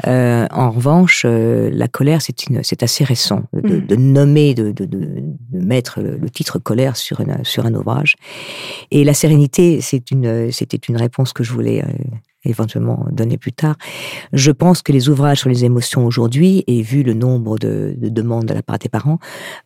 en 0.04 0.70
revanche, 0.70 1.24
la 1.24 1.88
colère, 1.88 2.20
c'est 2.22 2.82
assez 2.82 3.04
récent 3.04 3.44
de, 3.52 3.76
mm. 3.76 3.86
de 3.86 3.96
nommer, 3.96 4.54
de, 4.54 4.72
de, 4.72 4.84
de, 4.84 5.22
mettre 5.52 6.00
le 6.00 6.30
titre 6.30 6.58
colère 6.58 6.96
sur, 6.96 7.20
une, 7.20 7.44
sur 7.44 7.66
un 7.66 7.74
ouvrage. 7.74 8.16
Et 8.90 9.04
la 9.04 9.14
sérénité, 9.14 9.80
une, 10.10 10.50
c'était 10.50 10.76
une 10.76 10.96
réponse 10.96 11.32
que 11.32 11.44
je 11.44 11.52
voulais 11.52 11.84
éventuellement 12.44 13.06
donner 13.10 13.38
plus 13.38 13.52
tard. 13.52 13.76
Je 14.32 14.50
pense 14.50 14.82
que 14.82 14.92
les 14.92 15.08
ouvrages 15.08 15.40
sur 15.40 15.48
les 15.48 15.64
émotions 15.64 16.06
aujourd'hui, 16.06 16.64
et 16.66 16.82
vu 16.82 17.02
le 17.02 17.14
nombre 17.14 17.58
de, 17.58 17.96
demandes 17.98 18.46
de 18.46 18.54
la 18.54 18.62
part 18.62 18.78
des 18.78 18.88
parents, 18.88 19.18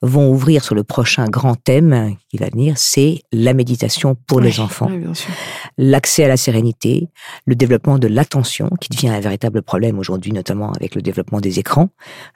vont 0.02 0.30
ouvrir 0.30 0.64
sur 0.64 0.74
le 0.74 0.84
prochain 0.84 1.26
grand 1.26 1.54
thème 1.54 2.16
qui 2.30 2.36
va 2.38 2.48
venir, 2.48 2.74
c'est 2.76 3.20
la 3.32 3.54
méditation 3.54 4.16
pour 4.26 4.40
les 4.40 4.60
enfants, 4.60 4.90
l'accès 5.76 6.24
à 6.24 6.28
la 6.28 6.36
sérénité, 6.36 7.08
le 7.46 7.54
développement 7.54 7.98
de 7.98 8.08
l'attention, 8.08 8.70
qui 8.80 8.88
devient 8.90 9.08
un 9.08 9.20
véritable 9.20 9.62
problème 9.62 9.98
aujourd'hui, 9.98 10.32
notamment 10.32 10.72
avec 10.72 10.94
le 10.94 11.02
développement 11.02 11.40
des 11.40 11.58
écrans. 11.58 11.88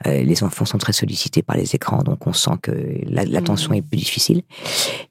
Euh, 0.07 0.23
les 0.23 0.43
enfants 0.43 0.65
sont 0.65 0.77
très 0.77 0.93
sollicités 0.93 1.41
par 1.41 1.57
les 1.57 1.75
écrans, 1.75 2.03
donc 2.03 2.25
on 2.27 2.33
sent 2.33 2.57
que 2.61 2.71
l'attention 3.07 3.71
mmh. 3.71 3.75
est 3.75 3.81
plus 3.81 3.97
difficile. 3.97 4.41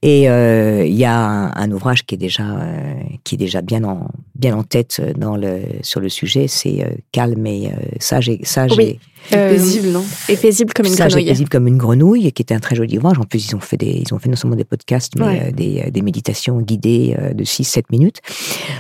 Et 0.03 0.29
euh, 0.29 0.85
il 0.85 0.95
y 0.95 1.05
a 1.05 1.17
un, 1.17 1.73
ouvrage 1.73 2.05
qui 2.05 2.15
est 2.15 2.19
déjà 2.19 2.43
euh, 2.43 2.95
qui 3.25 3.37
est 3.37 3.39
déjà 3.39 3.63
bien 3.63 3.85
en 3.85 4.09
bien 4.35 4.57
en 4.57 4.63
tête 4.63 5.01
dans 5.23 5.37
le, 5.37 5.61
sur 5.83 6.01
le 6.01 6.09
sujet, 6.09 6.49
c'est 6.49 6.83
euh, 6.83 6.91
calme 7.13 7.47
et 7.47 7.69
euh, 7.69 7.77
sage 8.01 8.29
et 8.29 8.41
sage 8.43 8.77
et, 8.79 8.99
paisible, 9.31 9.89
non? 9.89 10.05
Et 10.29 10.37
paisible 10.37 10.73
comme 10.73 10.87
une 10.87 10.93
sage 10.93 11.13
grenouille. 11.13 11.29
Et 11.29 11.33
paisible 11.33 11.49
comme 11.49 11.69
une 11.69 11.79
grenouille, 11.79 12.33
qui 12.33 12.43
était 12.43 12.55
un 12.55 12.61
très 12.61 12.75
joli 12.75 12.99
ouvrage. 12.99 13.19
En 13.19 13.25
plus, 13.25 13.47
ils 13.47 13.55
ont 13.55 13.61
fait 13.61 13.77
des, 13.77 14.03
ils 14.05 14.13
ont 14.13 14.19
fait 14.19 14.29
non 14.29 14.37
seulement 14.37 14.57
des 14.57 14.65
podcasts, 14.65 15.15
mais 15.17 15.49
euh, 15.49 15.51
des, 15.53 15.91
des, 15.91 16.03
méditations 16.03 16.61
guidées 16.61 17.17
de 17.35 17.45
6-7 17.45 17.85
minutes. 17.91 18.19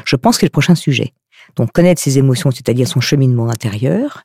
Je 0.05 0.16
pense 0.16 0.37
que 0.37 0.44
le 0.44 0.50
prochain 0.50 0.74
sujet. 0.74 1.12
Donc 1.57 1.72
connaître 1.72 2.00
ses 2.00 2.18
émotions, 2.18 2.50
c'est-à-dire 2.50 2.88
son 2.88 3.00
cheminement 3.00 3.48
intérieur. 3.48 4.22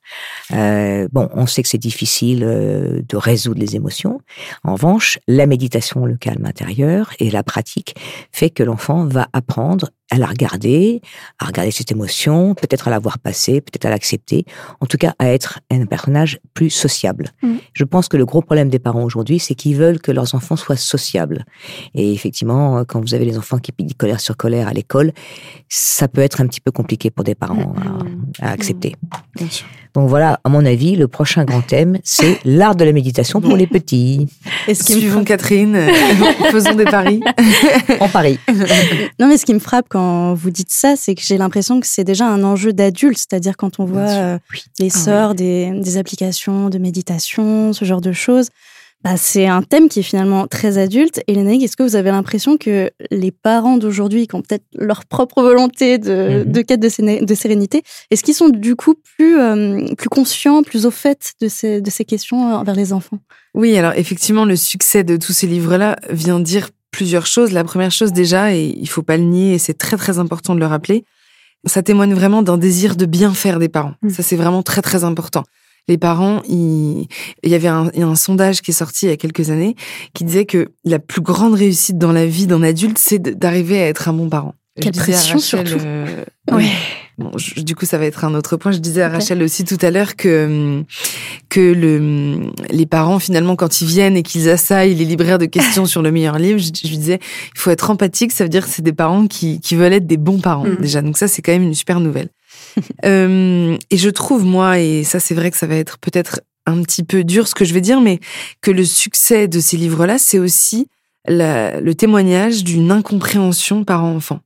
Euh, 0.53 1.07
bon, 1.11 1.29
on 1.33 1.45
sait 1.45 1.63
que 1.63 1.69
c'est 1.69 1.77
difficile 1.77 2.43
euh, 2.43 3.01
de 3.07 3.17
résoudre 3.17 3.59
les 3.59 3.75
émotions. 3.75 4.21
En 4.63 4.73
revanche, 4.73 5.19
la 5.27 5.45
méditation, 5.45 6.05
le 6.05 6.17
calme 6.17 6.45
intérieur 6.45 7.11
et 7.19 7.29
la 7.29 7.43
pratique 7.43 7.95
fait 8.31 8.49
que 8.49 8.63
l'enfant 8.63 9.05
va 9.05 9.27
apprendre 9.33 9.89
à 10.11 10.17
la 10.17 10.27
regarder, 10.27 11.01
à 11.39 11.45
regarder 11.45 11.71
cette 11.71 11.91
émotion, 11.91 12.55
peut-être 12.55 12.87
à 12.87 12.91
la 12.91 12.99
voir 12.99 13.19
passer, 13.19 13.61
peut-être 13.61 13.85
à 13.85 13.89
l'accepter, 13.89 14.45
en 14.79 14.85
tout 14.85 14.97
cas 14.97 15.13
à 15.19 15.27
être 15.27 15.59
un 15.69 15.85
personnage 15.85 16.39
plus 16.53 16.69
sociable. 16.69 17.29
Mm. 17.41 17.55
Je 17.73 17.83
pense 17.83 18.07
que 18.07 18.17
le 18.17 18.25
gros 18.25 18.41
problème 18.41 18.69
des 18.69 18.79
parents 18.79 19.03
aujourd'hui, 19.03 19.39
c'est 19.39 19.55
qu'ils 19.55 19.75
veulent 19.75 19.99
que 19.99 20.11
leurs 20.11 20.35
enfants 20.35 20.55
soient 20.55 20.77
sociables. 20.77 21.45
Et 21.93 22.13
effectivement, 22.13 22.85
quand 22.85 23.01
vous 23.01 23.13
avez 23.13 23.25
les 23.25 23.37
enfants 23.37 23.57
qui 23.57 23.71
piquent 23.71 23.97
colère 23.97 24.19
sur 24.19 24.37
colère 24.37 24.67
à 24.67 24.73
l'école, 24.73 25.11
ça 25.69 26.07
peut 26.07 26.21
être 26.21 26.41
un 26.41 26.47
petit 26.47 26.61
peu 26.61 26.71
compliqué 26.71 27.11
pour 27.11 27.23
des 27.23 27.35
parents 27.35 27.73
à, 28.41 28.47
à, 28.47 28.51
accepter. 28.51 28.95
Bien 29.35 29.49
sûr. 29.49 29.67
Donc 29.97 30.09
voilà, 30.09 30.39
à 30.43 30.49
mon 30.49 30.63
avis, 30.63 30.95
le 30.95 31.07
prochain 31.07 31.43
grand 31.43 31.63
thème, 31.63 31.97
c'est 32.03 32.37
l'art 32.45 32.75
de 32.75 32.85
la 32.85 32.91
méditation 32.91 33.41
pour 33.41 33.57
les 33.57 33.65
petits. 33.65 34.27
Et 34.67 34.75
ce 34.75 34.83
qui 34.83 34.93
Suivons 34.93 35.23
Catherine, 35.23 35.75
euh, 35.75 35.91
faisons 36.51 36.75
des 36.75 36.85
paris. 36.85 37.19
en 37.99 38.07
Paris. 38.07 38.37
Non, 39.19 39.27
mais 39.27 39.37
ce 39.37 39.45
qui 39.47 39.55
me 39.55 39.59
frappe 39.59 39.87
quand 39.89 40.35
vous 40.35 40.51
dites 40.51 40.69
ça, 40.69 40.95
c'est 40.95 41.15
que 41.15 41.23
j'ai 41.23 41.39
l'impression 41.39 41.79
que 41.79 41.87
c'est 41.87 42.03
déjà 42.03 42.27
un 42.27 42.43
enjeu 42.43 42.73
d'adulte, 42.73 43.17
c'est-à-dire 43.17 43.57
quand 43.57 43.79
on 43.79 43.85
voit 43.85 44.01
euh, 44.01 44.37
les 44.77 44.91
ah 44.93 44.97
sœurs 44.99 45.33
des, 45.33 45.71
des 45.71 45.97
applications 45.97 46.69
de 46.69 46.77
méditation, 46.77 47.73
ce 47.73 47.83
genre 47.83 48.01
de 48.01 48.11
choses. 48.11 48.49
Bah, 49.03 49.15
c'est 49.15 49.45
un 49.45 49.61
thème 49.61 49.89
qui 49.89 49.99
est 49.99 50.03
finalement 50.03 50.47
très 50.47 50.77
adulte. 50.77 51.21
Et 51.27 51.35
Lénaïque, 51.35 51.63
est-ce 51.63 51.77
que 51.77 51.83
vous 51.83 51.95
avez 51.95 52.09
l'impression 52.09 52.57
que 52.57 52.89
les 53.11 53.31
parents 53.31 53.77
d'aujourd'hui, 53.77 54.27
qui 54.27 54.35
ont 54.35 54.41
peut-être 54.41 54.65
leur 54.73 55.05
propre 55.05 55.41
volonté 55.43 55.97
de, 55.97 56.43
mhm. 56.45 56.51
de 56.51 56.61
quête 56.61 56.79
de, 56.79 57.23
de 57.23 57.35
sérénité, 57.35 57.83
est-ce 58.09 58.23
qu'ils 58.23 58.33
sont 58.33 58.49
du 58.49 58.75
coup 58.75 58.95
plus, 59.15 59.39
euh, 59.39 59.93
plus 59.95 60.09
conscients, 60.09 60.63
plus 60.63 60.85
au 60.85 60.91
fait 60.91 61.33
de 61.41 61.47
ces, 61.47 61.79
de 61.79 61.89
ces 61.89 62.05
questions 62.05 62.55
envers 62.55 62.75
les 62.75 62.91
enfants? 62.91 63.19
Oui, 63.53 63.77
alors 63.77 63.93
effectivement, 63.95 64.45
le 64.45 64.55
succès 64.55 65.03
de 65.03 65.15
tous 65.15 65.33
ces 65.33 65.47
livres-là 65.47 65.97
vient 66.09 66.39
dire 66.39 66.69
plusieurs 66.91 67.27
choses. 67.27 67.51
La 67.51 67.63
première 67.63 67.91
chose 67.91 68.11
déjà, 68.11 68.55
et 68.55 68.75
il 68.77 68.89
faut 68.89 69.03
pas 69.03 69.17
le 69.17 69.23
nier, 69.23 69.53
et 69.53 69.57
c'est 69.59 69.77
très 69.77 69.97
très 69.97 70.17
important 70.17 70.55
de 70.55 70.59
le 70.59 70.65
rappeler, 70.65 71.05
ça 71.65 71.83
témoigne 71.83 72.13
vraiment 72.13 72.41
d'un 72.41 72.57
désir 72.57 72.95
de 72.95 73.05
bien 73.05 73.33
faire 73.33 73.59
des 73.59 73.69
parents. 73.69 73.93
Mm. 74.01 74.09
Ça 74.09 74.23
c'est 74.23 74.35
vraiment 74.35 74.63
très 74.63 74.81
très 74.81 75.03
important. 75.03 75.43
Les 75.87 75.97
parents, 75.97 76.41
il, 76.49 77.07
il 77.43 77.49
y 77.49 77.55
avait 77.55 77.67
un, 77.69 78.15
sondage 78.15 78.61
qui 78.61 78.71
est 78.71 78.73
sorti 78.73 79.05
il 79.05 79.09
y 79.09 79.11
a 79.13 79.17
quelques 79.17 79.49
années 79.51 79.75
qui 80.13 80.23
disait 80.25 80.45
que 80.45 80.69
la 80.83 80.99
plus 80.99 81.21
grande 81.21 81.53
réussite 81.53 81.97
dans 81.97 82.11
la 82.11 82.25
vie 82.25 82.45
d'un 82.47 82.61
adulte, 82.63 82.97
c'est 82.97 83.19
d'arriver 83.21 83.79
à 83.81 83.87
être 83.87 84.09
un 84.09 84.13
bon 84.13 84.29
parent. 84.29 84.53
Quelle 84.79 84.91
pression, 84.91 85.35
Rachel, 85.37 85.67
surtout. 85.67 85.83
euh, 85.85 86.05
Ouais. 86.51 86.67
Bon, 87.17 87.31
je- 87.35 87.61
du 87.61 87.73
coup, 87.73 87.85
ça 87.87 87.97
va 87.97 88.05
être 88.05 88.25
un 88.25 88.35
autre 88.35 88.57
point. 88.57 88.71
Je 88.71 88.77
disais 88.77 89.01
à. 89.01 89.09
Rachel 89.09 89.41
aussi 89.41 89.65
tout 89.65 89.77
à 89.81 89.89
l'heure 89.89 90.15
que 90.15 90.83
que 91.49 91.59
le 91.59 92.51
les 92.69 92.85
parents 92.85 93.17
finalement 93.17 93.55
quand 93.55 93.81
ils 93.81 93.87
viennent 93.87 94.15
et 94.15 94.21
qu'ils 94.21 94.49
assaillent 94.49 94.93
les 94.93 95.03
libraires 95.05 95.39
de 95.39 95.47
questions 95.47 95.87
sur 95.87 96.03
le 96.03 96.11
meilleur 96.11 96.37
livre, 96.37 96.59
je, 96.59 96.69
je 96.79 96.87
lui 96.89 96.97
disais 96.99 97.19
il 97.55 97.59
faut 97.59 97.71
être 97.71 97.89
empathique. 97.89 98.31
Ça 98.31 98.43
veut 98.43 98.49
dire 98.49 98.65
que 98.65 98.69
c'est 98.71 98.83
des 98.83 98.93
parents 98.93 99.25
qui 99.25 99.59
qui 99.61 99.75
veulent 99.75 99.93
être 99.93 100.05
des 100.05 100.17
bons 100.17 100.39
parents 100.39 100.65
Mhm. 100.65 100.77
déjà. 100.79 101.01
Donc 101.01 101.17
ça 101.17 101.27
c'est 101.27 101.41
quand 101.41 101.53
même 101.53 101.63
une 101.63 101.73
super 101.73 101.99
nouvelle. 101.99 102.29
Euh, 103.05 103.77
et 103.89 103.97
je 103.97 104.09
trouve 104.09 104.43
moi 104.43 104.79
et 104.79 105.03
ça 105.03 105.19
c'est 105.19 105.33
vrai 105.33 105.51
que 105.51 105.57
ça 105.57 105.67
va 105.67 105.75
être 105.75 105.97
peut-être 105.99 106.41
un 106.65 106.81
petit 106.81 107.03
peu 107.03 107.23
dur 107.23 107.47
ce 107.47 107.55
que 107.55 107.65
je 107.65 107.73
vais 107.73 107.81
dire, 107.81 108.01
mais 108.01 108.19
que 108.61 108.71
le 108.71 108.85
succès 108.85 109.47
de 109.47 109.59
ces 109.59 109.77
livres-là, 109.77 110.17
c'est 110.17 110.39
aussi 110.39 110.87
le 111.27 111.93
témoignage 111.93 112.63
d'une 112.63 112.91
incompréhension 112.91 113.83
parent-enfant. 113.83 114.41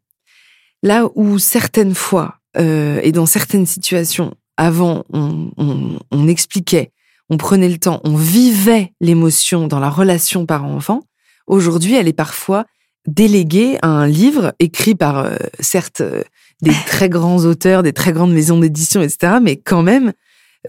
Là 0.83 1.07
où 1.15 1.39
certaines 1.39 1.95
fois 1.95 2.39
euh, 2.57 2.99
et 3.03 3.11
dans 3.11 3.25
certaines 3.25 3.65
situations, 3.65 4.33
avant, 4.57 5.03
on 5.11 6.27
expliquait, 6.27 6.91
on 7.31 7.37
prenait 7.37 7.69
le 7.69 7.77
temps, 7.77 8.01
on 8.03 8.15
vivait 8.15 8.93
l'émotion 8.99 9.67
dans 9.67 9.79
la 9.79 9.89
relation 9.89 10.45
parent-enfant. 10.45 11.01
Aujourd'hui, 11.47 11.95
elle 11.95 12.09
est 12.09 12.13
parfois 12.13 12.65
déléguée 13.07 13.77
à 13.81 13.87
un 13.87 14.05
livre 14.05 14.53
écrit 14.59 14.95
par, 14.95 15.19
euh, 15.19 15.35
certes, 15.59 16.01
euh, 16.01 16.23
des 16.61 16.73
très 16.85 17.09
grands 17.09 17.43
auteurs, 17.45 17.83
des 17.83 17.93
très 17.93 18.11
grandes 18.13 18.33
maisons 18.33 18.59
d'édition, 18.59 19.01
etc., 19.01 19.33
mais 19.41 19.55
quand 19.57 19.81
même 19.83 20.13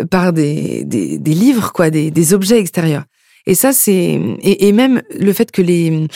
euh, 0.01 0.07
par 0.07 0.33
des, 0.33 0.85
des, 0.85 1.19
des 1.19 1.35
livres, 1.35 1.73
quoi, 1.73 1.91
des, 1.91 2.11
des 2.11 2.35
objets 2.35 2.59
extérieurs. 2.59 3.05
Et 3.47 3.55
ça, 3.55 3.73
c'est 3.73 4.21
et, 4.43 4.69
et 4.69 4.73
même 4.73 5.03
le 5.19 5.33
fait 5.33 5.51
que 5.51 5.63
les 5.63 6.07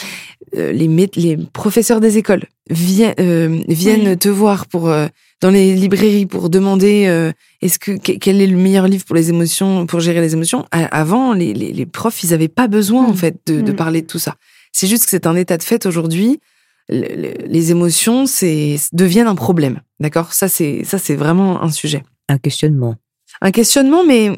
euh, 0.56 0.72
les, 0.72 1.36
professeurs 1.52 2.00
des 2.00 2.18
écoles 2.18 2.44
viennent 2.70 3.14
euh, 3.18 3.60
viennent 3.68 4.08
Oui. 4.10 4.16
te 4.16 4.28
voir 4.28 4.66
pour 4.66 4.88
euh, 4.88 5.08
dans 5.42 5.50
les 5.50 5.74
librairies 5.74 6.26
pour 6.26 6.48
demander 6.50 7.06
euh, 7.08 7.32
est-ce 7.62 7.78
que 7.80 7.92
que- 7.98 8.12
quel 8.12 8.40
est 8.40 8.46
le 8.46 8.56
meilleur 8.56 8.86
livre 8.86 9.04
pour 9.04 9.16
les 9.16 9.28
émotions 9.28 9.86
pour 9.86 9.98
gérer 10.00 10.20
les 10.20 10.34
émotions. 10.34 10.64
Avant, 10.70 11.32
les, 11.32 11.52
les, 11.52 11.72
les 11.72 11.86
profs, 11.86 12.22
ils 12.22 12.32
avaient 12.32 12.48
pas 12.48 12.68
besoin 12.68 13.04
en 13.06 13.12
Mm. 13.12 13.16
fait 13.16 13.36
de, 13.46 13.60
de 13.60 13.72
Mm. 13.72 13.76
parler 13.76 14.02
de 14.02 14.06
tout 14.06 14.20
ça. 14.20 14.36
C'est 14.72 14.86
juste 14.86 15.04
que 15.04 15.10
c'est 15.10 15.26
un 15.26 15.34
état 15.34 15.58
de 15.58 15.64
fait 15.64 15.84
aujourd'hui. 15.84 16.38
Le- 16.88 17.00
le- 17.22 17.46
Les 17.46 17.70
émotions, 17.72 18.26
c'est 18.26 18.76
deviennent 18.92 19.26
un 19.26 19.34
problème, 19.34 19.80
d'accord? 20.00 20.32
Ça, 20.32 20.48
c'est 20.48 20.84
ça, 20.84 20.98
c'est 20.98 21.16
vraiment 21.16 21.62
un 21.62 21.70
sujet 21.70 22.02
Un 22.28 22.38
questionnement. 22.38 22.94
un 23.40 23.50
questionnement, 23.50 24.04
mais 24.04 24.30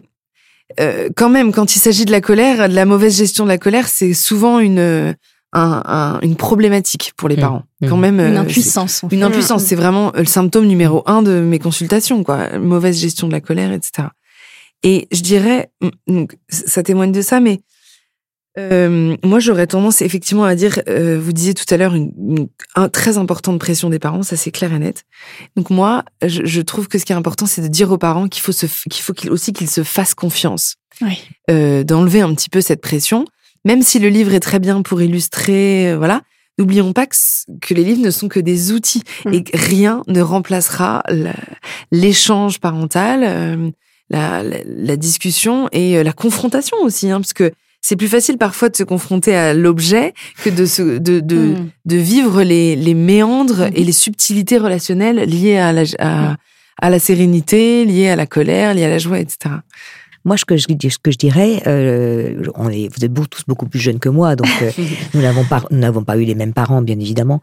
euh, 0.80 1.08
quand 1.16 1.28
même, 1.30 1.52
quand 1.52 1.76
il 1.76 1.78
s'agit 1.78 2.04
de 2.04 2.11
la 2.11 2.20
colère, 2.20 2.68
de 2.68 2.74
la 2.74 2.84
mauvaise 2.84 3.16
gestion 3.16 3.44
de 3.44 3.48
la 3.48 3.58
colère, 3.58 3.87
c'est 3.88 4.14
souvent 4.14 4.58
une 4.61 4.78
euh, 4.78 5.12
un- 5.54 5.82
un- 5.87 6.20
une 6.20 6.37
problématique 6.37 7.12
pour 7.16 7.28
les 7.30 7.37
Mhm. 7.37 7.40
parents. 7.40 7.62
Quand 7.88 7.96
même, 7.96 8.20
Une 8.20 8.37
euh, 8.37 8.40
impuissance. 8.40 9.02
en 9.02 9.08
c'est- 9.08 9.14
Une 9.16 9.22
impuissance, 9.22 9.64
c'est 9.64 9.76
vraiment 9.76 10.12
le 10.14 10.26
symptôme 10.26 10.66
numéro 10.66 11.02
un 11.06 11.22
de 11.22 11.40
mes 11.40 11.58
consultations, 11.58 12.22
quoi. 12.22 12.58
Mauvaise 12.58 12.98
gestion 13.00 13.28
de 13.28 13.32
la 13.32 13.40
colère, 13.40 13.72
etc. 13.72 14.08
Et 14.82 15.08
je 15.11 15.22
dirais, 15.22 15.70
donc, 16.06 16.37
ça 16.50 16.82
témoigne 16.82 17.12
de 17.12 17.22
ça, 17.22 17.40
mais 17.40 17.61
euh, 18.59 19.16
moi 19.25 19.38
j'aurais 19.38 19.66
tendance 19.66 20.03
effectivement 20.03 20.44
à 20.44 20.55
dire, 20.55 20.81
euh, 20.88 21.18
vous 21.23 21.33
disiez 21.33 21.55
tout 21.55 21.64
à 21.73 21.77
l'heure, 21.77 21.94
une, 21.94 22.12
une- 22.18 22.49
un 22.75 22.88
très 22.88 23.16
importante 23.18 23.59
pression 23.59 23.88
des 23.90 23.99
parents, 23.99 24.23
ça 24.23 24.37
c'est 24.37 24.51
clair 24.51 24.73
et 24.73 24.79
net. 24.79 25.05
Donc 25.57 25.71
moi, 25.71 26.05
je, 26.27 26.44
je 26.44 26.61
trouve 26.61 26.88
que 26.88 26.99
ce 26.99 27.05
qui 27.05 27.12
est 27.12 27.16
important, 27.16 27.47
c'est 27.47 27.62
de 27.62 27.68
dire 27.68 27.90
aux 27.92 27.99
parents 27.99 28.29
qu'il 28.29 28.42
faut 28.42 28.53
se, 28.53 28.66
qu'il 28.90 29.03
faut 29.03 29.14
aussi 29.31 29.53
qu'ils 29.53 29.71
se 29.71 29.83
fassent 29.85 30.14
confiance, 30.14 30.77
Oui. 31.01 31.18
euh, 31.51 31.85
d'enlever 31.85 32.21
un 32.21 32.35
petit 32.35 32.49
peu 32.51 32.61
cette 32.61 32.81
pression, 32.81 33.25
même 33.64 33.83
si 33.83 33.99
le 33.99 34.09
livre 34.09 34.35
est 34.35 34.40
très 34.40 34.59
bien 34.59 34.83
pour 34.83 35.01
illustrer, 35.03 35.94
voilà. 35.97 36.23
N'oublions 36.59 36.92
pas 36.92 37.07
que, 37.07 37.73
les 37.75 37.85
livres 37.85 38.03
ne 38.03 38.11
sont 38.11 38.27
que 38.29 38.40
des 38.40 38.73
outils 38.73 39.03
Mm. 39.25 39.33
et 39.35 39.44
rien 39.55 40.03
ne 40.09 40.21
remplacera 40.21 41.05
la- 41.09 41.33
l'échange 41.92 42.59
parental, 42.59 43.73
la, 44.11 44.42
la, 44.42 44.57
la 44.64 44.97
discussion 44.97 45.68
et 45.73 46.03
la 46.03 46.12
confrontation 46.12 46.77
aussi, 46.83 47.11
hein, 47.11 47.21
parce 47.21 47.33
que 47.33 47.53
c'est 47.80 47.96
plus 47.96 48.08
facile 48.08 48.38
parfois 48.38 48.68
de 48.68 48.76
se 48.76 48.82
confronter 48.84 49.34
à 49.34 49.54
l'objet 49.54 50.12
que 50.44 50.50
de, 50.50 50.66
se, 50.66 50.82
de, 50.98 51.20
de, 51.20 51.36
Mm. 51.36 51.70
de 51.86 51.96
vivre 51.96 52.42
les, 52.42 52.76
les 52.76 52.94
méandres 52.94 53.66
Mhm. 53.66 53.72
et 53.74 53.84
les 53.84 53.92
subtilités 53.92 54.58
relationnelles 54.58 55.18
liées 55.28 55.56
à 55.58 55.72
la, 55.72 55.82
à, 55.98 56.36
à 56.80 56.90
la 56.90 56.98
sérénité, 56.98 57.84
liées 57.84 58.08
à 58.10 58.16
la 58.16 58.26
colère, 58.26 58.74
liées 58.74 58.84
à 58.84 58.88
la 58.90 58.98
joie, 58.98 59.18
etc. 59.20 59.54
Moi, 60.24 60.36
ce 60.36 60.44
que 60.44 60.56
je, 60.56 60.64
ce 60.68 60.98
que 60.98 61.10
je 61.10 61.16
dirais, 61.16 61.62
euh, 61.66 62.42
on 62.56 62.68
est, 62.68 62.88
vous 62.94 63.04
êtes 63.04 63.12
beaucoup- 63.12 63.28
tous 63.28 63.44
beaucoup 63.46 63.66
plus 63.66 63.78
jeunes 63.78 63.98
que 64.00 64.08
moi, 64.10 64.36
donc 64.36 64.48
euh, 64.62 64.70
nous 65.14 65.22
n'avons 65.22 65.44
pas, 65.44 65.62
nous 65.70 65.78
n'avons 65.78 66.02
pas 66.04 66.18
eu 66.18 66.24
les 66.24 66.34
mêmes 66.34 66.52
parents, 66.52 66.82
bien 66.82 66.98
évidemment. 66.98 67.40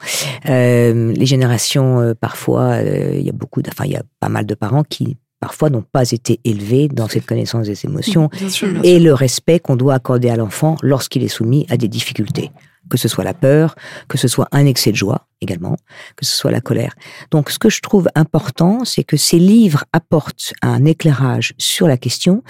Euh, 0.49 1.11
les 1.13 1.25
générations, 1.25 2.13
parfois, 2.19 2.81
il 2.81 3.21
y 3.23 3.29
a 3.29 3.33
beaucoup, 3.33 3.61
enfin, 3.67 3.85
il 3.85 3.91
y 3.91 3.95
a 3.95 4.03
pas 4.19 4.29
mal 4.29 4.45
de 4.45 4.53
parents 4.55 4.83
qui 4.83 5.17
parfois 5.45 5.69
n'ont 5.69 5.85
pas 5.97 6.09
été 6.11 6.39
élevés 6.43 6.87
dans 6.87 7.07
cette 7.07 7.27
connaissance 7.27 7.67
des 7.67 7.85
émotions 7.85 8.29
Bien 8.33 8.49
sûr, 8.49 8.67
bien 8.71 8.81
et 8.83 8.99
le 8.99 9.13
respect 9.13 9.59
qu'on 9.59 9.75
doit 9.75 9.93
accorder 9.93 10.29
à 10.31 10.35
l'enfant 10.37 10.75
lorsqu'il 10.81 11.21
est 11.23 11.27
soumis 11.27 11.67
à 11.69 11.77
des 11.77 11.87
difficultés. 11.87 12.49
Que 12.89 12.97
ce 12.97 13.07
soit 13.07 13.23
la 13.23 13.33
peur, 13.33 13.75
que 14.07 14.17
ce 14.17 14.27
soit 14.27 14.47
un 14.51 14.65
excès 14.67 14.91
de 14.91 14.95
joie 14.95 15.27
également, 15.41 15.75
que 16.15 16.23
ce 16.25 16.35
soit 16.35 16.51
la 16.51 16.61
colère. 16.61 16.93
Donc 17.31 17.49
ce 17.51 17.57
que 17.59 17.69
je 17.69 17.79
trouve 17.81 18.07
important, 18.15 18.85
c'est 18.85 19.03
que 19.03 19.17
ces 19.17 19.37
livres 19.39 19.83
apportent 19.93 20.53
un 20.63 20.83
éclairage 20.85 21.53
sur 21.57 21.87
la 21.87 21.97
question 21.97 22.43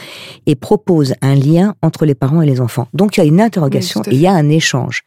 et 0.46 0.56
proposent 0.56 1.16
un 1.22 1.36
lien 1.36 1.76
entre 1.82 2.06
les 2.06 2.16
parents 2.16 2.42
et 2.42 2.46
les 2.46 2.60
enfants. 2.62 2.88
Donc 2.94 3.16
il 3.16 3.22
y 3.22 3.24
a 3.24 3.28
une 3.28 3.42
interrogation 3.42 4.02
Oui, 4.06 4.12
et 4.14 4.16
il 4.16 4.22
y 4.22 4.28
a 4.28 4.34
un 4.34 4.50
échange. 4.50 5.04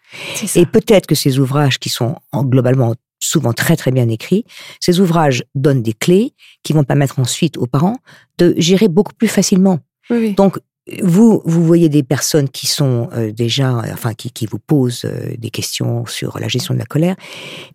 Et 0.57 0.64
peut-être 0.66 1.07
que 1.07 1.14
ces 1.14 1.38
ouvrages 1.38 1.79
qui 1.79 1.88
sont 1.90 2.16
en- 2.33 2.44
globalement 2.44 2.94
souvent 3.28 3.52
très 3.52 3.76
très 3.76 3.90
bien 3.90 4.08
écrits, 4.08 4.44
ces 4.80 5.00
ouvrages 5.00 5.44
donnent 5.54 5.82
des 5.82 5.92
clés 5.92 6.34
qui 6.62 6.72
vont 6.72 6.84
permettre 6.84 7.18
ensuite 7.18 7.56
aux 7.56 7.66
parents 7.66 7.96
de 8.38 8.54
gérer 8.56 8.88
beaucoup 8.88 9.14
plus 9.14 9.28
facilement. 9.28 9.78
Oui. 10.10 10.34
Donc, 10.34 10.58
vous, 11.02 11.42
vous 11.44 11.64
voyez 11.64 11.90
des 11.90 12.02
personnes 12.02 12.48
qui 12.48 12.66
sont 12.66 13.10
euh, 13.12 13.30
déjà, 13.30 13.76
euh, 13.76 13.92
enfin, 13.92 14.14
qui, 14.14 14.30
qui 14.30 14.46
vous 14.46 14.58
posent 14.58 15.04
euh, 15.04 15.34
des 15.36 15.50
questions 15.50 16.06
sur 16.06 16.38
la 16.38 16.48
gestion 16.48 16.72
de 16.72 16.78
la 16.78 16.86
colère, 16.86 17.16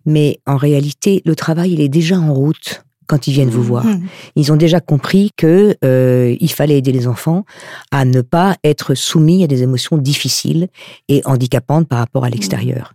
mais 0.04 0.40
en 0.46 0.56
réalité, 0.56 1.22
le 1.24 1.36
travail, 1.36 1.72
il 1.72 1.80
est 1.80 1.88
déjà 1.88 2.18
en 2.18 2.34
route 2.34 2.84
quand 3.06 3.26
ils 3.26 3.32
viennent 3.32 3.50
vous 3.50 3.62
voir. 3.62 3.84
Mm. 3.84 4.06
Ils 4.36 4.52
ont 4.52 4.56
déjà 4.56 4.80
compris 4.80 5.30
que 5.36 5.76
euh, 5.84 6.36
il 6.40 6.50
fallait 6.50 6.78
aider 6.78 6.92
les 6.92 7.06
enfants 7.06 7.44
à 7.90 8.04
ne 8.04 8.20
pas 8.20 8.56
être 8.64 8.94
soumis 8.94 9.44
à 9.44 9.46
des 9.46 9.62
émotions 9.62 9.98
difficiles 9.98 10.68
et 11.08 11.22
handicapantes 11.24 11.88
par 11.88 11.98
rapport 11.98 12.24
à 12.24 12.30
l'extérieur. 12.30 12.94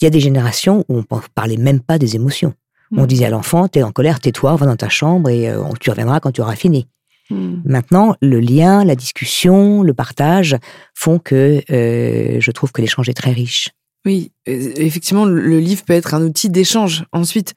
Il 0.00 0.04
y 0.04 0.06
a 0.06 0.10
des 0.10 0.20
générations 0.20 0.84
où 0.88 1.02
on 1.10 1.16
ne 1.16 1.20
parlait 1.34 1.56
même 1.56 1.80
pas 1.80 1.98
des 1.98 2.16
émotions. 2.16 2.54
On 2.96 3.02
Mm. 3.04 3.06
disait 3.06 3.24
à 3.26 3.30
l'enfant, 3.30 3.68
t'es 3.68 3.82
en 3.82 3.92
colère, 3.92 4.18
tais-toi, 4.20 4.56
va 4.56 4.66
dans 4.66 4.76
ta 4.76 4.88
chambre 4.88 5.28
et 5.30 5.48
euh, 5.48 5.62
tu 5.80 5.90
reviendras 5.90 6.20
quand 6.20 6.32
tu 6.32 6.40
auras 6.40 6.56
fini. 6.56 6.86
Mm. 7.30 7.56
Maintenant, 7.64 8.16
le 8.20 8.40
lien, 8.40 8.84
la 8.84 8.96
discussion, 8.96 9.82
le 9.82 9.94
partage 9.94 10.56
font 10.94 11.18
que 11.18 11.62
euh, 11.70 12.36
je 12.40 12.50
trouve 12.50 12.72
que 12.72 12.80
l'échange 12.80 13.08
est 13.08 13.14
très 13.14 13.30
riche. 13.32 13.70
Oui, 14.06 14.32
euh, 14.48 14.72
effectivement, 14.76 15.24
le- 15.24 15.60
livre 15.60 15.84
peut 15.84 15.92
être 15.92 16.14
un 16.14 16.22
outil 16.22 16.48
d'échange. 16.50 17.04
Ensuite, 17.12 17.54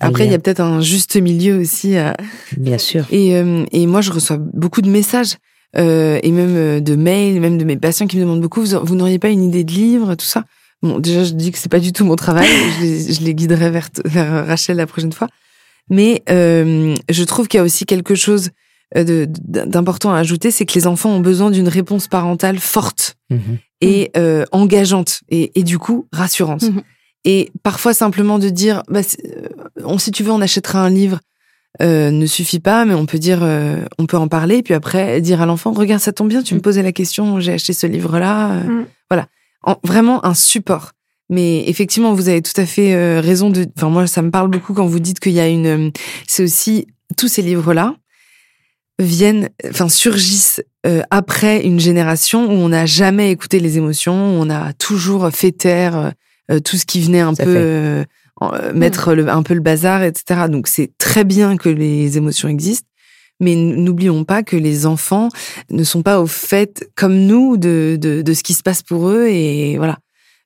après, 0.00 0.24
il 0.24 0.30
y 0.30 0.34
a 0.34 0.38
peut-être 0.38 0.60
un 0.60 0.80
juste 0.80 1.16
milieu 1.16 1.58
aussi. 1.58 1.96
à- 1.96 2.16
Bien 2.56 2.78
sûr. 2.78 3.06
Et, 3.10 3.36
euh, 3.36 3.64
et 3.72 3.86
moi, 3.86 4.00
je 4.00 4.12
reçois 4.12 4.38
beaucoup 4.38 4.80
de 4.82 4.88
messages 4.88 5.34
euh, 5.76 6.18
et 6.22 6.30
même 6.32 6.80
de 6.80 6.94
mails, 6.96 7.40
même 7.40 7.58
de 7.58 7.64
mes 7.64 7.76
patients 7.76 8.06
qui 8.06 8.16
me 8.16 8.22
demandent 8.22 8.40
beaucoup. 8.40 8.62
Vous, 8.64 8.78
vous 8.82 8.94
n'auriez 8.94 9.18
pas 9.18 9.28
une 9.28 9.42
idée 9.44 9.64
de 9.64 9.72
livre, 9.72 10.14
tout 10.14 10.24
ça? 10.24 10.44
Bon, 10.82 10.98
déjà, 10.98 11.24
je 11.24 11.32
dis 11.32 11.52
que 11.52 11.58
c'est 11.58 11.70
pas 11.70 11.80
du 11.80 11.92
tout 11.92 12.04
mon 12.04 12.16
travail. 12.16 12.48
je, 12.78 12.82
les, 12.82 13.12
je 13.14 13.20
les 13.22 13.34
guiderai 13.34 13.70
vers, 13.70 13.88
vers 14.04 14.46
Rachel 14.46 14.76
la 14.78 14.86
prochaine 14.86 15.12
fois. 15.12 15.28
Mais 15.88 16.22
euh, 16.30 16.94
je 17.10 17.24
trouve 17.24 17.48
qu'il 17.48 17.58
y 17.58 17.60
a 17.60 17.64
aussi 17.64 17.84
quelque 17.84 18.14
chose 18.14 18.50
euh, 18.96 19.04
de- 19.04 19.26
d'important 19.66 20.12
à 20.12 20.18
ajouter, 20.18 20.50
c'est 20.50 20.64
que 20.66 20.74
les 20.74 20.86
enfants 20.86 21.10
ont 21.10 21.20
besoin 21.20 21.50
d'une 21.50 21.68
réponse 21.68 22.08
parentale 22.08 22.58
forte 22.58 23.16
Mhm. 23.30 23.58
et 23.80 24.10
euh, 24.16 24.44
engageante 24.50 25.20
et, 25.28 25.52
et 25.58 25.62
du 25.62 25.78
coup 25.78 26.06
rassurante. 26.12 26.62
Mhm. 26.62 26.82
Et 27.24 27.50
parfois 27.62 27.92
simplement 27.94 28.38
de 28.40 28.48
dire, 28.48 28.82
bah, 28.88 29.00
on, 29.84 29.98
si 29.98 30.10
tu 30.10 30.22
veux, 30.24 30.32
on 30.32 30.40
achètera 30.40 30.80
un 30.82 30.90
livre, 30.90 31.20
euh, 31.82 32.10
ne 32.10 32.26
suffit 32.26 32.58
pas, 32.58 32.84
mais 32.84 32.94
on 32.94 33.06
peut 33.06 33.18
dire, 33.20 33.40
euh, 33.42 33.84
on 33.98 34.06
peut 34.06 34.16
en 34.16 34.26
parler, 34.26 34.62
puis 34.62 34.74
après 34.74 35.20
dire 35.20 35.40
à 35.42 35.46
l'enfant, 35.46 35.70
regarde, 35.72 36.00
ça 36.02 36.12
tombe 36.12 36.28
bien, 36.28 36.42
tu 36.42 36.54
me 36.54 36.58
Mhm. 36.58 36.62
posais 36.62 36.82
la 36.82 36.92
question, 36.92 37.38
j'ai 37.38 37.52
acheté 37.52 37.72
ce 37.72 37.86
livre-là. 37.86 38.52
euh. 38.52 38.84
En- 39.62 39.78
vraiment 39.84 40.24
un 40.24 40.34
support. 40.34 40.92
Mais 41.28 41.68
effectivement, 41.68 42.12
vous 42.14 42.28
avez 42.28 42.42
tout 42.42 42.58
à 42.60 42.66
fait 42.66 42.94
euh, 42.94 43.20
raison 43.20 43.50
de. 43.50 43.66
Enfin, 43.76 43.88
moi, 43.88 44.06
ça 44.06 44.20
me 44.22 44.30
parle 44.30 44.48
beaucoup 44.50 44.74
quand 44.74 44.86
vous 44.86 44.98
dites 45.00 45.20
qu'il 45.20 45.32
y 45.32 45.40
a 45.40 45.48
une. 45.48 45.66
euh, 45.66 45.90
C'est 46.26 46.42
aussi 46.42 46.86
tous 47.16 47.28
ces 47.28 47.42
livres-là 47.42 47.94
viennent, 48.98 49.48
enfin 49.70 49.88
surgissent 49.88 50.62
euh, 50.86 51.02
après 51.10 51.62
une 51.64 51.80
génération 51.80 52.46
où 52.46 52.52
on 52.52 52.68
n'a 52.68 52.84
jamais 52.86 53.30
écouté 53.30 53.58
les 53.60 53.78
émotions, 53.78 54.12
où 54.38 54.42
on 54.42 54.50
a 54.50 54.72
toujours 54.74 55.30
fait 55.30 55.52
taire 55.52 56.12
euh, 56.50 56.60
tout 56.60 56.76
ce 56.76 56.84
qui 56.84 57.00
venait 57.00 57.20
un 57.20 57.34
Ça 57.34 57.44
peu 57.44 57.54
euh, 57.56 58.04
mettre 58.74 59.14
le- 59.14 59.28
un 59.28 59.42
peu 59.42 59.54
le 59.54 59.60
bazar, 59.60 60.02
etc. 60.02 60.42
Donc 60.50 60.66
c'est 60.68 60.90
très 60.98 61.24
bien 61.24 61.56
que 61.56 61.68
les 61.68 62.16
émotions 62.18 62.48
existent. 62.48 62.86
Mais 63.40 63.54
n'oublions 63.54 64.24
pas 64.24 64.42
que 64.42 64.56
les 64.56 64.86
enfants 64.86 65.28
ne 65.70 65.82
sont 65.82 66.02
pas 66.02 66.20
au 66.20 66.26
fait, 66.26 66.88
comme 66.94 67.16
nous, 67.16 67.56
de, 67.56 67.98
de, 68.00 68.34
ce 68.34 68.42
qui 68.42 68.54
se 68.54 68.62
passe 68.62 68.82
pour 68.82 69.08
eux. 69.08 69.26
Et 69.28 69.76
voilà, 69.78 69.98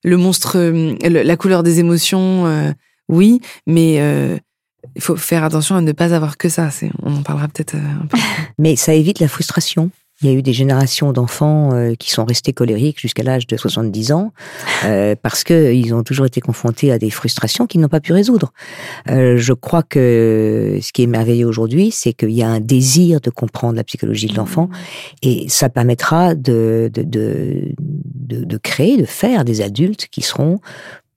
le 0.02 0.16
monstre, 0.16 0.56
euh, 0.58 0.94
la 1.02 1.36
couleur 1.36 1.62
des 1.62 1.80
émotions, 1.80 2.46
euh, 2.46 2.72
oui, 3.08 3.40
mais 3.66 3.96
euh, 4.00 4.38
il 4.94 5.02
faut 5.02 5.16
faire 5.16 5.44
attention 5.44 5.76
à 5.76 5.80
ne 5.80 5.92
pas 5.92 6.14
avoir 6.14 6.36
que 6.36 6.48
ça. 6.48 6.70
On 7.02 7.16
en 7.16 7.22
parlera 7.22 7.48
peut-être 7.48 7.74
un 7.74 8.06
peu. 8.06 8.18
Mais 8.58 8.76
ça 8.76 8.94
évite 8.94 9.18
la 9.18 9.28
frustration. 9.28 9.90
Il 10.24 10.30
y 10.30 10.32
a 10.34 10.38
eu 10.38 10.42
des 10.42 10.54
générations 10.54 11.12
d'enfants 11.12 11.74
euh, 11.74 11.94
qui 11.94 12.10
sont 12.10 12.24
restés 12.24 12.54
colériques 12.54 12.98
jusqu'à 12.98 13.22
l'âge 13.22 13.46
de 13.46 13.58
70 13.58 14.12
ans 14.12 14.32
euh, 14.86 15.14
parce 15.20 15.44
qu'ils 15.44 15.94
ont 15.94 16.02
toujours 16.02 16.24
été 16.24 16.40
confrontés 16.40 16.90
à 16.90 16.98
des 16.98 17.10
frustrations 17.10 17.66
qu'ils 17.66 17.82
n'ont 17.82 17.88
pas 17.88 18.00
pu 18.00 18.14
résoudre. 18.14 18.54
Euh, 19.10 19.36
je 19.36 19.52
crois 19.52 19.82
que 19.82 20.78
ce 20.80 20.92
qui 20.94 21.02
est 21.02 21.06
merveilleux 21.06 21.46
aujourd'hui, 21.46 21.90
c'est 21.90 22.14
qu'il 22.14 22.30
y 22.30 22.42
a 22.42 22.48
un 22.48 22.60
désir 22.60 23.20
de 23.20 23.28
comprendre 23.28 23.76
la 23.76 23.84
psychologie 23.84 24.28
de 24.28 24.34
l'enfant 24.34 24.70
et 25.20 25.46
ça 25.50 25.68
permettra 25.68 26.34
de, 26.34 26.90
de, 26.90 27.02
de, 27.02 27.74
de, 27.78 28.44
de 28.44 28.56
créer, 28.56 28.96
de 28.96 29.04
faire 29.04 29.44
des 29.44 29.60
adultes 29.60 30.06
qui 30.10 30.22
seront 30.22 30.58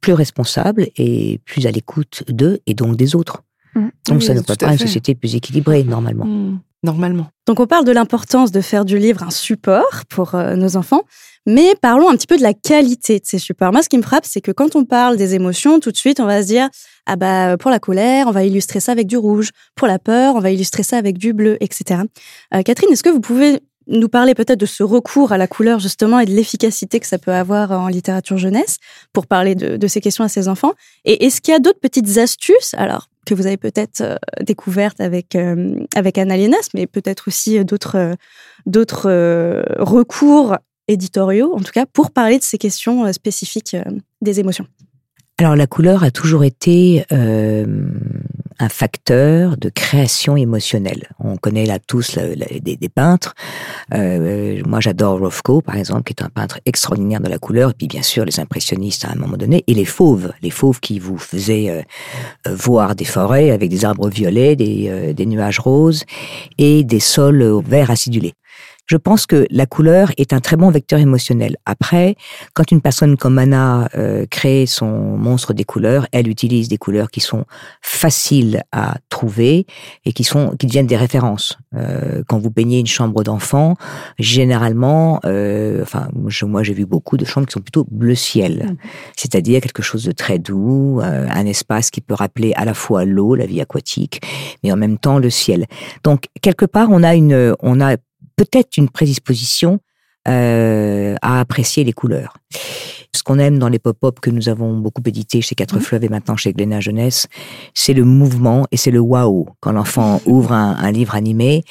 plus 0.01 0.13
responsables 0.13 0.87
et 0.97 1.39
plus 1.45 1.65
à 1.65 1.71
l'écoute 1.71 2.23
d'eux 2.27 2.59
et 2.67 2.73
donc 2.73 2.97
des 2.97 3.15
autres. 3.15 3.43
Mm. 3.75 3.87
Donc 4.07 4.17
Oui, 4.19 4.21
ça 4.25 4.33
ne 4.33 4.39
tout 4.39 4.47
peut 4.47 4.53
à 4.53 4.67
pas 4.67 4.71
une 4.73 4.79
société 4.79 5.15
plus 5.15 5.35
équilibrée 5.35 5.83
normalement. 5.83 6.25
Hmm, 6.25 6.59
Normalement. 6.83 7.27
Donc 7.47 7.59
on 7.59 7.65
parle 7.65 7.85
de 7.85 7.91
l'importance 7.91 8.51
de 8.51 8.61
faire 8.61 8.85
du 8.85 8.99
livre 8.99 9.23
un 9.23 9.31
support 9.31 10.05
pour 10.09 10.35
euh, 10.35 10.55
nos 10.55 10.77
enfants, 10.77 11.01
mais 11.47 11.73
parlons 11.81 12.07
un 12.09 12.15
petit 12.15 12.27
peu 12.27 12.37
de 12.37 12.43
la 12.43 12.53
qualité 12.53 13.19
de 13.19 13.25
ces 13.25 13.39
supports. 13.39 13.71
Moi, 13.71 13.81
ce 13.81 13.89
qui 13.89 13.97
me 13.97 14.03
frappe, 14.03 14.25
c'est 14.25 14.41
que 14.41 14.51
quand 14.51 14.75
on 14.75 14.85
parle 14.85 15.17
des 15.17 15.33
émotions, 15.33 15.79
tout 15.79 15.91
de 15.91 15.97
suite, 15.97 16.19
on 16.19 16.25
va 16.25 16.43
se 16.43 16.47
dire 16.47 16.69
ah 17.07 17.15
bah 17.15 17.57
pour 17.57 17.71
la 17.71 17.79
colère, 17.79 18.27
on 18.27 18.31
va 18.31 18.43
illustrer 18.43 18.79
ça 18.79 18.91
avec 18.91 19.07
du 19.07 19.17
rouge, 19.17 19.49
pour 19.75 19.87
la 19.87 19.97
peur, 19.97 20.35
on 20.35 20.39
va 20.39 20.51
illustrer 20.51 20.83
ça 20.83 20.97
avec 20.97 21.17
du 21.17 21.33
bleu, 21.33 21.57
etc. 21.61 22.01
Euh, 22.53 22.61
Catherine, 22.61 22.91
est-ce 22.91 23.03
que 23.03 23.09
vous 23.09 23.21
pouvez 23.21 23.59
nous 23.87 24.09
parler 24.09 24.35
peut-être 24.35 24.59
de 24.59 24.65
ce 24.65 24.83
recours 24.83 25.31
à 25.31 25.37
la 25.37 25.47
couleur 25.47 25.79
justement 25.79 26.19
et 26.19 26.25
de 26.25 26.31
l'efficacité 26.31 26.99
que 26.99 27.07
ça 27.07 27.17
peut 27.17 27.33
avoir 27.33 27.71
en 27.71 27.87
littérature 27.87 28.37
jeunesse 28.37 28.77
pour 29.13 29.25
parler 29.25 29.55
de, 29.55 29.77
de 29.77 29.87
ces 29.87 30.01
questions 30.01 30.25
à 30.25 30.29
ses 30.29 30.47
enfants? 30.47 30.73
Et 31.05 31.25
est-ce 31.25 31.41
qu'il 31.41 31.53
y 31.53 31.55
a 31.55 31.59
d'autres 31.59 31.79
petites 31.79 32.17
astuces? 32.17 32.75
Alors 32.75 33.07
que 33.27 33.35
vous 33.35 33.45
avez 33.45 33.57
peut-être 33.57 34.01
euh, 34.01 34.15
découvertes 34.41 35.01
avec 35.01 35.35
euh, 35.35 35.75
avec 35.93 36.17
Anna 36.17 36.37
Lienas, 36.37 36.69
mais 36.73 36.87
peut-être 36.87 37.27
aussi 37.27 37.59
euh, 37.59 37.63
d'autres 37.63 37.97
euh, 37.97 38.15
d'autres 38.65 39.09
recours 39.79 40.57
éditoriaux, 40.87 41.53
en 41.53 41.59
tout 41.59 41.71
cas 41.73 41.85
pour 41.85 42.11
parler 42.11 42.37
de 42.39 42.43
ces 42.43 42.57
questions 42.57 43.11
spécifiques 43.11 43.75
des 44.21 44.39
émotions. 44.39 44.65
Alors 45.37 45.55
la 45.55 45.67
couleur 45.67 46.03
a 46.03 46.11
toujours 46.11 46.43
été 46.43 47.05
un 48.59 48.69
facteur 48.69 49.57
de 49.57 49.69
création 49.69 50.35
émotionnelle. 50.35 51.09
On 51.19 51.37
connaît 51.37 51.65
là 51.65 51.79
tous 51.79 52.15
la- 52.15 52.35
la- 52.35 52.59
des, 52.59 52.89
peintres. 52.89 53.35
Euh, 53.93 54.61
moi 54.65 54.79
j'adore 54.79 55.19
Rothko 55.19 55.61
par 55.61 55.75
exemple, 55.77 56.03
qui 56.03 56.13
est 56.13 56.23
un 56.23 56.29
peintre 56.29 56.59
extraordinaire 56.65 57.19
de 57.21 57.29
la 57.29 57.37
couleur. 57.37 57.71
Et 57.71 57.73
puis 57.73 57.87
bien 57.87 58.01
sûr 58.01 58.25
les 58.25 58.39
impressionnistes 58.39 59.05
à 59.05 59.11
un 59.11 59.15
moment 59.15 59.37
donné 59.37 59.63
et 59.67 59.73
les 59.73 59.85
fauves, 59.85 60.31
les 60.41 60.49
fauves 60.49 60.79
qui 60.79 60.99
vous 60.99 61.17
faisaient 61.17 61.69
euh, 61.69 61.81
euh, 62.47 62.55
voir 62.55 62.95
des 62.95 63.05
forêts 63.05 63.51
avec 63.51 63.69
des 63.69 63.85
arbres 63.85 64.09
violets, 64.09 64.55
des, 64.55 64.87
euh, 64.89 65.13
des 65.13 65.25
nuages 65.25 65.59
roses 65.59 66.03
et 66.57 66.83
des 66.83 66.99
sols 66.99 67.61
verts 67.65 67.91
acidulés. 67.91 68.33
Je 68.87 68.97
pense 68.97 69.25
que 69.25 69.45
la 69.51 69.65
couleur 69.65 70.11
est 70.17 70.33
un 70.33 70.39
très 70.39 70.55
bon 70.55 70.69
vecteur 70.71 70.99
émotionnel. 70.99 71.57
Après, 71.65 72.15
quand 72.53 72.71
une 72.71 72.81
personne 72.81 73.17
comme 73.17 73.37
Anna 73.37 73.89
euh, 73.95 74.25
crée 74.29 74.65
son 74.65 74.87
monstre 75.17 75.53
des 75.53 75.65
couleurs, 75.65 76.07
elle 76.13 76.27
utilise 76.29 76.69
des 76.69 76.77
couleurs 76.77 77.09
qui 77.11 77.19
sont 77.19 77.43
faciles 77.81 78.63
à 78.71 78.95
trouver 79.09 79.65
et 80.05 80.13
qui 80.13 80.23
sont 80.23 80.55
qui 80.57 80.67
deviennent 80.67 80.87
des 80.87 80.97
références. 80.97 81.57
Euh, 81.75 82.23
quand 82.27 82.39
vous 82.39 82.49
peignez 82.51 82.79
une 82.79 82.87
chambre 82.87 83.23
d'enfant, 83.23 83.75
généralement, 84.17 85.19
euh, 85.25 85.81
enfin 85.81 86.07
je- 86.27 86.45
moi 86.45 86.63
j'ai 86.63 86.73
vu 86.73 86.85
beaucoup 86.85 87.17
de 87.17 87.25
chambres 87.25 87.47
qui 87.47 87.53
sont 87.53 87.61
plutôt 87.61 87.85
bleu 87.89 88.15
ciel, 88.15 88.65
Mhm. 88.69 88.77
c'est-à-dire 89.15 89.61
quelque 89.61 89.81
chose 89.83 90.03
de 90.05 90.11
très 90.11 90.39
doux, 90.39 90.99
euh, 91.01 91.27
un 91.29 91.45
espace 91.45 91.91
qui 91.91 92.01
peut 92.01 92.13
rappeler 92.13 92.53
à 92.55 92.65
la 92.65 92.73
fois 92.73 93.03
l'eau, 93.05 93.35
la 93.35 93.45
vie 93.45 93.61
aquatique, 93.61 94.21
mais 94.63 94.71
en 94.71 94.77
même 94.77 94.97
temps 94.97 95.19
le 95.19 95.29
ciel. 95.29 95.65
Donc 96.03 96.25
quelque 96.41 96.65
part 96.65 96.87
on 96.91 97.03
a 97.03 97.15
une 97.15 97.53
on 97.61 97.81
a 97.81 97.95
peut-être 98.37 98.77
une 98.77 98.89
prédisposition 98.89 99.79
euh, 100.27 101.15
à 101.21 101.39
apprécier 101.39 101.83
les 101.83 101.93
couleurs. 101.93 102.37
Ce 103.15 103.23
qu'on 103.23 103.39
aime 103.39 103.57
dans 103.59 103.69
les 103.69 103.79
pop-up 103.79 104.19
que 104.19 104.29
nous 104.29 104.47
avons 104.49 104.77
beaucoup 104.77 105.01
édités 105.05 105.41
chez 105.41 105.55
Quatre 105.55 105.75
Mhm. 105.75 105.81
Fleuves 105.81 106.03
et 106.03 106.09
maintenant 106.09 106.35
chez 106.35 106.53
Glénat 106.53 106.81
Jeunesse, 106.81 107.27
c'est 107.73 107.93
le 107.93 108.03
mouvement 108.03 108.65
et 108.71 108.77
c'est 108.77 108.91
le 108.91 108.99
waouh. 108.99 109.47
Quand 109.59 109.71
l'enfant 109.71 110.21
ouvre 110.25 110.51
un, 110.51 110.75
un 110.75 110.91
livre 110.91 111.15
animé, 111.15 111.63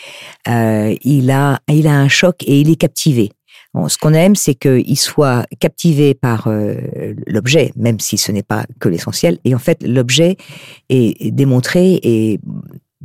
euh, 0.48 0.94
il 1.02 1.30
a 1.30 1.60
il 1.68 1.86
a 1.86 1.98
un 1.98 2.08
choc 2.08 2.42
et 2.46 2.60
il 2.60 2.70
est 2.70 2.76
captivé. 2.76 3.30
Bon, 3.74 3.88
ce 3.88 3.98
qu'on 3.98 4.14
aime, 4.14 4.36
c'est 4.36 4.54
qu'il 4.54 4.98
soit 4.98 5.44
captivé 5.60 6.14
par 6.14 6.46
euh, 6.46 6.78
l'objet, 7.26 7.72
même 7.76 8.00
si 8.00 8.16
ce 8.16 8.32
n'est 8.32 8.42
pas 8.42 8.64
que 8.80 8.88
l'essentiel. 8.88 9.38
Et 9.44 9.54
en 9.54 9.58
fait, 9.58 9.82
l'objet 9.82 10.36
est 10.88 11.30
démontré 11.30 12.00
et 12.02 12.40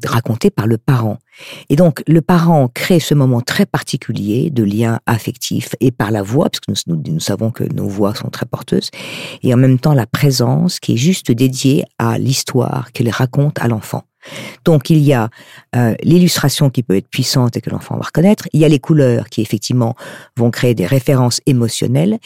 raconté 0.06 0.50
par 0.50 0.68
le 0.68 0.78
parent. 0.78 1.18
Et 1.70 1.76
donc, 1.76 2.04
le 2.08 2.22
parent 2.22 2.68
crée 2.68 3.00
ce 3.00 3.14
moment 3.14 3.42
très 3.42 3.66
particulier 3.66 4.50
de 4.50 4.64
lien 4.64 5.00
affectif 5.06 5.76
et 5.80 5.92
par 5.92 6.12
la 6.12 6.24
voix, 6.24 6.50
parce 6.50 6.60
que 6.60 6.72
nous, 6.92 6.96
nous, 6.96 7.14
nous 7.14 7.20
savons 7.20 7.52
que 7.52 7.64
nos 7.64 7.88
voix 7.88 8.16
sont 8.16 8.30
très 8.30 8.46
porteuses, 8.46 8.90
et 9.44 9.54
en 9.54 9.58
même 9.58 9.80
temps 9.80 9.94
la 9.94 10.06
présence 10.06 10.80
qui 10.80 10.94
est 10.94 10.98
juste 10.98 11.32
dédiée 11.32 11.84
à 11.98 12.18
l'histoire 12.18 12.92
qu'il 12.92 13.10
raconte 13.10 13.60
à 13.60 13.68
l'enfant. 13.68 14.04
Donc 14.66 14.90
il 14.90 15.00
y 15.00 15.14
a 15.14 15.30
euh, 15.76 15.96
l'illustration 16.04 16.70
qui 16.70 16.84
peut 16.84 16.96
être 16.96 17.08
puissante 17.08 17.58
et 17.58 17.62
que 17.62 17.70
l'enfant 17.70 17.96
va 17.96 18.04
reconnaître, 18.04 18.48
il 18.54 18.60
y 18.60 18.66
a 18.66 18.68
les 18.68 18.80
couleurs 18.80 19.30
qui 19.30 19.42
effectivement 19.42 19.96
vont 20.38 20.52
créer 20.52 20.76
des 20.76 20.86
références 20.86 21.42
émotionnelles, 21.46 22.20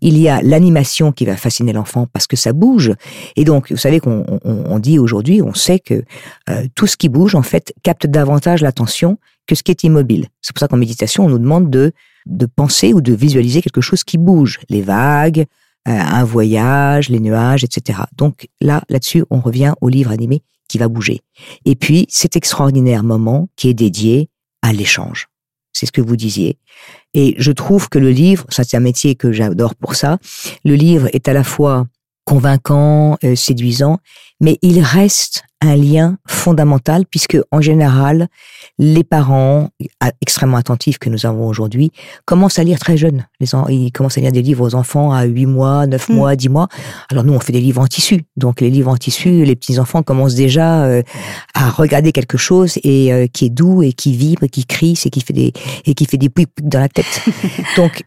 il 0.00 0.18
y 0.18 0.28
a 0.28 0.42
l'animation 0.42 1.12
qui 1.12 1.24
va 1.24 1.36
fasciner 1.36 1.72
l'enfant 1.72 2.06
parce 2.12 2.26
que 2.26 2.36
ça 2.36 2.52
bouge, 2.52 2.92
et 3.36 3.44
donc 3.44 3.70
vous 3.70 3.76
savez 3.76 4.00
qu'on 4.00 4.24
on, 4.44 4.64
on 4.66 4.78
dit 4.78 4.98
aujourd'hui, 4.98 5.42
on 5.42 5.54
sait 5.54 5.78
que 5.78 6.04
euh, 6.48 6.66
tout 6.74 6.86
ce 6.86 6.96
qui 6.96 7.08
bouge 7.08 7.34
en 7.34 7.42
fait 7.42 7.72
capte 7.82 8.06
davantage 8.06 8.62
l'attention 8.62 9.18
que 9.46 9.54
ce 9.54 9.62
qui 9.62 9.70
est 9.70 9.82
immobile. 9.82 10.28
C'est 10.42 10.54
pour 10.54 10.60
ça 10.60 10.68
qu'en 10.68 10.76
méditation 10.76 11.24
on 11.24 11.28
nous 11.28 11.38
demande 11.38 11.70
de 11.70 11.92
de 12.26 12.46
penser 12.46 12.92
ou 12.92 13.00
de 13.00 13.14
visualiser 13.14 13.62
quelque 13.62 13.80
chose 13.80 14.04
qui 14.04 14.18
bouge, 14.18 14.60
les 14.68 14.82
vagues, 14.82 15.46
euh, 15.88 15.92
un 15.92 16.24
voyage, 16.24 17.08
les 17.08 17.20
nuages, 17.20 17.64
etc. 17.64 18.00
Donc 18.16 18.48
là, 18.60 18.82
là-dessus, 18.88 19.24
on 19.30 19.40
revient 19.40 19.72
au 19.80 19.88
livre 19.88 20.10
animé 20.10 20.42
qui 20.70 20.78
va 20.78 20.88
bouger. 20.88 21.20
Et 21.64 21.74
puis, 21.74 22.06
cet 22.08 22.36
extraordinaire 22.36 23.02
moment 23.02 23.48
qui 23.56 23.68
est 23.68 23.74
dédié 23.74 24.28
à 24.62 24.72
l'échange. 24.72 25.26
C'est 25.72 25.86
ce 25.86 25.92
que 25.92 26.00
vous 26.00 26.16
disiez. 26.16 26.58
Et 27.12 27.34
je 27.38 27.50
trouve 27.50 27.88
que 27.88 27.98
le 27.98 28.10
livre, 28.10 28.46
ça 28.50 28.62
c'est 28.62 28.76
un 28.76 28.80
métier 28.80 29.16
que 29.16 29.32
j'adore 29.32 29.74
pour 29.74 29.96
ça, 29.96 30.18
le 30.64 30.74
livre 30.74 31.08
est 31.12 31.26
à 31.26 31.32
la 31.32 31.42
fois 31.42 31.86
convaincant, 32.34 33.18
euh, 33.24 33.34
séduisant, 33.34 33.98
mais 34.40 34.56
il 34.62 34.80
reste 34.82 35.42
un 35.62 35.76
lien 35.76 36.16
fondamental 36.26 37.04
puisque 37.10 37.36
en 37.50 37.60
général, 37.60 38.28
les 38.78 39.04
parents 39.04 39.68
extrêmement 40.22 40.56
attentifs 40.56 40.98
que 40.98 41.10
nous 41.10 41.26
avons 41.26 41.46
aujourd'hui 41.46 41.90
commencent 42.24 42.58
à 42.58 42.64
lire 42.64 42.78
très 42.78 42.96
jeunes. 42.96 43.26
Les 43.40 43.54
en- 43.54 43.66
ils 43.68 43.92
commencent 43.92 44.16
à 44.16 44.22
lire 44.22 44.32
des 44.32 44.40
livres 44.40 44.64
aux 44.66 44.74
enfants 44.74 45.12
à 45.12 45.24
8 45.24 45.44
mois, 45.44 45.86
9 45.86 46.08
Mm. 46.08 46.14
mois, 46.14 46.36
10 46.36 46.48
mois. 46.48 46.68
Alors 47.10 47.24
nous, 47.24 47.34
on 47.34 47.40
fait 47.40 47.52
des 47.52 47.60
livres 47.60 47.82
en 47.82 47.86
tissu. 47.86 48.22
Donc 48.38 48.62
les 48.62 48.70
livres 48.70 48.90
en 48.90 48.96
tissu, 48.96 49.44
les 49.44 49.56
petits-enfants 49.56 50.02
commencent 50.02 50.36
déjà 50.36 50.84
euh, 50.84 51.02
à 51.54 51.68
regarder 51.68 52.12
quelque 52.12 52.38
chose 52.38 52.78
et 52.82 53.12
euh, 53.12 53.26
qui 53.26 53.46
est 53.46 53.50
doux 53.50 53.82
et 53.82 53.92
qui 53.92 54.16
vibre, 54.16 54.44
et 54.44 54.48
qui 54.48 54.64
crie, 54.64 54.98
et 55.04 55.10
qui 55.10 55.20
fait 55.20 55.34
des 55.34 55.52
et 55.84 55.92
qui 55.94 56.06
fait 56.06 56.16
des 56.16 56.30
pouic 56.30 56.48
dans 56.62 56.80
la 56.80 56.88
tête. 56.88 57.20
Donc 57.76 58.04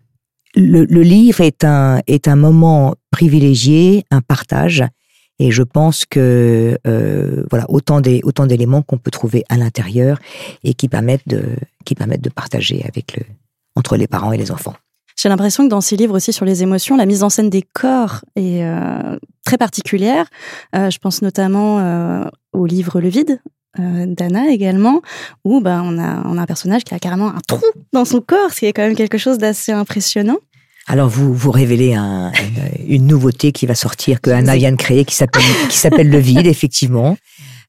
le, 0.55 0.85
le 0.85 1.01
livre 1.01 1.41
est 1.41 1.63
un 1.63 2.01
est 2.07 2.27
un 2.27 2.35
moment 2.35 2.95
privilégié, 3.11 4.05
un 4.11 4.21
partage. 4.21 4.83
Et 5.39 5.51
je 5.51 5.63
pense 5.63 6.05
que 6.05 6.77
euh, 6.85 7.43
voilà 7.49 7.65
autant 7.69 8.01
des 8.01 8.21
autant 8.23 8.45
d'éléments 8.45 8.83
qu'on 8.83 8.97
peut 8.97 9.11
trouver 9.11 9.43
à 9.49 9.57
l'intérieur 9.57 10.19
et 10.63 10.73
qui 10.73 10.87
permettent 10.87 11.27
de 11.27 11.43
qui 11.85 11.95
permettent 11.95 12.23
de 12.23 12.29
partager 12.29 12.83
avec 12.87 13.17
le 13.17 13.23
entre 13.75 13.97
les 13.97 14.07
parents 14.07 14.31
et 14.31 14.37
les 14.37 14.51
enfants. 14.51 14.75
J'ai 15.15 15.29
l'impression 15.29 15.65
que 15.65 15.69
dans 15.69 15.81
ces 15.81 15.95
livres 15.95 16.15
aussi 16.15 16.33
sur 16.33 16.45
les 16.45 16.63
émotions, 16.63 16.97
la 16.97 17.05
mise 17.05 17.23
en 17.23 17.29
scène 17.29 17.49
des 17.49 17.61
corps 17.61 18.21
est 18.35 18.63
euh, 18.63 19.17
très 19.45 19.57
particulière. 19.57 20.27
Euh, 20.75 20.89
je 20.89 20.97
pense 20.97 21.21
notamment 21.21 21.79
euh, 21.79 22.23
au 22.51 22.65
livre 22.65 22.99
Le 22.99 23.09
Vide 23.09 23.39
euh, 23.79 24.05
d'Anna 24.07 24.49
également, 24.51 25.01
où 25.43 25.61
ben, 25.61 25.81
on, 25.83 25.97
a, 25.99 26.21
on 26.25 26.37
a 26.37 26.41
un 26.41 26.45
personnage 26.45 26.83
qui 26.83 26.93
a 26.93 26.99
carrément 26.99 27.29
un 27.29 27.39
trou 27.47 27.65
dans 27.91 28.05
son 28.05 28.21
corps, 28.21 28.51
ce 28.51 28.59
qui 28.59 28.65
est 28.65 28.73
quand 28.73 28.83
même 28.83 28.95
quelque 28.95 29.17
chose 29.17 29.37
d'assez 29.37 29.71
impressionnant. 29.71 30.37
Alors 30.85 31.07
vous 31.07 31.33
vous 31.33 31.51
révélez 31.51 31.93
un, 31.93 32.31
une, 32.87 33.07
nouveauté 33.07 33.53
qui 33.53 33.65
va 33.65 33.73
sortir 33.73 34.19
que 34.19 34.29
Anna 34.31 34.57
vient 34.57 34.71
de 34.71 34.75
créer 34.77 35.05
qui 35.05 35.15
s'appelle 35.15 35.41
qui 35.69 35.77
s'appelle 35.77 36.09
le 36.09 36.17
vide 36.17 36.45
effectivement. 36.45 37.15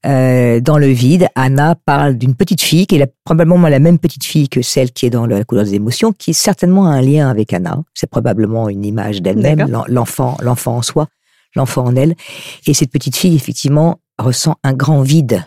Euh, 0.05 0.59
dans 0.59 0.77
le 0.77 0.87
vide, 0.87 1.27
Anna 1.33 1.75
parle 1.85 2.15
d'une 2.15 2.35
petite 2.35 2.61
fille 2.61 2.85
qui 2.85 2.95
est 2.95 2.99
la- 2.99 3.07
probablement 3.23 3.67
la 3.69 3.79
même 3.79 3.97
petite 3.99 4.25
fille 4.25 4.49
que 4.49 4.61
celle 4.61 4.91
qui 4.91 5.05
est 5.05 5.09
dans 5.09 5.25
la 5.25 5.43
couleur 5.45 5.63
des 5.63 5.75
émotions, 5.75 6.11
qui 6.11 6.31
est 6.31 6.33
certainement 6.33 6.87
un 6.87 7.01
lien 7.01 7.29
avec 7.29 7.53
Anna. 7.53 7.81
C'est 7.93 8.09
probablement 8.09 8.67
une 8.69 8.85
image 8.85 9.21
d'elle-même, 9.21 9.65
l'enfant, 9.87 10.37
l'enfant 10.41 10.75
en 10.77 10.81
soi. 10.81 11.07
l'enfant 11.55 11.85
en 11.85 11.95
elle. 11.95 12.15
Et 12.67 12.73
cette 12.73 12.91
petite 12.91 13.15
fille, 13.15 13.33
effectivement, 13.35 13.99
ressent 14.19 14.57
un 14.63 14.73
grand 14.73 15.01
vide. 15.01 15.43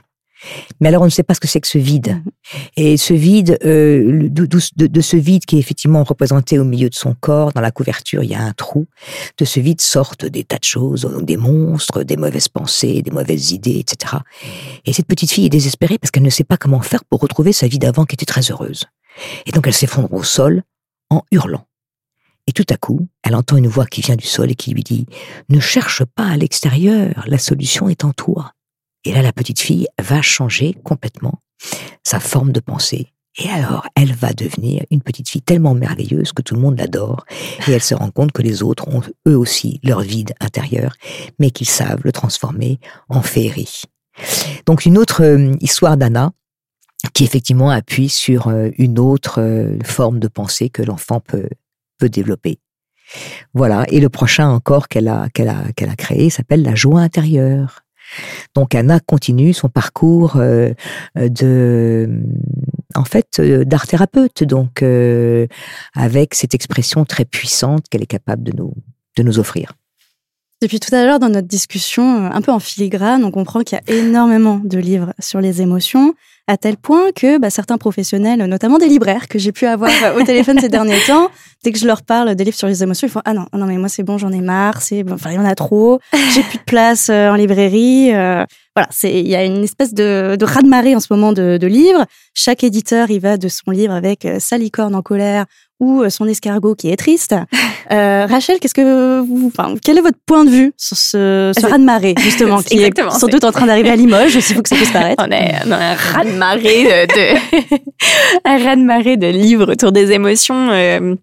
Mais 0.80 0.88
alors 0.88 1.02
on 1.02 1.06
ne 1.06 1.10
sait 1.10 1.22
pas 1.22 1.34
ce 1.34 1.40
que 1.40 1.48
c'est 1.48 1.60
que 1.60 1.66
ce 1.68 1.78
vide. 1.78 2.08
Mhm. 2.08 2.60
Et 2.76 2.96
ce 2.96 3.12
vide, 3.14 3.58
euh, 3.64 4.28
de, 4.28 4.46
de- 4.46 4.86
de 4.86 5.00
ce 5.00 5.16
vide 5.16 5.44
qui 5.46 5.56
est 5.56 5.58
effectivement 5.58 6.04
représenté 6.04 6.58
au 6.58 6.64
milieu 6.64 6.88
de 6.88 6.94
son 6.94 7.14
corps, 7.14 7.52
dans 7.52 7.60
la 7.60 7.70
couverture, 7.70 8.22
il 8.22 8.30
y 8.30 8.34
a 8.34 8.40
un 8.42 8.52
trou. 8.52 8.86
De 9.38 9.44
ce 9.44 9.60
vide 9.60 9.80
sortent 9.80 10.24
des 10.26 10.44
tas 10.44 10.58
de 10.58 10.64
choses, 10.64 11.08
des 11.22 11.36
monstres, 11.36 12.02
des 12.04 12.16
mauvaises 12.16 12.48
pensées, 12.48 13.02
des 13.02 13.10
mauvaises 13.10 13.52
idées, 13.52 13.78
etc. 13.78 14.16
Et 14.84 14.92
cette 14.92 15.06
petite 15.06 15.30
fille 15.32 15.46
est 15.46 15.50
désespérée 15.50 15.98
parce 15.98 16.10
qu'elle 16.10 16.22
ne 16.22 16.30
sait 16.30 16.44
pas 16.44 16.56
comment 16.56 16.80
faire 16.80 17.04
pour 17.04 17.20
retrouver 17.20 17.52
sa 17.52 17.66
vie 17.68 17.78
d'avant 17.78 18.04
qui 18.04 18.14
était 18.14 18.26
très 18.26 18.42
heureuse. 18.50 18.84
Et 19.46 19.50
donc 19.52 19.66
elle 19.66 19.74
s'effondre 19.74 20.12
au 20.12 20.22
sol 20.22 20.62
en 21.10 21.22
hurlant. 21.32 21.64
Et 22.46 22.52
tout 22.52 22.64
à 22.70 22.76
coup, 22.76 23.08
elle 23.22 23.34
entend 23.34 23.56
une 23.58 23.66
voix 23.66 23.84
qui 23.84 24.00
vient 24.00 24.16
du 24.16 24.26
sol 24.26 24.50
et 24.50 24.54
qui 24.54 24.70
lui 24.72 24.82
dit⁇ 24.82 25.06
Ne 25.50 25.60
cherche 25.60 26.02
pas 26.04 26.26
à 26.28 26.36
l'extérieur, 26.36 27.24
la 27.26 27.36
solution 27.38 27.88
est 27.90 28.04
en 28.04 28.12
toi⁇ 28.12 28.52
Et 29.04 29.12
là, 29.12 29.22
la 29.22 29.32
petite 29.32 29.60
fille 29.60 29.86
va 30.00 30.22
changer 30.22 30.74
complètement 30.84 31.40
sa 32.04 32.20
forme 32.20 32.52
de 32.52 32.60
pensée. 32.60 33.12
Et 33.40 33.48
alors, 33.48 33.86
elle 33.94 34.12
va 34.12 34.32
devenir 34.32 34.84
une 34.90 35.00
petite 35.00 35.28
fille 35.28 35.42
tellement 35.42 35.74
merveilleuse 35.74 36.32
que 36.32 36.42
tout 36.42 36.54
le 36.54 36.60
monde 36.60 36.78
l'adore. 36.78 37.24
Et 37.68 37.72
elle 37.72 37.82
se 37.82 37.94
rend 37.94 38.10
compte 38.10 38.32
que 38.32 38.42
les 38.42 38.62
autres 38.62 38.88
ont 38.88 39.02
eux 39.28 39.38
aussi 39.38 39.80
leur 39.84 40.00
vide 40.00 40.32
intérieur, 40.40 40.94
mais 41.38 41.50
qu'ils 41.50 41.68
savent 41.68 42.00
le 42.02 42.10
transformer 42.10 42.80
en 43.08 43.22
féerie. 43.22 43.82
Donc 44.66 44.86
une 44.86 44.98
autre 44.98 45.22
euh, 45.22 45.54
histoire 45.60 45.96
d'Anna, 45.96 46.32
qui 47.14 47.22
effectivement 47.22 47.70
appuie 47.70 48.08
sur 48.08 48.48
euh, 48.48 48.70
une 48.76 48.98
autre 48.98 49.40
euh, 49.40 49.78
forme 49.84 50.18
de 50.18 50.26
pensée 50.26 50.68
que 50.68 50.82
l'enfant 50.82 51.20
peut, 51.20 51.48
peut 51.98 52.08
développer. 52.08 52.58
Voilà. 53.54 53.84
Et 53.88 54.00
le 54.00 54.08
prochain 54.08 54.48
encore 54.48 54.88
qu'elle 54.88 55.08
a, 55.08 55.28
qu'elle 55.30 55.48
a, 55.48 55.72
qu'elle 55.76 55.90
a 55.90 55.96
créé 55.96 56.28
s'appelle 56.30 56.62
la 56.62 56.74
joie 56.74 57.00
intérieure. 57.00 57.84
Donc 58.54 58.74
Anna 58.74 59.00
continue 59.00 59.52
son 59.52 59.68
parcours 59.68 60.36
euh, 60.36 60.72
de, 61.16 62.08
en 62.94 63.04
fait, 63.04 63.38
euh, 63.38 63.64
d'art 63.64 63.86
thérapeute. 63.86 64.44
Donc 64.44 64.82
euh, 64.82 65.46
avec 65.94 66.34
cette 66.34 66.54
expression 66.54 67.04
très 67.04 67.24
puissante 67.24 67.88
qu'elle 67.88 68.02
est 68.02 68.06
capable 68.06 68.42
de 68.42 68.52
nous, 68.56 68.74
de 69.16 69.22
nous 69.22 69.38
offrir. 69.38 69.72
Depuis 70.60 70.80
tout 70.80 70.92
à 70.92 71.04
l'heure, 71.04 71.20
dans 71.20 71.28
notre 71.28 71.46
discussion, 71.46 72.24
euh, 72.24 72.30
un 72.32 72.40
peu 72.40 72.50
en 72.50 72.58
filigrane, 72.58 73.24
on 73.24 73.30
comprend 73.30 73.60
qu'il 73.60 73.78
y 73.78 73.92
a 73.92 73.94
énormément 73.96 74.60
de 74.64 74.76
livres 74.78 75.14
sur 75.20 75.40
les 75.40 75.62
émotions, 75.62 76.14
à 76.48 76.56
tel 76.56 76.76
point 76.76 77.12
que 77.12 77.38
bah, 77.38 77.48
certains 77.48 77.78
professionnels, 77.78 78.44
notamment 78.44 78.78
des 78.78 78.88
libraires 78.88 79.28
que 79.28 79.38
j'ai 79.38 79.52
pu 79.52 79.66
avoir 79.66 79.92
euh, 80.02 80.18
au 80.18 80.24
téléphone 80.24 80.58
ces 80.58 80.68
derniers 80.68 81.00
temps, 81.06 81.30
dès 81.62 81.70
que 81.70 81.78
je 81.78 81.86
leur 81.86 82.02
parle 82.02 82.34
des 82.34 82.42
livres 82.42 82.56
sur 82.56 82.66
les 82.66 82.82
émotions, 82.82 83.06
ils 83.06 83.10
font 83.10 83.22
ah 83.24 83.34
non, 83.34 83.46
non 83.52 83.66
mais 83.66 83.76
moi 83.76 83.88
c'est 83.88 84.02
bon, 84.02 84.18
j'en 84.18 84.32
ai 84.32 84.40
marre, 84.40 84.82
c'est 84.82 85.04
enfin 85.12 85.30
il 85.30 85.36
y 85.36 85.38
en 85.38 85.44
a 85.44 85.54
trop, 85.54 86.00
j'ai 86.34 86.42
plus 86.42 86.58
de 86.58 86.64
place 86.64 87.08
euh, 87.08 87.30
en 87.30 87.36
librairie. 87.36 88.10
voilà, 88.10 88.88
c'est 88.90 89.12
il 89.12 89.28
y 89.28 89.36
a 89.36 89.44
une 89.44 89.62
espèce 89.62 89.94
de, 89.94 90.34
de 90.36 90.44
raz-de-marée 90.44 90.96
en 90.96 91.00
ce 91.00 91.06
moment 91.10 91.32
de, 91.32 91.56
de 91.56 91.66
livres. 91.68 92.04
Chaque 92.34 92.64
éditeur 92.64 93.12
il 93.12 93.20
va 93.20 93.36
de 93.36 93.46
son 93.46 93.70
livre 93.70 93.92
avec 93.92 94.26
sa 94.40 94.58
licorne 94.58 94.96
en 94.96 95.02
colère 95.02 95.46
ou 95.80 96.02
euh, 96.02 96.10
son 96.10 96.26
escargot 96.26 96.74
qui 96.74 96.90
est 96.90 96.96
triste. 96.96 97.34
Euh, 97.90 98.26
Rachel, 98.28 98.58
qu'est-ce 98.60 98.74
que 98.74 99.20
vous, 99.20 99.46
enfin, 99.46 99.74
quel 99.82 99.96
est 99.96 100.02
votre 100.02 100.18
point 100.26 100.44
de 100.44 100.50
vue 100.50 100.74
sur 100.76 100.94
ce, 100.98 101.52
ce 101.58 101.64
raz-de-marée 101.66 102.14
justement 102.18 102.60
qui 102.62 102.82
est 102.82 102.92
sans 103.18 103.28
doute 103.28 103.44
en 103.44 103.50
train 103.50 103.64
d'arriver 103.64 103.88
à 103.88 103.96
Limoges, 104.02 104.36
aussi 104.36 104.52
faut 104.52 104.60
que 104.60 104.68
ça 104.68 104.76
puisse 104.76 104.90
paraître. 104.90 105.24
On 105.26 105.30
est 105.30 105.54
dans 105.66 105.72
un 105.76 105.94
raz-de-marée 105.94 106.84
de, 106.84 107.06
de- 107.06 107.78
un 108.44 108.58
raz-de-marée 108.62 109.16
de 109.16 109.28
livres 109.28 109.72
autour 109.72 109.90
des 109.92 110.12
émotions, 110.12 110.68
euh, 110.70 111.14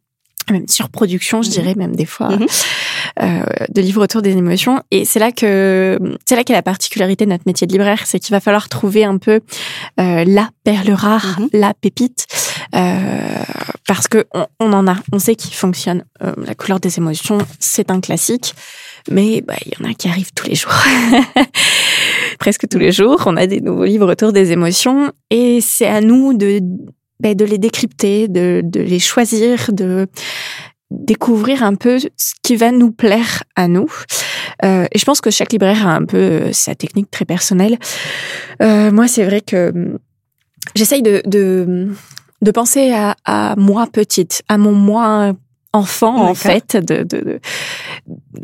même 0.50 0.68
surproduction, 0.68 1.44
je 1.44 1.52
dirais 1.52 1.76
même 1.76 1.96
des 1.96 2.06
fois, 2.08 2.30
Mhm. 2.30 2.48
Euh, 3.22 3.44
de 3.70 3.82
livres 3.82 4.04
autour 4.04 4.22
des 4.22 4.38
émotions. 4.38 4.82
Et 4.92 5.06
c'est 5.06 5.20
là 5.20 5.32
que 5.32 6.00
c'est 6.26 6.36
là 6.36 6.44
qu'est 6.44 6.54
la 6.54 6.62
particularité 6.62 7.26
de 7.26 7.32
notre 7.32 7.44
métier 7.46 7.68
de 7.68 7.72
libraire, 7.72 8.02
c'est 8.06 8.20
qu'il 8.20 8.32
va 8.32 8.40
falloir 8.40 8.70
trouver 8.70 9.04
un 9.06 9.18
peu 9.18 9.42
euh, 10.00 10.24
la 10.26 10.50
perle 10.64 10.92
rare, 10.92 11.40
Mhm. 11.40 11.50
la 11.54 11.74
pépite, 11.74 12.26
euh, 12.76 13.10
parce 13.88 14.08
que 14.08 14.26
on, 14.34 14.46
on 14.60 14.74
en 14.74 14.88
a, 14.88 14.96
on 15.12 15.20
sait 15.20 15.36
qu'il 15.36 15.54
fonctionne. 15.54 16.04
Euh, 16.24 16.34
la 16.46 16.56
couleur 16.56 16.80
des 16.80 16.98
émotions, 16.98 17.38
c'est 17.60 17.92
un 17.92 18.02
classique. 18.02 18.54
Mais 19.12 19.42
bah, 19.42 19.54
il 19.66 19.74
y 19.78 19.86
en 19.86 19.90
a 19.90 19.94
qui 19.94 20.08
arrivent 20.08 20.32
tous 20.36 20.48
les 20.48 20.56
jours. 20.56 20.74
Presque 22.40 22.68
tous 22.68 22.80
les 22.80 22.92
jours, 22.92 23.24
on 23.28 23.38
a 23.38 23.48
des 23.48 23.62
nouveaux 23.62 23.86
livres 23.86 24.12
autour 24.12 24.34
des 24.34 24.52
émotions 24.52 25.12
et 25.30 25.62
c'est 25.62 25.86
à 25.88 26.02
nous 26.02 26.34
de, 26.34 26.60
bah, 27.20 27.34
de 27.36 27.46
les 27.46 27.58
décrypter, 27.58 28.28
de, 28.28 28.62
de 28.64 28.82
les 28.82 29.00
choisir, 29.00 29.72
de 29.72 30.08
découvrir 31.00 31.64
un 31.64 31.76
peu 31.76 32.00
ce 32.00 32.34
qui 32.44 32.56
va 32.56 32.72
nous 32.72 32.92
plaire 32.92 33.44
à 33.56 33.68
nous. 33.68 33.92
Euh, 34.64 34.86
et 34.92 34.98
je 35.00 35.06
pense 35.06 35.22
que 35.22 35.30
chaque 35.30 35.52
libraire 35.52 35.88
a 35.88 35.96
un 35.96 36.06
peu 36.06 36.18
euh, 36.18 36.54
sa 36.54 36.76
technique 36.76 37.12
très 37.12 37.26
personnelle. 37.26 37.78
Euh, 38.62 38.92
moi, 38.92 39.08
c'est 39.08 39.26
vrai 39.26 39.42
que 39.42 39.70
hum, 39.70 39.98
j'essaye 40.76 41.02
de, 41.02 41.22
de, 41.26 41.90
de 42.42 42.52
penser 42.52 42.92
à, 42.94 43.16
à 43.26 43.56
moi 43.58 43.88
petite, 43.92 44.44
à 44.48 44.58
mon 44.58 44.72
moi 44.74 45.34
enfant 45.74 46.16
en 46.30 46.34
fait, 46.36 46.78
de, 46.78 47.04
de, 47.04 47.20
de- 47.20 47.40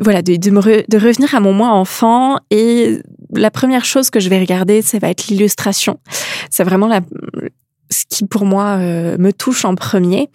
voilà, 0.00 0.20
de, 0.20 0.36
de, 0.36 0.50
me 0.50 0.60
re- 0.60 0.84
de 0.86 0.98
revenir 0.98 1.34
à 1.34 1.40
mon 1.40 1.54
moi 1.54 1.68
enfant. 1.68 2.38
Et 2.50 2.98
la 3.34 3.50
première 3.50 3.86
chose 3.86 4.10
que 4.10 4.20
je 4.20 4.28
vais 4.28 4.38
regarder, 4.38 4.82
ça 4.82 4.98
va 4.98 5.08
être 5.08 5.28
l'illustration. 5.28 5.98
C'est 6.50 6.64
vraiment 6.64 6.88
la, 6.88 7.00
ce 7.90 8.04
qui 8.10 8.26
pour 8.26 8.44
moi 8.44 8.76
euh, 8.78 9.16
me 9.18 9.32
touche 9.32 9.64
en 9.64 9.74
premier. 9.74 10.28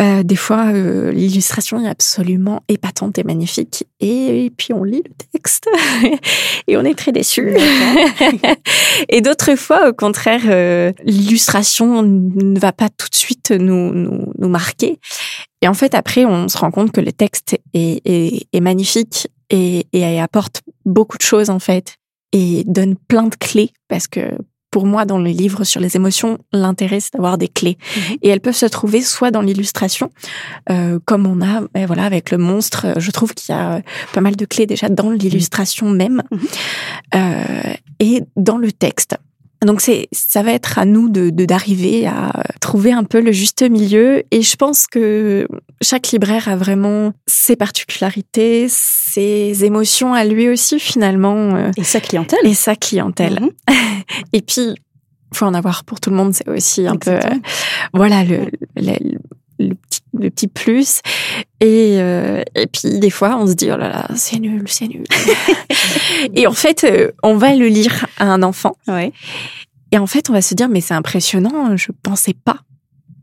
Euh, 0.00 0.22
des 0.22 0.36
fois, 0.36 0.72
euh, 0.72 1.12
l'illustration 1.12 1.84
est 1.84 1.88
absolument 1.88 2.62
épatante 2.68 3.18
et 3.18 3.24
magnifique. 3.24 3.86
Et, 4.00 4.50
puis 4.56 4.72
on 4.72 4.82
lit 4.82 5.02
le 5.04 5.14
texte 5.32 5.68
et 6.66 6.76
on 6.76 6.84
est 6.84 6.98
très 6.98 7.12
déçu. 7.12 7.56
et 9.08 9.20
d'autres 9.20 9.54
fois, 9.54 9.88
au 9.88 9.92
contraire, 9.92 10.42
euh, 10.46 10.92
l'illustration 11.04 12.02
ne 12.02 12.58
va 12.58 12.72
pas 12.72 12.88
tout 12.88 13.08
de 13.08 13.14
suite 13.14 13.52
nous, 13.52 13.92
nous, 13.92 14.32
nous 14.38 14.48
marquer. 14.48 14.98
Et 15.62 15.68
en 15.68 15.74
fait, 15.74 15.94
après, 15.94 16.24
on 16.24 16.48
se 16.48 16.58
rend 16.58 16.70
compte 16.70 16.92
que 16.92 17.00
le 17.00 17.12
texte 17.12 17.56
est, 17.72 18.02
est, 18.04 18.46
est 18.52 18.60
magnifique 18.60 19.28
et, 19.50 19.86
et 19.92 20.20
apporte 20.20 20.62
beaucoup 20.84 21.18
de 21.18 21.22
choses, 21.22 21.50
en 21.50 21.58
fait, 21.58 21.96
et 22.32 22.64
donne 22.66 22.96
plein 22.96 23.28
de 23.28 23.36
clés, 23.36 23.70
parce 23.88 24.08
que 24.08 24.36
pour 24.74 24.86
moi, 24.86 25.04
dans 25.04 25.18
les 25.18 25.32
livres 25.32 25.62
sur 25.62 25.80
les 25.80 25.94
émotions, 25.94 26.38
l'intérêt, 26.52 26.98
c'est 26.98 27.12
d'avoir 27.14 27.38
des 27.38 27.46
clés. 27.46 27.78
Mhm. 27.96 28.16
Et 28.22 28.28
elles 28.28 28.40
peuvent 28.40 28.56
se 28.56 28.66
trouver 28.66 29.02
soit 29.02 29.30
dans 29.30 29.40
l'illustration, 29.40 30.10
euh, 30.68 30.98
comme 31.04 31.28
on 31.28 31.40
a, 31.42 31.60
ben 31.72 31.86
voilà, 31.86 32.02
avec 32.02 32.32
le 32.32 32.38
monstre, 32.38 32.86
je 32.96 33.10
trouve 33.12 33.34
qu'il 33.34 33.54
y 33.54 33.56
a 33.56 33.82
pas 34.12 34.20
mal 34.20 34.34
de 34.34 34.44
clés 34.44 34.66
déjà 34.66 34.88
dans 34.88 35.10
l'illustration 35.10 35.88
même, 35.88 36.24
Mhm. 36.32 36.38
euh, 37.14 37.72
et 38.00 38.22
dans 38.36 38.58
le 38.58 38.72
texte. 38.72 39.16
Donc 39.64 39.80
c'est, 39.80 40.08
ça 40.12 40.42
va 40.42 40.52
être 40.52 40.78
à 40.78 40.84
nous 40.84 41.08
de, 41.08 41.30
d'arriver 41.30 42.06
à 42.06 42.32
trouver 42.60 42.92
un 42.92 43.04
peu 43.04 43.20
le 43.20 43.32
juste 43.32 43.62
milieu. 43.62 44.22
Et 44.30 44.42
je 44.42 44.56
pense 44.56 44.86
que 44.86 45.46
chaque 45.82 46.08
libraire 46.08 46.48
a 46.48 46.56
vraiment 46.56 47.12
ses 47.26 47.56
particularités, 47.56 48.66
ses 48.68 49.64
émotions 49.64 50.14
à 50.14 50.24
lui 50.24 50.48
aussi 50.48 50.78
finalement, 50.78 51.54
euh, 51.54 51.70
Et 51.76 51.84
sa 51.84 52.00
clientèle. 52.00 52.40
et 52.44 52.54
sa 52.54 52.76
clientèle. 52.76 53.40
Mhm. 53.40 53.50
Et 54.32 54.42
puis, 54.42 54.74
faut 55.32 55.46
en 55.46 55.54
avoir 55.54 55.84
pour 55.84 56.00
tout 56.00 56.10
le 56.10 56.16
monde, 56.16 56.32
c'est 56.34 56.48
aussi 56.48 56.86
un 56.86 56.96
peu, 56.96 57.10
euh, 57.10 57.20
voilà, 57.92 58.24
le, 58.24 58.46
le, 58.76 59.18
le 59.68 59.74
petit, 59.74 60.00
le 60.18 60.30
petit 60.30 60.48
plus. 60.48 61.00
Et, 61.60 61.96
euh, 61.98 62.42
et 62.54 62.66
puis, 62.66 62.98
des 62.98 63.10
fois, 63.10 63.36
on 63.40 63.46
se 63.46 63.54
dit, 63.54 63.70
oh 63.72 63.76
là 63.76 63.88
là, 63.88 64.08
c'est 64.16 64.38
nul, 64.38 64.64
c'est 64.66 64.86
nul. 64.88 65.04
et 66.34 66.46
en 66.46 66.52
fait, 66.52 66.84
euh, 66.84 67.10
on 67.22 67.36
va 67.36 67.54
le 67.54 67.66
lire 67.68 68.06
à 68.18 68.26
un 68.26 68.42
enfant. 68.42 68.76
Ouais. 68.88 69.12
Et 69.92 69.98
en 69.98 70.06
fait, 70.06 70.30
on 70.30 70.32
va 70.32 70.42
se 70.42 70.54
dire, 70.54 70.68
mais 70.68 70.80
c'est 70.80 70.94
impressionnant, 70.94 71.76
je 71.76 71.92
pensais 72.02 72.34
pas 72.34 72.58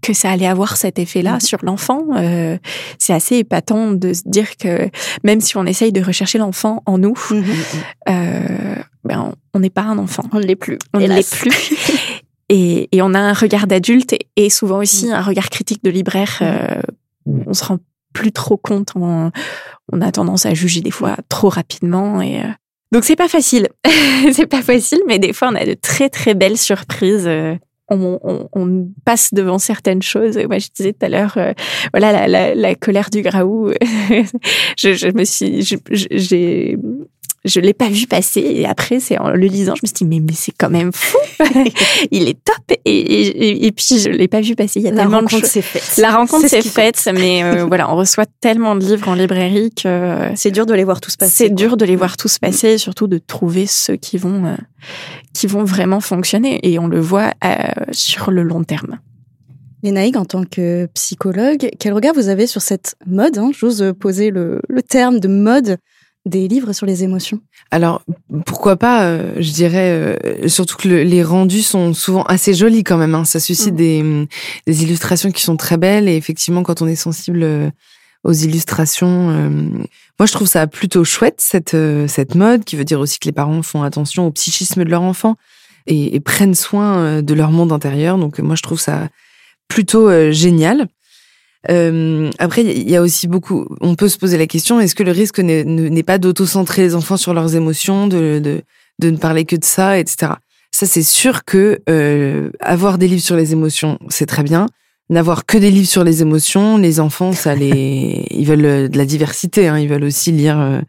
que 0.02 0.14
ça 0.14 0.32
allait 0.32 0.48
avoir 0.48 0.78
cet 0.78 0.98
effet-là 0.98 1.34
Mhm. 1.34 1.40
sur 1.42 1.60
l'enfant. 1.64 2.02
Euh, 2.16 2.58
c'est 2.98 3.14
assez 3.14 3.36
épatant 3.36 3.92
de 3.92 4.14
se 4.14 4.24
dire 4.26 4.58
que 4.58 4.90
même 5.24 5.42
si 5.42 5.58
on 5.58 5.66
essaye 5.68 5.92
de 5.92 6.02
rechercher 6.02 6.40
l'enfant 6.40 6.82
en 6.88 6.98
nous, 6.98 7.14
Mhm. 7.30 7.44
euh, 8.10 8.76
ben, 9.04 9.34
on- 9.54 9.60
n'est 9.60 9.70
pas 9.70 9.84
un 9.84 10.00
enfant. 10.00 10.24
On 10.32 10.40
ne 10.40 10.44
l'est 10.46 10.56
plus. 10.56 10.80
On 10.96 11.00
ne 11.00 11.06
l'est 11.08 11.30
plus. 11.30 11.52
Et, 12.54 12.90
et 12.96 13.02
on 13.02 13.14
a 13.16 13.20
un 13.20 13.34
regard 13.34 13.66
d'adulte 13.66 14.14
et, 14.14 14.28
et 14.36 14.50
souvent 14.50 14.80
aussi 14.80 15.08
Mm. 15.08 15.12
un 15.14 15.22
regard 15.22 15.50
critique 15.50 15.84
de 15.84 15.90
libraire. 15.90 16.38
euh, 16.42 16.82
Mm. 17.26 17.44
on 17.48 17.54
se 17.54 17.64
rend 17.64 17.78
plus 18.14 18.32
trop 18.32 18.58
compte. 18.58 18.90
On, 18.96 19.32
on 19.92 20.02
a 20.02 20.12
tendance 20.12 20.46
à 20.46 20.54
juger 20.54 20.82
des 20.82 20.92
fois 20.92 21.16
trop 21.30 21.50
rapidement. 21.50 22.22
Et, 22.22 22.40
euh, 22.42 22.48
donc 22.92 23.04
c'est 23.06 23.16
pas 23.16 23.30
facile. 23.30 23.70
c'est 24.34 24.48
pas 24.48 24.62
facile, 24.62 25.00
mais 25.08 25.18
des 25.18 25.32
fois 25.34 25.50
on 25.52 25.56
a 25.56 25.66
de 25.66 25.76
très 25.76 26.10
très 26.10 26.34
belles 26.34 26.58
surprises. 26.58 27.26
euh, 27.28 27.56
on, 27.94 28.20
on- 28.24 28.48
on 28.54 28.88
passe 29.06 29.34
devant 29.34 29.60
certaines 29.60 30.02
choses. 30.02 30.38
Moi, 30.48 30.60
je 30.60 30.70
disais 30.74 30.94
tout 30.94 31.06
à 31.06 31.10
l'heure, 31.10 31.34
euh, 31.38 31.52
voilà, 31.94 32.14
la, 32.14 32.28
la, 32.28 32.56
la 32.56 32.74
colère 32.76 33.10
du 33.10 33.22
graou. 33.22 33.70
je, 34.78 34.94
je 34.94 35.08
me 35.14 35.24
suis, 35.26 35.62
j'ai, 35.92 36.78
je 37.44 37.60
l'ai 37.60 37.74
pas 37.74 37.90
vu 37.90 38.08
passer. 38.08 38.42
Et 38.42 38.66
après, 38.66 39.00
c'est 39.00 39.18
en 39.18 39.30
le 39.30 39.48
lisant, 39.48 39.74
je 39.76 39.82
me 39.84 39.88
suis 39.88 39.94
dit, 39.94 40.06
mais, 40.06 40.20
mais 40.20 40.36
c'est 40.36 40.54
quand 40.56 40.70
même 40.70 40.92
fou. 40.92 41.18
il 42.12 42.28
est 42.28 42.44
top. 42.44 42.78
Et, 42.86 42.92
et, 42.92 43.66
et, 43.66 43.72
puis, 43.72 44.00
je 44.00 44.10
l'ai 44.10 44.28
pas 44.28 44.42
vu 44.42 44.56
passer. 44.56 44.80
Il 44.80 44.84
y 44.84 44.88
a 44.88 44.92
la 44.92 44.98
tellement 45.04 45.20
rencontre 45.20 45.46
s'est 45.46 45.62
faite. 45.62 45.98
La 45.98 46.16
rencontre 46.16 46.48
s'est 46.48 46.62
faite, 46.62 47.10
mais 47.14 47.44
euh, 47.44 47.66
voilà, 47.68 47.92
on 47.92 47.96
reçoit 47.96 48.26
tellement 48.42 48.76
de 48.76 48.86
livres 48.86 49.10
en 49.10 49.16
librairie 49.16 49.72
que 49.72 50.30
c'est 50.36 50.52
dur 50.52 50.66
de 50.66 50.74
les 50.74 50.84
voir 50.84 51.02
tous 51.02 51.16
passer. 51.16 51.46
C'est 51.46 51.50
dur 51.50 51.78
de 51.78 51.86
les 51.86 51.96
voir 51.96 52.18
tous 52.18 52.38
passer, 52.38 52.70
et 52.70 52.78
surtout 52.78 53.08
de 53.08 53.18
trouver 53.18 53.66
ceux 53.66 53.96
qui 53.96 54.18
vont, 54.18 54.46
euh, 54.46 54.56
qui 55.34 55.48
vont 55.48 55.64
vraiment 55.64 56.00
fonctionner. 56.00 56.60
Et 56.64 56.80
on 56.80 56.88
le 56.88 57.00
voit 57.00 57.32
euh, 57.44 57.58
sur 57.92 58.32
le 58.32 58.44
long 58.44 58.64
terme. 58.64 59.00
Lénaïg, 59.84 60.16
en 60.16 60.26
tant 60.26 60.44
que 60.44 60.86
psychologue, 60.94 61.72
quel 61.80 61.94
regard 61.94 62.14
vous 62.14 62.30
avez 62.30 62.46
sur 62.46 62.62
cette 62.62 62.96
mode 63.08 63.40
hein, 63.40 63.50
J'ose 63.52 63.94
poser 64.00 64.30
le, 64.30 64.62
le 64.70 64.84
terme 64.84 65.20
de 65.20 65.28
mode 65.28 65.78
des 66.26 66.48
livres 66.48 66.72
sur 66.74 66.86
les 66.86 67.04
émotions 67.04 67.40
Alors, 67.72 68.04
pourquoi 68.46 68.76
pas 68.76 69.06
euh, 69.06 69.34
Je 69.40 69.52
dirais 69.52 69.92
euh, 69.92 70.48
surtout 70.48 70.78
que 70.78 70.88
le, 70.88 71.04
les 71.04 71.24
rendus 71.24 71.64
sont 71.64 71.94
souvent 71.94 72.24
assez 72.24 72.54
jolis 72.54 72.84
quand 72.84 72.98
même. 72.98 73.16
Hein. 73.16 73.26
Ça 73.26 73.40
suscite 73.40 73.74
Mm. 73.74 73.78
des, 73.78 74.28
des 74.68 74.84
illustrations 74.84 75.32
qui 75.32 75.42
sont 75.42 75.58
très 75.58 75.78
belles 75.78 76.08
et 76.08 76.16
effectivement, 76.16 76.62
quand 76.64 76.82
on 76.82 76.88
est 76.88 76.96
sensible 76.96 77.42
euh, 77.44 77.70
aux 78.24 78.34
illustrations, 78.34 79.30
euh, 79.32 79.50
moi 80.20 80.28
je 80.28 80.32
trouve 80.32 80.48
ça 80.48 80.68
plutôt 80.68 81.04
chouette 81.04 81.40
cette 81.40 81.76
cette 82.08 82.36
mode 82.36 82.64
qui 82.66 82.76
veut 82.76 82.86
dire 82.86 83.00
aussi 83.00 83.18
que 83.18 83.26
les 83.26 83.32
parents 83.32 83.64
font 83.64 83.82
attention 83.82 84.28
au 84.28 84.32
psychisme 84.32 84.84
de 84.84 84.90
leur 84.90 85.02
enfant 85.02 85.38
et, 85.88 86.16
et 86.16 86.20
prennent 86.20 86.54
soin 86.54 87.24
de 87.24 87.34
leur 87.34 87.50
monde 87.50 87.72
intérieur. 87.72 88.20
Donc 88.20 88.38
moi 88.38 88.54
je 88.54 88.62
trouve 88.62 88.80
ça 88.80 89.10
plutôt 89.68 90.12
génial. 90.32 90.88
Euh, 91.70 92.32
après, 92.40 92.64
il 92.64 92.90
y 92.90 92.96
a 92.96 93.02
aussi 93.02 93.28
beaucoup. 93.28 93.68
On 93.82 93.96
peut 93.96 94.10
se 94.10 94.18
poser 94.18 94.38
la 94.38 94.48
question 94.48 94.80
est-ce 94.80 94.96
que 94.96 95.04
le 95.04 95.12
risque 95.12 95.40
n'est 95.40 96.04
pas 96.04 96.18
d'auto-centrer 96.18 96.82
les 96.82 96.96
enfants 96.96 97.18
sur 97.18 97.34
leurs 97.34 97.56
émotions, 97.56 98.08
de, 98.08 98.40
de, 98.44 98.62
de 99.00 99.10
ne 99.12 99.18
parler 99.18 99.46
que 99.46 99.56
de 99.56 99.64
ça, 99.64 100.00
etc. 100.00 100.34
Ça, 100.72 100.86
c'est 100.88 101.04
sûr 101.04 101.44
que 101.46 101.80
euh, 101.90 102.50
avoir 102.62 102.98
des 102.98 103.08
livres 103.08 103.22
sur 103.22 103.36
les 103.36 103.52
émotions, 103.52 104.00
c'est 104.10 104.26
très 104.26 104.44
bien. 104.44 104.66
N'avoir 105.10 105.46
que 105.46 105.58
des 105.58 105.70
livres 105.70 105.90
sur 105.90 106.04
les 106.06 106.22
émotions, 106.22 106.78
les 106.78 107.00
enfants, 107.02 107.34
ça 107.34 107.54
les, 107.54 108.26
ils 108.32 108.46
veulent 108.46 108.66
euh, 108.66 108.88
de 108.88 108.98
la 108.98 109.06
diversité. 109.06 109.68
Hein, 109.68 109.78
ils 109.78 109.90
veulent 109.90 110.06
aussi 110.06 110.32
lire 110.32 110.60
euh, 110.60 110.80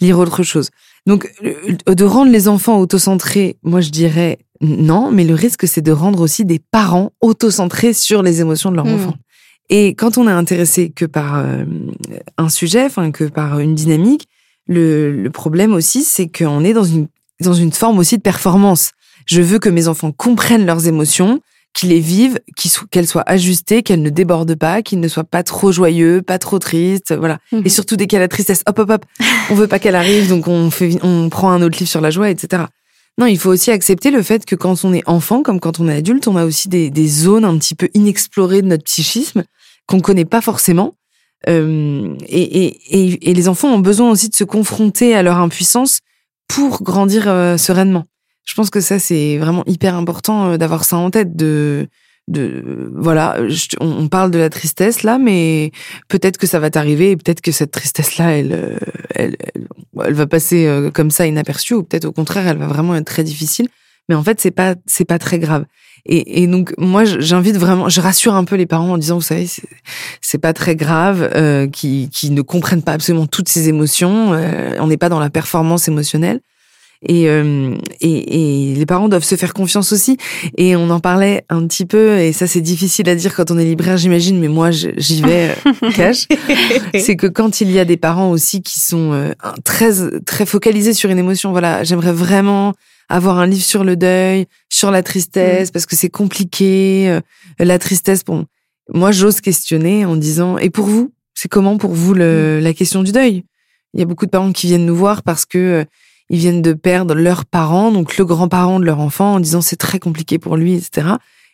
lire 0.00 0.18
autre 0.18 0.42
chose. 0.42 0.70
Donc, 1.06 1.30
de 1.42 2.04
rendre 2.04 2.30
les 2.32 2.48
enfants 2.48 2.78
autocentrés, 2.78 3.56
moi, 3.62 3.80
je 3.80 3.90
dirais 3.90 4.38
non. 4.60 5.10
Mais 5.10 5.24
le 5.24 5.34
risque, 5.34 5.66
c'est 5.66 5.82
de 5.82 5.92
rendre 5.92 6.20
aussi 6.20 6.44
des 6.44 6.58
parents 6.58 7.10
autocentrés 7.20 7.92
sur 7.92 8.22
les 8.22 8.40
émotions 8.40 8.70
de 8.70 8.76
leur 8.76 8.86
Mhm. 8.86 8.94
enfant. 8.94 9.14
Et 9.70 9.94
quand 9.94 10.18
on 10.18 10.28
est 10.28 10.32
intéressé 10.32 10.90
que 10.90 11.04
par 11.04 11.38
euh, 11.38 11.64
un 12.36 12.48
sujet, 12.48 12.84
enfin 12.84 13.10
que 13.10 13.24
par 13.24 13.58
une 13.60 13.74
dynamique, 13.74 14.28
le, 14.66 15.12
le 15.12 15.30
problème 15.30 15.72
aussi, 15.72 16.04
c'est 16.04 16.28
qu'on 16.28 16.64
est 16.64 16.72
dans 16.72 16.84
une 16.84 17.08
dans 17.40 17.54
une 17.54 17.72
forme 17.72 17.98
aussi 17.98 18.16
de 18.16 18.22
performance. 18.22 18.92
Je 19.26 19.42
veux 19.42 19.58
que 19.58 19.68
mes 19.68 19.88
enfants 19.88 20.12
comprennent 20.12 20.66
leurs 20.66 20.86
émotions, 20.86 21.40
qu'ils 21.72 21.88
les 21.88 22.00
vivent, 22.00 22.40
qu'elles 22.90 23.06
soient 23.06 23.24
ajustées, 23.26 23.82
qu'elles 23.82 24.02
ne 24.02 24.10
débordent 24.10 24.54
pas, 24.54 24.82
qu'ils 24.82 25.00
ne 25.00 25.08
soient 25.08 25.24
pas 25.24 25.42
trop 25.42 25.72
joyeux, 25.72 26.22
pas 26.22 26.38
trop 26.38 26.58
tristes, 26.58 27.12
voilà. 27.12 27.38
Mhm. 27.52 27.62
Et 27.64 27.68
surtout 27.68 27.96
dès 27.96 28.06
qu'il 28.06 28.16
y 28.16 28.18
a 28.18 28.20
la 28.20 28.28
tristesse, 28.28 28.62
hop 28.66 28.78
hop 28.78 28.90
hop, 28.90 29.04
on 29.50 29.54
veut 29.54 29.66
pas 29.66 29.78
qu'elle 29.78 29.96
arrive, 29.96 30.28
donc 30.28 30.46
on 30.46 30.70
fait, 30.70 30.98
on 31.02 31.28
prend 31.28 31.50
un 31.50 31.62
autre 31.62 31.78
livre 31.78 31.90
sur 31.90 32.00
la 32.00 32.10
joie, 32.10 32.30
etc. 32.30 32.64
Non, 33.18 33.26
il 33.26 33.38
faut 33.38 33.50
aussi 33.50 33.70
accepter 33.70 34.10
le 34.10 34.22
fait 34.22 34.44
que 34.44 34.56
quand 34.56 34.84
on 34.84 34.92
est 34.92 35.02
enfant, 35.06 35.42
comme 35.42 35.60
quand 35.60 35.78
on 35.78 35.88
est 35.88 35.94
adulte, 35.94 36.26
on 36.26 36.36
a 36.36 36.44
aussi 36.44 36.68
des, 36.68 36.90
des 36.90 37.06
zones 37.06 37.44
un 37.44 37.56
petit 37.58 37.76
peu 37.76 37.88
inexplorées 37.94 38.62
de 38.62 38.66
notre 38.66 38.84
psychisme 38.84 39.44
qu'on 39.86 40.00
connaît 40.00 40.24
pas 40.24 40.40
forcément. 40.40 40.94
Euh, 41.48 42.14
et, 42.26 42.42
et, 42.42 43.30
et, 43.30 43.34
les 43.34 43.48
enfants 43.48 43.68
ont 43.68 43.78
besoin 43.78 44.10
aussi 44.10 44.30
de 44.30 44.34
se 44.34 44.44
confronter 44.44 45.14
à 45.14 45.22
leur 45.22 45.38
impuissance 45.38 46.00
pour 46.48 46.82
grandir 46.82 47.28
euh, 47.28 47.56
sereinement. 47.58 48.04
Je 48.44 48.54
pense 48.54 48.70
que 48.70 48.80
ça 48.80 48.98
c'est 48.98 49.38
vraiment 49.38 49.62
hyper 49.66 49.94
important 49.94 50.52
euh, 50.52 50.56
d'avoir 50.56 50.84
ça 50.84 50.96
en 50.96 51.10
tête. 51.10 51.36
De, 51.36 51.88
de 52.28 52.90
voilà, 52.94 53.36
on, 53.80 54.08
parle 54.08 54.30
de 54.30 54.38
la 54.38 54.48
tristesse 54.48 55.02
là, 55.02 55.18
mais 55.18 55.70
peut-être 56.08 56.38
que 56.38 56.46
ça 56.46 56.60
va 56.60 56.70
t'arriver 56.70 57.10
et 57.10 57.16
peut-être 57.18 57.42
que 57.42 57.52
cette 57.52 57.72
tristesse 57.72 58.16
là, 58.16 58.30
elle, 58.30 58.78
elle, 59.14 59.36
elle, 59.54 60.14
va 60.14 60.26
passer 60.26 60.88
comme 60.94 61.10
ça 61.10 61.26
inaperçue 61.26 61.74
ou 61.74 61.82
peut-être 61.82 62.06
au 62.06 62.12
contraire, 62.12 62.48
elle 62.48 62.56
va 62.56 62.66
vraiment 62.66 62.94
être 62.94 63.04
très 63.04 63.24
difficile. 63.24 63.68
Mais 64.08 64.14
en 64.14 64.22
fait, 64.22 64.40
c'est 64.40 64.50
pas 64.50 64.74
c'est 64.86 65.04
pas 65.04 65.18
très 65.18 65.38
grave. 65.38 65.64
Et, 66.06 66.42
et 66.42 66.46
donc 66.46 66.74
moi, 66.76 67.04
j'invite 67.04 67.56
vraiment, 67.56 67.88
je 67.88 68.00
rassure 68.00 68.34
un 68.34 68.44
peu 68.44 68.56
les 68.56 68.66
parents 68.66 68.92
en 68.92 68.98
disant, 68.98 69.16
vous 69.16 69.22
savez, 69.22 69.48
c'est 70.20 70.38
pas 70.38 70.52
très 70.52 70.76
grave, 70.76 71.30
euh, 71.34 71.66
qui 71.66 72.10
qui 72.12 72.30
ne 72.30 72.42
comprennent 72.42 72.82
pas 72.82 72.92
absolument 72.92 73.26
toutes 73.26 73.48
ces 73.48 73.68
émotions. 73.68 74.32
euh, 74.34 74.76
on 74.80 74.86
n'est 74.86 74.98
pas 74.98 75.08
dans 75.08 75.20
la 75.20 75.30
performance 75.30 75.88
émotionnelle. 75.88 76.40
Et, 77.06 77.28
euh, 77.28 77.74
et, 78.00 78.70
et 78.70 78.74
les 78.74 78.86
parents 78.86 79.08
doivent 79.08 79.24
se 79.24 79.34
faire 79.34 79.52
confiance 79.52 79.92
aussi. 79.92 80.16
Et 80.56 80.74
on 80.74 80.88
en 80.90 81.00
parlait 81.00 81.44
un 81.50 81.66
petit 81.66 81.84
peu, 81.84 82.18
et 82.18 82.32
ça 82.32 82.46
c'est 82.46 82.62
difficile 82.62 83.08
à 83.08 83.14
dire 83.14 83.34
quand 83.34 83.50
on 83.50 83.58
est 83.58 83.64
libraire, 83.64 83.96
j'imagine, 83.98 84.38
mais 84.40 84.48
moi 84.48 84.70
j'y 84.70 85.20
vais 85.22 85.50
euh, 85.66 85.90
cash. 85.94 86.26
c'est 86.98 87.16
que 87.16 87.26
quand 87.26 87.60
il 87.60 87.70
y 87.70 87.78
a 87.78 87.84
des 87.84 87.98
parents 87.98 88.30
aussi 88.30 88.62
qui 88.62 88.80
sont 88.80 89.12
euh, 89.12 89.32
très 89.64 89.92
très 90.24 90.46
focalisés 90.46 90.94
sur 90.94 91.10
une 91.10 91.18
émotion, 91.18 91.50
voilà, 91.52 91.84
j'aimerais 91.84 92.12
vraiment 92.12 92.72
avoir 93.08 93.38
un 93.38 93.46
livre 93.46 93.64
sur 93.64 93.84
le 93.84 93.96
deuil, 93.96 94.46
sur 94.68 94.90
la 94.90 95.02
tristesse, 95.02 95.70
parce 95.70 95.86
que 95.86 95.96
c'est 95.96 96.08
compliqué. 96.10 97.08
euh, 97.08 97.20
la 97.58 97.78
tristesse, 97.78 98.24
bon, 98.24 98.46
moi 98.92 99.12
j'ose 99.12 99.40
questionner 99.40 100.04
en 100.04 100.16
disant, 100.16 100.58
et 100.58 100.70
pour 100.70 100.86
vous, 100.86 101.12
c'est 101.34 101.48
comment 101.48 101.76
pour 101.78 101.92
vous 101.92 102.14
le, 102.14 102.60
la 102.60 102.72
question 102.74 103.02
du 103.02 103.12
deuil? 103.12 103.44
Il 103.92 104.00
y 104.00 104.02
a 104.02 104.06
beaucoup 104.06 104.26
de 104.26 104.30
parents 104.30 104.52
qui 104.52 104.66
viennent 104.66 104.86
nous 104.86 104.96
voir 104.96 105.22
parce 105.22 105.44
que 105.46 105.58
euh, 105.58 105.84
ils 106.30 106.38
viennent 106.38 106.62
de 106.62 106.72
perdre 106.72 107.14
leurs 107.14 107.44
parents, 107.44 107.92
donc 107.92 108.16
le 108.16 108.24
grand-parent 108.24 108.80
de 108.80 108.84
leur 108.84 108.98
enfant, 109.00 109.34
en 109.34 109.40
disant 109.40 109.60
c'est 109.60 109.76
très 109.76 109.98
compliqué 109.98 110.38
pour 110.38 110.56
lui, 110.56 110.74
etc. 110.74 111.08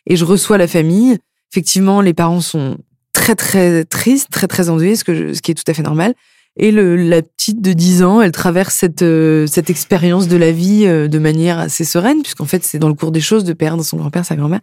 Et 0.07 0.15
je 0.15 0.25
reçois 0.25 0.57
la 0.57 0.67
famille. 0.67 1.17
Effectivement, 1.51 2.01
les 2.01 2.13
parents 2.13 2.41
sont 2.41 2.77
très 3.13 3.35
très 3.35 3.83
tristes, 3.83 4.29
très 4.31 4.47
très 4.47 4.69
endeuillés, 4.69 4.95
ce 4.95 5.03
que 5.03 5.13
je- 5.13 5.33
ce 5.33 5.41
qui 5.41 5.51
est 5.51 5.55
tout 5.55 5.63
à 5.69 5.73
fait 5.73 5.83
normal. 5.83 6.13
Et 6.57 6.71
le, 6.71 6.95
la 6.97 7.21
petite 7.21 7.61
de 7.61 7.71
10 7.73 8.03
ans, 8.03 8.21
elle 8.21 8.31
traverse 8.33 8.75
cette 8.75 9.01
euh, 9.03 9.47
cette 9.47 9.69
expérience 9.69 10.27
de 10.27 10.35
la 10.37 10.51
vie 10.51 10.85
euh, 10.85 11.07
de 11.07 11.17
manière 11.19 11.59
assez 11.59 11.85
sereine, 11.85 12.21
puisqu'en 12.21 12.45
fait 12.45 12.63
c'est 12.65 12.77
dans 12.79 12.89
le 12.89 12.93
cours 12.93 13.11
des 13.11 13.21
choses 13.21 13.43
de 13.45 13.53
perdre 13.53 13.83
son 13.83 13.97
grand-père, 13.97 14.25
sa 14.25 14.35
grand-mère. 14.35 14.59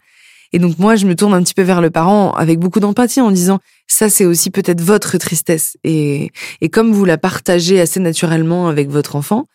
Et 0.53 0.57
donc 0.59 0.79
moi, 0.79 0.95
je 0.95 1.05
me 1.05 1.15
tourne 1.15 1.33
un 1.33 1.43
petit 1.43 1.53
peu 1.53 1.61
vers 1.63 1.79
le 1.81 1.89
parent 1.91 2.31
avec 2.33 2.59
beaucoup 2.59 2.79
d'empathie 2.79 3.21
en 3.21 3.31
disant 3.31 3.59
ça 3.87 4.09
c'est 4.09 4.25
aussi 4.25 4.49
peut-être 4.51 4.81
votre 4.81 5.17
tristesse 5.17 5.77
et 5.83 6.31
et 6.61 6.69
comme 6.69 6.91
vous 6.91 7.05
la 7.05 7.17
partagez 7.17 7.79
assez 7.81 7.99
naturellement 7.99 8.67
avec 8.67 8.89
votre 8.89 9.15
enfant 9.15 9.45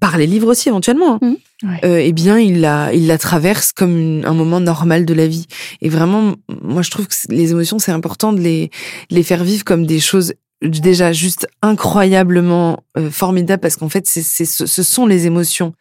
par 0.00 0.18
les 0.18 0.26
livres 0.26 0.48
aussi 0.48 0.68
éventuellement, 0.68 1.18
hein. 1.22 1.36
Ouais. 1.62 1.80
euh, 1.84 1.98
eh 2.04 2.12
bien 2.12 2.38
il 2.38 2.60
la 2.60 2.92
il 2.92 3.06
la 3.06 3.16
traverse 3.18 3.72
comme 3.72 3.96
une- 3.96 4.24
un 4.26 4.34
moment 4.34 4.60
normal 4.60 5.06
de 5.06 5.14
la 5.14 5.26
vie. 5.26 5.46
Et 5.80 5.88
vraiment, 5.88 6.34
moi 6.62 6.82
je 6.82 6.90
trouve 6.90 7.08
que 7.08 7.14
les 7.30 7.50
émotions 7.52 7.78
c'est 7.78 7.92
important 7.92 8.32
de 8.34 8.40
les 8.40 8.70
de 9.10 9.16
les 9.16 9.22
faire 9.22 9.42
vivre 9.42 9.64
comme 9.64 9.86
des 9.86 10.00
choses 10.00 10.34
déjà 10.62 11.12
juste 11.12 11.46
incroyablement 11.62 12.82
euh, 12.96 13.10
formidables 13.10 13.60
parce 13.60 13.76
qu'en 13.76 13.88
fait 13.88 14.06
c'est 14.06 14.22
c'est 14.22 14.44
ce, 14.44 14.66
ce 14.66 14.82
sont 14.82 15.06
les 15.06 15.26
émotions 15.26 15.72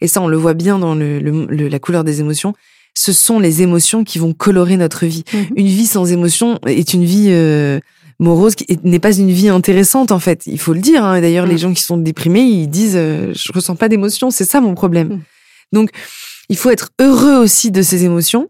et 0.00 0.08
ça 0.08 0.20
on 0.20 0.28
le 0.28 0.36
voit 0.36 0.54
bien 0.54 0.78
dans 0.78 0.94
le, 0.94 1.18
le- 1.18 1.46
le- 1.46 1.68
la 1.68 1.78
couleur 1.78 2.04
des 2.04 2.20
émotions. 2.20 2.52
Ce 2.94 3.12
sont 3.12 3.38
les 3.40 3.60
émotions 3.62 4.04
qui 4.04 4.18
vont 4.18 4.32
colorer 4.32 4.76
notre 4.78 5.04
vie. 5.04 5.24
Mhm. 5.34 5.46
Une 5.56 5.66
vie 5.66 5.86
sans 5.86 6.10
émotion 6.12 6.58
est 6.66 6.94
une 6.94 7.04
vie 7.04 7.26
euh, 7.28 7.78
morose 8.18 8.54
qui 8.54 8.64
est- 8.68 8.82
n'est 8.84 8.98
pas 8.98 9.14
une 9.14 9.30
vie 9.30 9.48
intéressante 9.50 10.12
en 10.12 10.18
fait. 10.18 10.42
Il 10.46 10.58
faut 10.58 10.72
le 10.72 10.80
dire. 10.80 11.04
Hein. 11.04 11.20
D'ailleurs, 11.20 11.46
les 11.46 11.58
gens 11.58 11.74
qui 11.74 11.82
sont 11.82 11.98
déprimés, 11.98 12.40
ils 12.42 12.68
disent 12.68 12.96
euh, 12.96 13.32
je 13.34 13.52
ressens 13.52 13.76
pas 13.76 13.88
d'émotion. 13.90 14.30
C'est 14.30 14.46
ça 14.46 14.60
mon 14.62 14.74
problème. 14.74 15.08
Mm. 15.08 15.20
Donc, 15.72 15.90
il 16.48 16.56
faut 16.56 16.70
être 16.70 16.90
heureux 17.00 17.36
aussi 17.36 17.70
de 17.70 17.82
ces 17.82 18.04
émotions 18.04 18.48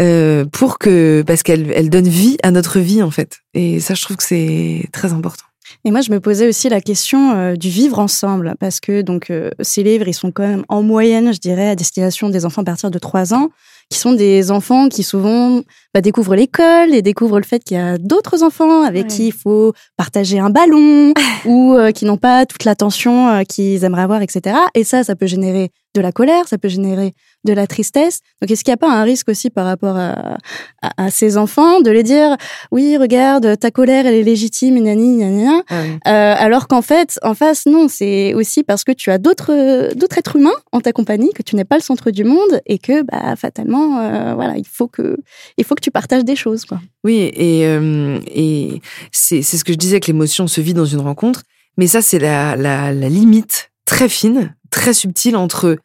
euh, 0.00 0.44
pour 0.46 0.78
que 0.78 1.22
parce 1.26 1.42
qu'elles 1.42 1.70
elles 1.74 1.90
donnent 1.90 2.08
vie 2.08 2.36
à 2.42 2.50
notre 2.50 2.78
vie 2.80 3.02
en 3.02 3.10
fait. 3.10 3.38
Et 3.54 3.80
ça, 3.80 3.94
je 3.94 4.02
trouve 4.02 4.16
que 4.16 4.24
c'est 4.24 4.84
très 4.92 5.12
important. 5.12 5.44
Et 5.84 5.90
moi, 5.90 6.02
je 6.02 6.10
me 6.10 6.20
posais 6.20 6.48
aussi 6.48 6.68
la 6.68 6.80
question 6.82 7.32
euh, 7.34 7.54
du 7.56 7.68
vivre 7.70 7.98
ensemble, 7.98 8.54
parce 8.60 8.78
que 8.78 9.00
donc 9.00 9.30
euh, 9.30 9.50
ces 9.60 9.82
livres, 9.82 10.06
ils 10.06 10.12
sont 10.14 10.30
quand 10.30 10.46
même 10.46 10.64
en 10.68 10.82
moyenne, 10.82 11.32
je 11.32 11.38
dirais, 11.40 11.70
à 11.70 11.76
destination 11.76 12.28
des 12.28 12.44
enfants 12.44 12.60
à 12.62 12.64
partir 12.64 12.90
de 12.90 12.98
3 12.98 13.32
ans, 13.32 13.48
qui 13.90 13.98
sont 13.98 14.12
des 14.12 14.50
enfants 14.50 14.88
qui 14.88 15.02
souvent 15.02 15.62
bah, 15.94 16.00
découvrent 16.00 16.34
l'école 16.34 16.94
et 16.94 17.00
découvrent 17.02 17.38
le 17.38 17.44
fait 17.44 17.64
qu'il 17.64 17.76
y 17.76 17.80
a 17.80 17.96
d'autres 17.98 18.42
enfants 18.42 18.82
avec 18.82 19.04
Ouais. 19.04 19.08
qui 19.08 19.26
il 19.28 19.32
faut 19.32 19.72
partager 19.96 20.38
un 20.38 20.50
ballon 20.50 21.14
ou 21.46 21.74
euh, 21.74 21.90
qui 21.90 22.04
n'ont 22.04 22.16
pas 22.18 22.44
toute 22.46 22.64
l'attention 22.64 23.28
euh, 23.28 23.42
qu'ils 23.42 23.82
aimeraient 23.84 24.02
avoir, 24.02 24.20
etc. 24.22 24.56
Et 24.74 24.84
ça, 24.84 25.04
ça 25.04 25.16
peut 25.16 25.26
générer 25.26 25.70
de 25.94 26.00
la 26.00 26.12
colère, 26.12 26.48
ça 26.48 26.58
peut 26.58 26.68
générer 26.68 27.12
de 27.44 27.52
la 27.52 27.66
tristesse. 27.66 28.20
Donc, 28.40 28.50
est-ce 28.50 28.62
qu'il 28.64 28.70
n'y 28.70 28.74
a 28.74 28.78
pas 28.78 28.90
un 28.90 29.02
risque 29.02 29.28
aussi 29.28 29.50
par 29.50 29.66
rapport 29.66 29.96
à, 29.96 30.38
à, 30.80 31.04
à 31.06 31.10
ces 31.10 31.36
enfants 31.36 31.80
de 31.80 31.90
les 31.90 32.02
dire, 32.02 32.36
oui, 32.70 32.96
regarde, 32.96 33.58
ta 33.58 33.70
colère, 33.70 34.06
elle 34.06 34.14
est 34.14 34.22
légitime, 34.22 34.76
et 34.76 34.80
nani, 34.80 35.16
nani, 35.16 35.44
nani. 35.44 35.62
Euh, 35.70 35.98
alors 36.06 36.68
qu'en 36.68 36.82
fait, 36.82 37.18
en 37.22 37.34
face, 37.34 37.66
non, 37.66 37.88
c'est 37.88 38.32
aussi 38.34 38.62
parce 38.62 38.84
que 38.84 38.92
tu 38.92 39.10
as 39.10 39.18
d'autres 39.18 39.92
d'autres 39.94 40.18
êtres 40.18 40.36
humains 40.36 40.54
en 40.70 40.80
ta 40.80 40.92
compagnie, 40.92 41.30
que 41.34 41.42
tu 41.42 41.56
n'es 41.56 41.64
pas 41.64 41.76
le 41.76 41.82
centre 41.82 42.10
du 42.10 42.24
monde 42.24 42.60
et 42.66 42.78
que, 42.78 43.02
bah, 43.02 43.34
fatalement, 43.36 43.98
euh, 43.98 44.34
voilà, 44.34 44.56
il 44.56 44.66
faut 44.66 44.88
que 44.88 45.16
il 45.58 45.64
faut 45.64 45.74
que 45.74 45.82
tu 45.82 45.90
partages 45.90 46.24
des 46.24 46.36
choses, 46.36 46.64
quoi. 46.64 46.80
Oui, 47.04 47.30
et, 47.34 47.66
euh, 47.66 48.18
et 48.28 48.80
c'est 49.10 49.42
c'est 49.42 49.56
ce 49.56 49.64
que 49.64 49.72
je 49.72 49.78
disais 49.78 49.98
que 50.00 50.06
l'émotion 50.06 50.46
se 50.46 50.60
vit 50.60 50.74
dans 50.74 50.84
une 50.86 51.00
rencontre, 51.00 51.42
mais 51.76 51.88
ça 51.88 52.02
c'est 52.02 52.18
la, 52.18 52.56
la, 52.56 52.92
la 52.92 53.08
limite 53.08 53.70
très 53.84 54.08
fine, 54.08 54.54
très 54.72 54.92
subtile 54.94 55.36
entre 55.36 55.76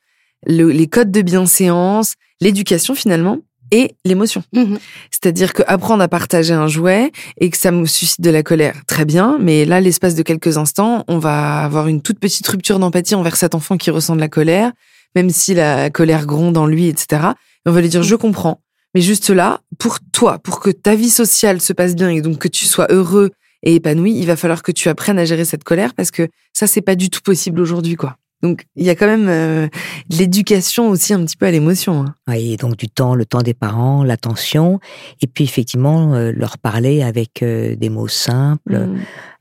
les 0.48 0.88
codes 0.88 1.12
de 1.12 1.22
bienséance, 1.22 2.14
l'éducation 2.42 2.96
finalement, 2.96 3.40
et 3.72 3.96
l'émotion. 4.06 4.44
Mhm. 4.54 4.80
C'est-à-dire 5.12 5.54
que 5.54 5.62
apprendre 5.68 6.02
à 6.02 6.08
partager 6.08 6.54
un 6.54 6.68
jouet 6.68 7.12
et 7.40 7.50
que 7.50 7.58
ça 7.58 7.72
me 7.72 7.86
suscite 7.86 8.22
de 8.22 8.30
la 8.30 8.44
colère, 8.44 8.82
très 8.88 9.06
bien, 9.06 9.38
mais 9.40 9.66
là, 9.66 9.82
l'espace 9.82 10.16
de 10.16 10.24
quelques 10.24 10.58
instants, 10.58 11.04
on 11.08 11.20
va 11.20 11.64
avoir 11.64 11.88
une 11.88 12.02
toute 12.02 12.20
petite 12.20 12.48
rupture 12.48 12.80
d'empathie 12.80 13.16
envers 13.16 13.36
cet 13.36 13.56
enfant 13.56 13.78
qui 13.78 13.92
ressent 13.92 14.16
de 14.16 14.22
la 14.22 14.30
colère, 14.30 14.72
même 15.16 15.30
si 15.30 15.54
la 15.54 15.90
colère 15.90 16.26
gronde 16.26 16.58
en 16.58 16.66
lui, 16.66 16.88
etc. 16.88 17.22
Et 17.66 17.70
on 17.70 17.72
va 17.72 17.82
lui 17.82 17.90
dire, 17.90 18.04
je 18.04 18.16
comprends, 18.16 18.62
mais 18.96 19.02
juste 19.02 19.30
là, 19.30 19.60
pour 19.80 19.98
toi, 20.12 20.40
pour 20.40 20.60
que 20.60 20.70
ta 20.70 20.96
vie 20.96 21.10
sociale 21.10 21.60
se 21.60 21.74
passe 21.74 21.96
bien 21.96 22.10
et 22.10 22.22
donc 22.22 22.40
que 22.40 22.48
tu 22.48 22.66
sois 22.66 22.88
heureux 22.90 23.32
et 23.64 23.76
épanoui, 23.76 24.18
il 24.18 24.28
va 24.28 24.36
falloir 24.36 24.64
que 24.64 24.72
tu 24.72 24.88
apprennes 24.88 25.20
à 25.20 25.26
gérer 25.26 25.44
cette 25.46 25.64
colère 25.64 25.94
parce 25.94 26.12
que 26.12 26.30
ça, 26.54 26.68
c'est 26.68 26.82
pas 26.82 26.96
du 26.96 27.10
tout 27.10 27.22
possible 27.22 27.60
aujourd'hui, 27.60 27.96
quoi. 27.96 28.16
Donc 28.44 28.66
il 28.76 28.86
y 28.86 28.90
a 28.90 28.96
quand 28.96 29.08
même 29.08 29.28
euh, 29.30 29.68
l'éducation 30.10 30.90
aussi 30.90 31.14
un 31.14 31.24
petit 31.26 31.38
peu 31.38 31.48
à 31.48 31.52
l'émotion. 31.52 32.02
Hein. 32.02 32.16
Oui, 32.28 32.56
donc 32.58 32.78
du 32.78 32.88
temps, 32.88 33.16
le 33.16 33.26
temps 33.26 33.42
des 33.42 33.54
parents, 33.54 34.04
l'attention, 34.04 34.80
et 35.22 35.28
puis 35.28 35.44
effectivement 35.44 36.14
euh, 36.14 36.32
leur 36.36 36.58
parler 36.58 37.02
avec 37.02 37.42
euh, 37.42 37.76
des 37.76 37.90
mots 37.90 38.08
simples 38.08 38.88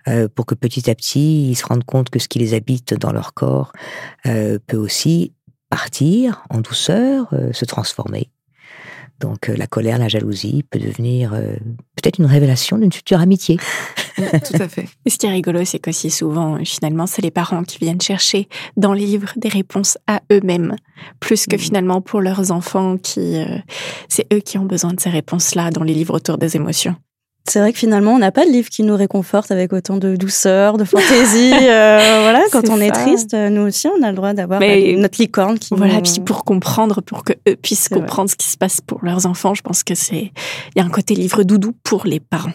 Mm. 0.06 0.28
pour 0.36 0.46
que 0.46 0.54
petit 0.54 0.88
à 0.88 0.94
petit 0.94 1.50
ils 1.50 1.56
se 1.56 1.66
rendent 1.66 1.84
compte 1.84 2.10
que 2.10 2.20
ce 2.20 2.28
qui 2.28 2.38
les 2.38 2.54
habite 2.54 2.94
dans 2.94 3.12
leur 3.12 3.34
corps 3.34 3.72
peut 4.22 4.76
aussi 4.76 5.32
partir 5.68 6.44
en 6.48 6.60
douceur, 6.60 7.34
se 7.52 7.64
transformer. 7.64 8.30
Donc 9.20 9.48
la 9.48 9.66
colère, 9.66 9.98
la 9.98 10.08
jalousie 10.08 10.62
peut 10.70 10.78
devenir 10.78 11.32
peut-être 11.96 12.18
une 12.18 12.26
révélation 12.26 12.76
d'une 12.78 12.92
future 12.92 13.20
amitié. 13.20 13.56
Tout 14.16 14.60
à 14.60 14.68
fait. 14.68 14.86
Et 15.04 15.10
ce 15.10 15.18
qui 15.18 15.26
est 15.26 15.30
rigolo, 15.30 15.64
c'est 15.64 15.78
qu'aussi 15.78 16.10
souvent, 16.10 16.58
finalement, 16.64 17.06
c'est 17.06 17.22
les 17.22 17.30
parents 17.30 17.64
qui 17.64 17.78
viennent 17.78 18.00
chercher 18.00 18.48
dans 18.76 18.92
les 18.92 19.06
livres 19.06 19.32
des 19.36 19.48
réponses 19.48 19.98
à 20.06 20.20
eux-mêmes, 20.32 20.76
plus 21.20 21.46
que 21.46 21.56
Mhm. 21.56 21.60
finalement 21.60 22.00
pour 22.00 22.20
leurs 22.20 22.50
enfants 22.52 22.96
qui, 22.98 23.36
euh, 23.36 23.58
c'est 24.08 24.26
eux 24.32 24.40
qui 24.40 24.58
ont 24.58 24.64
besoin 24.64 24.92
de 24.92 25.00
ces 25.00 25.10
réponses-là 25.10 25.70
dans 25.70 25.82
les 25.82 25.94
livres 25.94 26.14
autour 26.14 26.38
des 26.38 26.56
émotions. 26.56 26.96
C'est 27.48 27.60
vrai 27.60 27.72
que 27.72 27.78
finalement, 27.78 28.12
on 28.14 28.18
n'a 28.18 28.32
pas 28.32 28.44
de 28.44 28.50
livre 28.50 28.68
qui 28.68 28.82
nous 28.82 28.96
réconforte 28.96 29.50
avec 29.50 29.72
autant 29.72 29.96
de 29.96 30.16
douceur, 30.16 30.76
de 30.78 30.84
fantaisie. 30.84 31.52
euh, 31.62 32.18
voilà, 32.22 32.42
quand 32.50 32.68
on 32.68 32.80
est 32.80 32.90
triste, 32.90 33.34
euh, 33.34 33.50
nous 33.50 33.62
aussi, 33.62 33.86
on 33.88 34.02
a 34.02 34.10
le 34.10 34.16
droit 34.16 34.32
d'avoir 34.32 34.60
bah, 34.60 34.66
notre 34.96 35.20
licorne 35.20 35.58
qui 35.58 35.74
Voilà, 35.74 35.94
nous- 35.96 36.02
puis 36.02 36.20
pour 36.24 36.44
comprendre, 36.44 37.00
pour 37.02 37.24
que 37.24 37.34
eux 37.48 37.56
puissent 37.56 37.88
vrai. 37.90 38.00
comprendre 38.00 38.30
ce 38.30 38.36
qui 38.36 38.48
se 38.48 38.56
passe 38.56 38.80
pour 38.80 38.98
leurs 39.04 39.26
enfants, 39.26 39.54
je 39.54 39.62
pense 39.62 39.84
que 39.84 39.94
c'est, 39.94 40.32
il 40.74 40.78
y 40.78 40.80
a 40.80 40.84
un 40.84 40.90
côté 40.90 41.14
livre 41.14 41.42
doudou 41.44 41.72
pour 41.84 42.04
les 42.06 42.20
parents. 42.20 42.52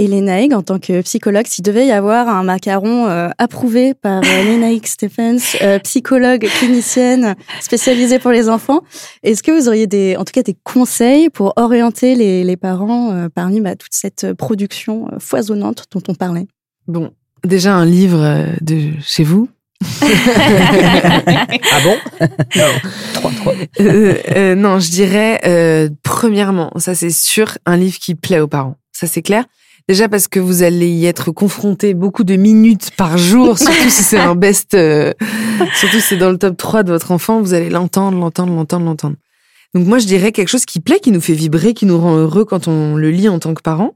Et 0.00 0.54
en 0.54 0.62
tant 0.62 0.78
que 0.78 1.02
psychologue, 1.02 1.46
s'il 1.48 1.64
devait 1.64 1.88
y 1.88 1.90
avoir 1.90 2.28
un 2.28 2.44
macaron 2.44 3.08
euh, 3.08 3.30
approuvé 3.36 3.94
par 3.94 4.22
euh, 4.22 4.44
Lénaïg 4.44 4.86
Stephens, 4.86 5.56
euh, 5.60 5.80
psychologue 5.80 6.46
clinicienne 6.58 7.34
spécialisée 7.60 8.20
pour 8.20 8.30
les 8.30 8.48
enfants, 8.48 8.82
est-ce 9.24 9.42
que 9.42 9.50
vous 9.50 9.66
auriez 9.66 9.88
des, 9.88 10.16
en 10.16 10.24
tout 10.24 10.30
cas 10.32 10.44
des 10.44 10.56
conseils 10.62 11.30
pour 11.30 11.52
orienter 11.56 12.14
les, 12.14 12.44
les 12.44 12.56
parents 12.56 13.12
euh, 13.12 13.28
parmi 13.28 13.60
bah, 13.60 13.74
toute 13.74 13.92
cette 13.92 14.34
production 14.34 15.08
foisonnante 15.18 15.86
dont 15.90 16.02
on 16.06 16.14
parlait? 16.14 16.46
Bon, 16.86 17.10
déjà 17.44 17.74
un 17.74 17.84
livre 17.84 18.46
de 18.60 18.92
chez 19.02 19.24
vous. 19.24 19.48
ah 20.02 21.80
bon? 21.82 21.96
Euh, 23.80 24.14
euh, 24.36 24.54
non, 24.54 24.78
je 24.78 24.90
dirais 24.90 25.40
euh, 25.44 25.88
premièrement, 26.04 26.70
ça 26.76 26.94
c'est 26.94 27.10
sûr, 27.10 27.58
un 27.66 27.76
livre 27.76 27.98
qui 27.98 28.14
plaît 28.14 28.40
aux 28.40 28.48
parents. 28.48 28.76
Ça 28.92 29.08
c'est 29.08 29.22
clair. 29.22 29.44
Déjà 29.88 30.06
parce 30.06 30.28
que 30.28 30.38
vous 30.38 30.62
allez 30.62 30.90
y 30.90 31.06
être 31.06 31.30
confronté 31.32 31.94
beaucoup 31.94 32.22
de 32.22 32.36
minutes 32.36 32.90
par 32.94 33.16
jour, 33.16 33.58
surtout 33.58 33.88
si 33.88 34.02
c'est 34.02 34.18
un 34.18 34.34
best, 34.34 34.74
euh, 34.74 35.14
surtout 35.76 35.96
si 35.96 36.02
c'est 36.02 36.16
dans 36.18 36.30
le 36.30 36.36
top 36.36 36.58
3 36.58 36.82
de 36.82 36.92
votre 36.92 37.10
enfant, 37.10 37.40
vous 37.40 37.54
allez 37.54 37.70
l'entendre, 37.70 38.18
l'entendre, 38.18 38.52
l'entendre, 38.52 38.84
l'entendre. 38.84 39.16
Donc 39.74 39.86
moi 39.86 39.98
je 39.98 40.06
dirais 40.06 40.30
quelque 40.32 40.48
chose 40.48 40.66
qui 40.66 40.80
plaît, 40.80 41.00
qui 41.00 41.10
nous 41.10 41.22
fait 41.22 41.32
vibrer, 41.32 41.72
qui 41.72 41.86
nous 41.86 41.98
rend 41.98 42.16
heureux 42.16 42.44
quand 42.44 42.68
on 42.68 42.96
le 42.96 43.10
lit 43.10 43.30
en 43.30 43.38
tant 43.38 43.54
que 43.54 43.62
parent. 43.62 43.94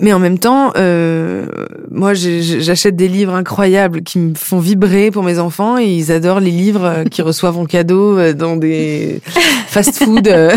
Mais 0.00 0.12
en 0.12 0.18
même 0.18 0.38
temps, 0.38 0.72
euh, 0.76 1.46
moi 1.90 2.14
j'achète 2.14 2.96
des 2.96 3.08
livres 3.08 3.34
incroyables 3.34 4.02
qui 4.02 4.18
me 4.18 4.34
font 4.34 4.58
vibrer 4.58 5.10
pour 5.10 5.22
mes 5.22 5.38
enfants 5.38 5.78
et 5.78 5.86
ils 5.86 6.12
adorent 6.12 6.40
les 6.40 6.50
livres 6.50 6.84
euh, 6.84 7.04
qu'ils 7.04 7.24
reçoivent 7.24 7.58
en 7.58 7.66
cadeau 7.66 8.18
euh, 8.18 8.32
dans 8.32 8.56
des 8.56 9.20
fast-food. 9.68 10.28
euh. 10.28 10.54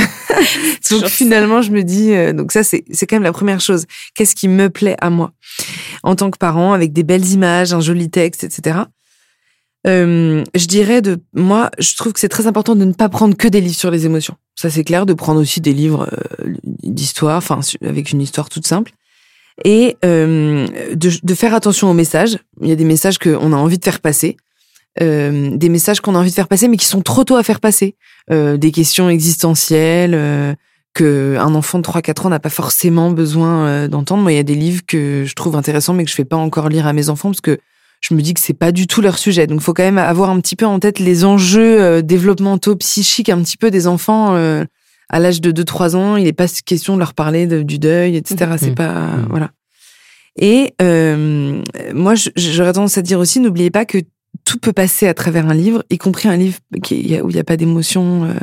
donc 0.92 1.06
finalement, 1.06 1.62
je 1.62 1.72
me 1.72 1.84
dis, 1.84 2.14
donc 2.34 2.52
ça 2.52 2.64
c'est 2.64 2.84
quand 2.84 3.16
même 3.16 3.24
la 3.24 3.34
première 3.34 3.60
chose. 3.60 3.86
Qu'est-ce 4.16 4.36
qui 4.36 4.48
me 4.48 4.70
plaît 4.70 4.98
à 5.02 5.10
moi? 5.10 5.32
En 6.04 6.16
tant 6.16 6.32
que 6.32 6.38
parent, 6.38 6.74
avec 6.74 6.94
des 6.94 7.04
belles 7.04 7.28
images, 7.28 7.74
un 7.74 7.82
joli 7.82 8.10
texte, 8.10 8.44
etc. 8.44 8.80
Euh, 9.88 10.44
je 10.54 10.66
dirais 10.66 11.02
de 11.02 11.18
moi, 11.34 11.70
je 11.80 11.96
trouve 11.96 12.14
que 12.14 12.20
c'est 12.20 12.30
très 12.30 12.48
important 12.48 12.76
de 12.76 12.84
ne 12.84 12.94
pas 12.94 13.10
prendre 13.10 13.38
que 13.38 13.48
des 13.48 13.62
livres 13.62 13.76
sur 13.76 13.92
les 13.92 14.06
émotions. 14.06 14.36
Ça 14.56 14.70
c'est 14.70 14.84
clair, 14.84 15.06
de 15.06 15.14
prendre 15.14 15.40
aussi 15.40 15.62
des 15.62 15.74
livres 15.74 16.10
euh, 16.44 16.54
d'histoire, 16.84 17.38
enfin 17.38 17.60
avec 17.82 18.12
une 18.12 18.22
histoire 18.22 18.50
toute 18.50 18.68
simple, 18.68 18.92
et 19.64 19.98
euh, 20.06 20.68
de, 20.94 21.12
de 21.22 21.34
faire 21.34 21.54
attention 21.54 21.90
aux 21.90 21.94
messages. 21.94 22.38
Il 22.62 22.70
y 22.70 22.72
a 22.72 22.76
des 22.76 22.86
messages 22.86 23.18
qu'on 23.18 23.54
a 23.54 23.56
envie 23.56 23.78
de 23.78 23.84
faire 23.84 24.00
passer, 24.00 24.38
euh, 25.02 25.56
des 25.56 25.70
messages 25.70 26.02
qu'on 26.02 26.16
a 26.16 26.20
envie 26.20 26.30
de 26.30 26.36
faire 26.36 26.48
passer, 26.48 26.68
mais 26.68 26.78
qui 26.78 26.86
sont 26.86 27.02
trop 27.02 27.24
tôt 27.24 27.36
à 27.36 27.44
faire 27.44 27.60
passer, 27.60 27.96
euh, 28.32 28.58
des 28.58 28.72
questions 28.72 29.10
existentielles. 29.10 30.14
Euh, 30.14 30.54
que 30.98 31.38
un 31.38 31.54
enfant 31.54 31.78
de 31.78 31.84
3-4 31.84 32.26
ans 32.26 32.30
n'a 32.30 32.40
pas 32.40 32.50
forcément 32.50 33.12
besoin 33.12 33.68
euh, 33.68 33.88
d'entendre. 33.88 34.24
Moi, 34.24 34.32
il 34.32 34.36
y 34.36 34.40
a 34.40 34.44
des 34.44 34.56
livres 34.56 34.82
que 34.86 35.26
je 35.28 35.34
trouve 35.36 35.56
intéressants, 35.56 35.94
mais 35.94 36.04
que 36.04 36.10
je 36.10 36.16
fais 36.16 36.26
pas 36.26 36.38
encore 36.38 36.70
lire 36.70 36.88
à 36.88 36.94
mes 36.94 37.10
enfants 37.10 37.30
parce 37.30 37.42
que 37.42 37.60
je 38.02 38.16
me 38.16 38.22
dis 38.22 38.34
que 38.34 38.40
c'est 38.40 38.54
pas 38.54 38.72
du 38.72 38.88
tout 38.88 39.02
leur 39.02 39.20
sujet. 39.20 39.46
Donc, 39.46 39.62
faut 39.62 39.76
quand 39.76 39.84
même 39.84 40.00
avoir 40.00 40.32
un 40.32 40.40
petit 40.40 40.56
peu 40.56 40.66
en 40.66 40.80
tête 40.80 40.98
les 40.98 41.24
enjeux 41.24 41.82
euh, 41.82 42.02
développementaux, 42.02 42.76
psychiques, 42.78 43.30
un 43.30 43.44
petit 43.44 43.58
peu 43.58 43.70
des 43.70 43.86
enfants 43.86 44.36
à 45.10 45.20
l'âge 45.20 45.42
de 45.42 45.52
2-3 45.52 45.96
ans. 45.96 46.16
Il 46.18 46.26
n'est 46.26 46.34
pas 46.34 46.48
question 46.66 46.94
de 46.96 47.00
leur 47.00 47.14
parler 47.14 47.48
de- 47.48 47.64
du 47.64 47.80
deuil, 47.80 48.16
etc. 48.16 48.52
C'est 48.58 48.70
Mhm. 48.70 48.76
pas 48.76 48.94
Mhm. 48.94 49.28
voilà. 49.30 49.52
Et 50.40 50.74
euh, 50.82 51.62
moi, 51.94 52.16
je- 52.16 52.30
j'aurais 52.36 52.74
tendance 52.74 52.98
à 52.98 53.02
dire 53.02 53.20
aussi, 53.20 53.40
n'oubliez 53.40 53.72
pas 53.72 53.86
que 53.86 53.98
tout 54.46 54.60
peut 54.60 54.72
passer 54.74 55.08
à 55.08 55.14
travers 55.14 55.48
un 55.50 55.54
livre, 55.54 55.84
y 55.90 55.98
compris 55.98 56.30
un 56.30 56.38
livre 56.38 56.60
qui, 56.84 57.20
où 57.22 57.30
il 57.30 57.34
n'y 57.34 57.40
a 57.40 57.44
pas 57.44 57.58
d'émotion, 57.58 58.26
euh, 58.26 58.34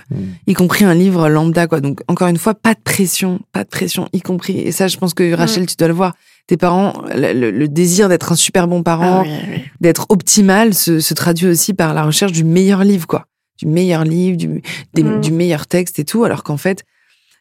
y 0.46 0.52
compris 0.54 0.84
un 0.84 0.92
livre 0.94 1.28
lambda, 1.28 1.66
quoi. 1.68 1.80
Donc, 1.80 2.00
encore 2.08 2.26
une 2.28 2.36
fois, 2.36 2.54
pas 2.54 2.74
de 2.74 2.80
pression, 2.82 3.40
pas 3.52 3.62
de 3.62 3.68
pression, 3.68 4.08
y 4.12 4.20
compris. 4.20 4.58
Et 4.58 4.72
ça, 4.72 4.88
je 4.88 4.96
pense 4.96 5.14
que 5.14 5.32
Rachel, 5.34 5.66
tu 5.66 5.76
dois 5.76 5.88
le 5.88 5.94
voir. 5.94 6.14
Tes 6.46 6.56
parents, 6.56 6.94
le, 7.14 7.32
le- 7.32 7.50
le 7.52 7.68
désir 7.68 8.08
d'être 8.08 8.32
un 8.32 8.36
super 8.36 8.66
bon 8.68 8.82
parent, 8.82 9.20
Ah 9.24 9.28
oui, 9.28 9.30
oui. 9.54 9.62
d'être 9.80 10.06
optimal, 10.10 10.74
se, 10.74 10.98
se 11.00 11.14
traduit 11.14 11.46
aussi 11.46 11.72
par 11.74 11.94
la 11.94 12.02
recherche 12.02 12.32
du 12.32 12.44
meilleur 12.44 12.82
livre, 12.84 13.06
quoi. 13.06 13.26
Du 13.60 13.66
meilleur 13.66 14.04
livre, 14.04 14.36
du, 14.36 14.62
des- 14.94 15.02
Mm. 15.04 15.20
du 15.20 15.30
meilleur 15.32 15.66
texte 15.66 15.98
et 15.98 16.04
tout. 16.04 16.24
Alors 16.24 16.42
qu'en 16.42 16.56
fait, 16.56 16.82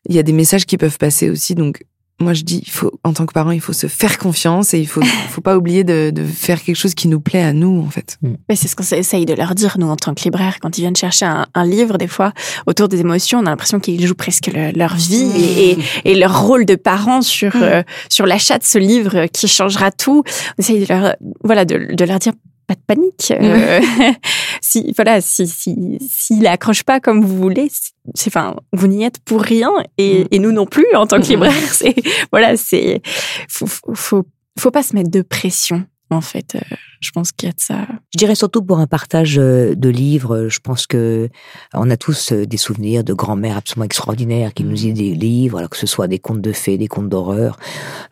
il 0.08 0.16
y 0.16 0.20
a 0.20 0.24
des 0.24 0.34
messages 0.34 0.66
qui 0.66 0.78
peuvent 0.78 0.98
passer 0.98 1.30
aussi. 1.30 1.56
Donc, 1.56 1.84
moi, 2.20 2.34
je 2.34 2.44
dis, 2.44 2.62
il 2.64 2.70
faut, 2.70 2.92
en 3.04 3.12
tant 3.14 3.26
que 3.26 3.34
parent, 3.34 3.50
il 3.50 3.60
faut 3.60 3.74
se 3.74 3.88
faire 3.88 4.20
confiance 4.20 4.76
et 4.76 4.80
il 4.80 4.88
faut, 4.88 5.02
faut 5.32 5.42
pas 5.42 5.58
oublier 5.58 5.84
de, 5.84 6.12
de 6.14 6.24
faire 6.24 6.62
quelque 6.62 6.76
chose 6.76 6.94
qui 6.94 7.08
nous 7.08 7.20
plaît 7.20 7.42
à 7.42 7.52
nous, 7.54 7.82
en 7.82 7.90
fait. 7.90 8.20
Mais 8.48 8.56
c'est 8.56 8.68
ce 8.68 8.76
qu'on 8.76 8.84
essaye 8.96 9.26
de 9.26 9.34
leur 9.34 9.56
dire, 9.56 9.78
nous, 9.80 9.88
en 9.88 9.96
tant 9.96 10.14
que 10.14 10.24
libraires, 10.24 10.60
quand 10.62 10.78
ils 10.78 10.82
viennent 10.82 10.96
chercher 10.96 11.26
un, 11.26 11.48
un 11.56 11.66
livre, 11.66 11.98
des 11.98 12.08
fois, 12.08 12.32
autour 12.68 12.88
des 12.88 13.00
émotions, 13.02 13.40
on 13.40 13.46
a 13.48 13.50
l'impression 13.50 13.80
qu'ils 13.80 14.06
jouent 14.06 14.14
presque 14.14 14.52
le- 14.54 14.72
leur 14.78 14.96
vie 14.96 15.32
et, 15.36 15.72
et- 15.72 15.78
et 16.06 16.16
leur 16.16 16.44
rôle 16.46 16.66
de 16.66 16.76
parents 16.76 17.24
sur, 17.24 17.56
Mm. 17.56 17.64
euh, 17.64 17.84
sur 18.10 18.28
l'achat 18.28 18.60
de 18.60 18.64
ce 18.64 18.78
livre 18.78 19.26
qui 19.34 19.48
changera 19.48 19.92
tout. 19.92 20.24
On 20.58 20.62
essaye 20.62 20.86
de 20.86 20.94
leur, 20.94 21.16
voilà, 21.44 21.66
de, 21.66 21.96
de 21.96 22.06
leur 22.06 22.20
dire, 22.20 22.34
pas 22.68 22.76
de 22.76 22.82
panique. 22.86 23.32
euh, 23.32 23.80
si, 24.62 24.94
voilà, 24.96 25.22
si, 25.22 25.48
si, 25.48 25.98
s'il 26.02 26.46
accroche 26.48 26.84
pas 26.84 27.00
comme 27.00 27.24
vous 27.24 27.36
voulez, 27.38 27.70
c'est, 28.16 28.28
enfin, 28.28 28.56
vous 28.72 28.88
n'y 28.88 29.04
êtes 29.04 29.20
pour 29.20 29.42
rien 29.42 29.72
et, 29.98 30.24
Mm. 30.24 30.28
et 30.32 30.40
nous 30.40 30.52
non 30.52 30.66
plus, 30.66 30.86
en 30.96 31.06
tant 31.08 31.20
que 31.22 31.28
libraires. 31.28 31.54
C'est, 31.72 31.96
voilà, 32.32 32.56
c'est, 32.58 33.02
faut, 33.50 33.66
faut, 33.68 33.94
faut, 33.96 34.24
faut 34.60 34.72
pas 34.72 34.84
se 34.84 34.96
mettre 34.96 35.10
de 35.12 35.22
pression, 35.22 35.86
en 36.16 36.22
fait. 36.22 36.56
Euh, 36.56 36.76
Je 37.02 37.12
pense 37.12 37.32
qu'il 37.34 37.48
y 37.48 37.50
a 37.50 37.54
de 37.54 37.60
ça. 37.60 37.86
Je 38.14 38.18
dirais 38.18 38.36
surtout 38.36 38.64
pour 38.64 38.80
un 38.80 38.88
partage 38.88 39.38
euh, 39.38 39.76
de 39.76 39.90
livres, 39.90 40.48
je 40.48 40.60
pense 40.60 40.88
que 40.88 41.30
on 41.74 41.90
a 41.90 41.98
tous 41.98 42.32
euh, 42.32 42.46
des 42.46 42.56
souvenirs 42.58 43.04
de 43.04 43.14
grand-mère 43.14 43.58
absolument 43.58 43.84
extraordinaires 43.86 44.54
qui 44.54 44.64
nous 44.64 44.72
lisent 44.72 44.94
des 44.94 45.14
livres, 45.14 45.58
alors 45.58 45.70
que 45.70 45.78
ce 45.78 45.88
soit 45.88 46.08
des 46.08 46.20
contes 46.20 46.42
de 46.42 46.54
fées, 46.54 46.78
des 46.78 46.88
contes 46.88 47.10
d'horreur. 47.10 47.58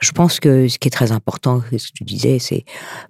Je 0.01 0.11
pense 0.11 0.39
que 0.41 0.67
ce 0.67 0.77
qui 0.77 0.87
est 0.89 0.91
très 0.91 1.11
important, 1.13 1.61
ce 1.71 1.87
que 1.87 1.93
tu 1.95 2.03
disais, 2.03 2.37
c'est 2.39 2.65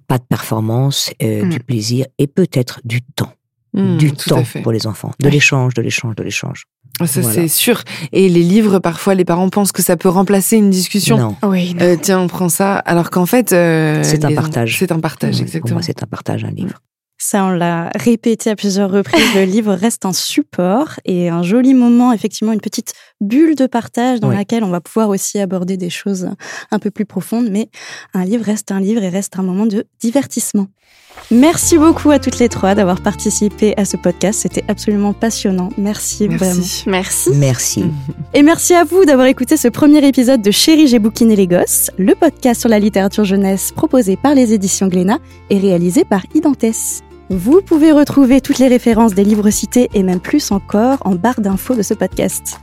pas 0.08 0.18
de 0.20 0.24
performance, 0.24 1.12
euh, 1.24 1.46
Mm. 1.46 1.50
du 1.50 1.60
plaisir 1.60 2.06
et 2.20 2.28
peut-être 2.28 2.80
du 2.84 3.02
temps. 3.02 3.34
Mm, 3.74 3.98
du 3.98 4.12
temps 4.12 4.44
fait. 4.44 4.62
pour 4.62 4.72
les 4.74 4.86
enfants. 4.86 5.12
De 5.20 5.26
Ouais. 5.28 5.32
l'échange, 5.32 5.74
de 5.74 5.82
l'échange, 5.82 6.16
de 6.16 6.24
l'échange. 6.24 6.66
Ah, 7.00 7.08
Ça, 7.08 7.22
Voilà. 7.22 7.36
c'est 7.42 7.48
sûr. 7.48 7.84
Et 8.12 8.28
les 8.28 8.44
livres, 8.44 8.80
parfois, 8.80 9.16
les 9.16 9.24
parents 9.26 9.48
pensent 9.50 9.72
que 9.72 9.82
ça 9.82 9.96
peut 9.96 10.10
remplacer 10.10 10.58
une 10.58 10.70
discussion. 10.70 11.18
Non. 11.18 11.36
Oui, 11.44 11.76
Euh, 11.82 11.96
tiens, 12.00 12.20
on 12.20 12.28
prend 12.28 12.50
ça. 12.50 12.76
Alors 12.80 13.10
qu'en 13.10 13.26
fait, 13.26 13.54
euh, 13.54 14.02
C'est 14.04 14.26
un 14.26 14.34
partage. 14.36 14.78
C'est 14.78 14.92
un 14.92 15.00
partage, 15.00 15.36
Pour 15.36 15.42
exactement. 15.44 15.76
moi, 15.76 15.82
c'est 15.84 16.04
un 16.04 16.08
partage, 16.08 16.44
un 16.44 16.52
livre. 16.52 16.80
Ça, 17.18 17.46
on 17.46 17.52
l'a 17.52 17.92
répété 17.96 18.50
à 18.50 18.56
plusieurs 18.56 18.90
reprises. 18.92 19.24
Le 19.36 19.44
livre 19.46 19.74
reste 19.74 20.06
un 20.06 20.12
support 20.14 21.00
et 21.06 21.30
un 21.30 21.44
joli 21.44 21.74
moment, 21.76 22.12
effectivement, 22.12 22.52
une 22.52 22.60
petite 22.62 22.94
bulle 23.22 23.56
de 23.56 23.68
partage 23.68 24.20
dans 24.20 24.30
Oui. 24.30 24.36
laquelle 24.36 24.64
on 24.64 24.70
va 24.72 24.82
pouvoir 24.82 25.08
aussi 25.10 25.40
aborder 25.40 25.78
des 25.78 25.92
choses 25.92 26.30
un 26.72 26.80
peu 26.80 26.90
plus 26.92 27.06
profondes. 27.06 27.48
Mais 27.52 27.70
un 28.16 28.26
livre 28.26 28.44
reste 28.44 28.72
un 28.72 28.80
livre 28.80 29.04
et 29.04 29.10
reste 29.10 29.38
un 29.38 29.44
moment 29.44 29.68
de 29.68 29.86
divertissement. 30.02 30.68
Merci 31.32 31.78
beaucoup 31.78 32.12
à 32.12 32.20
toutes 32.20 32.40
les 32.40 32.50
trois 32.50 32.76
d'avoir 32.76 33.02
participé 33.02 33.74
à 33.78 33.86
ce 33.86 33.96
podcast. 33.96 34.42
C'était 34.42 34.66
absolument 34.68 35.14
passionnant. 35.14 35.70
Merci, 35.78 36.28
vraiment. 36.28 36.56
Merci. 36.56 36.84
Merci. 36.90 37.30
Merci. 37.36 37.86
Et 38.34 38.44
merci 38.44 38.74
à 38.74 38.84
vous 38.84 39.06
d'avoir 39.06 39.28
écouté 39.28 39.56
ce 39.56 39.70
premier 39.70 40.06
épisode 40.06 40.42
de 40.42 40.52
Chérie, 40.52 40.88
j'ai 40.88 41.00
bouquiné 41.00 41.38
les 41.38 41.48
gosses, 41.48 41.90
le 41.98 42.16
podcast 42.16 42.60
sur 42.60 42.70
la 42.70 42.80
littérature 42.80 43.24
jeunesse 43.24 43.72
proposé 43.72 44.18
par 44.18 44.36
les 44.36 44.54
éditions 44.54 44.88
Glénat 44.88 45.20
et 45.50 45.58
réalisé 45.58 46.04
par 46.04 46.22
Identesse. 46.36 47.02
Vous 47.30 47.62
pouvez 47.62 47.94
retrouver 47.94 48.42
toutes 48.42 48.60
les 48.60 48.68
références 48.68 49.14
des 49.14 49.24
livres 49.24 49.50
cités 49.52 49.90
et 49.94 50.04
même 50.04 50.20
plus 50.20 50.52
encore 50.52 50.98
en 51.06 51.16
barre 51.16 51.40
d'infos 51.40 51.76
de 51.76 51.82
ce 51.82 51.94
podcast. 51.94 52.60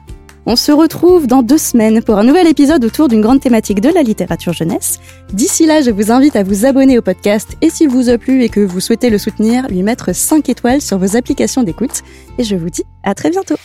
On 0.51 0.57
se 0.57 0.73
retrouve 0.73 1.27
dans 1.27 1.43
deux 1.43 1.59
semaines 1.59 2.01
pour 2.03 2.17
un 2.17 2.25
nouvel 2.25 2.47
épisode 2.47 2.83
autour 2.83 3.09
d'une 3.09 3.21
grande 3.21 3.39
thématique 3.39 3.83
de 3.83 3.91
la 3.91 4.03
littérature 4.03 4.55
jeunesse. 4.55 4.99
D'ici 5.31 5.67
là, 5.67 5.83
je 5.83 5.91
vous 5.91 6.11
invite 6.11 6.37
à 6.37 6.43
vous 6.43 6.65
abonner 6.65 6.97
au 6.97 7.03
podcast 7.03 7.59
et 7.61 7.69
s'il 7.69 7.91
vous 7.91 8.09
a 8.09 8.17
plu 8.17 8.43
et 8.43 8.49
que 8.49 8.61
vous 8.61 8.81
souhaitez 8.81 9.11
le 9.11 9.19
soutenir, 9.19 9.69
lui 9.69 9.83
mettre 9.83 10.15
5 10.15 10.49
étoiles 10.49 10.81
sur 10.81 10.97
vos 10.97 11.19
applications 11.19 11.65
d'écoute. 11.65 12.01
Et 12.39 12.45
je 12.45 12.57
vous 12.57 12.71
dis 12.71 12.85
à 13.03 13.15
très 13.15 13.29
bientôt. 13.29 13.57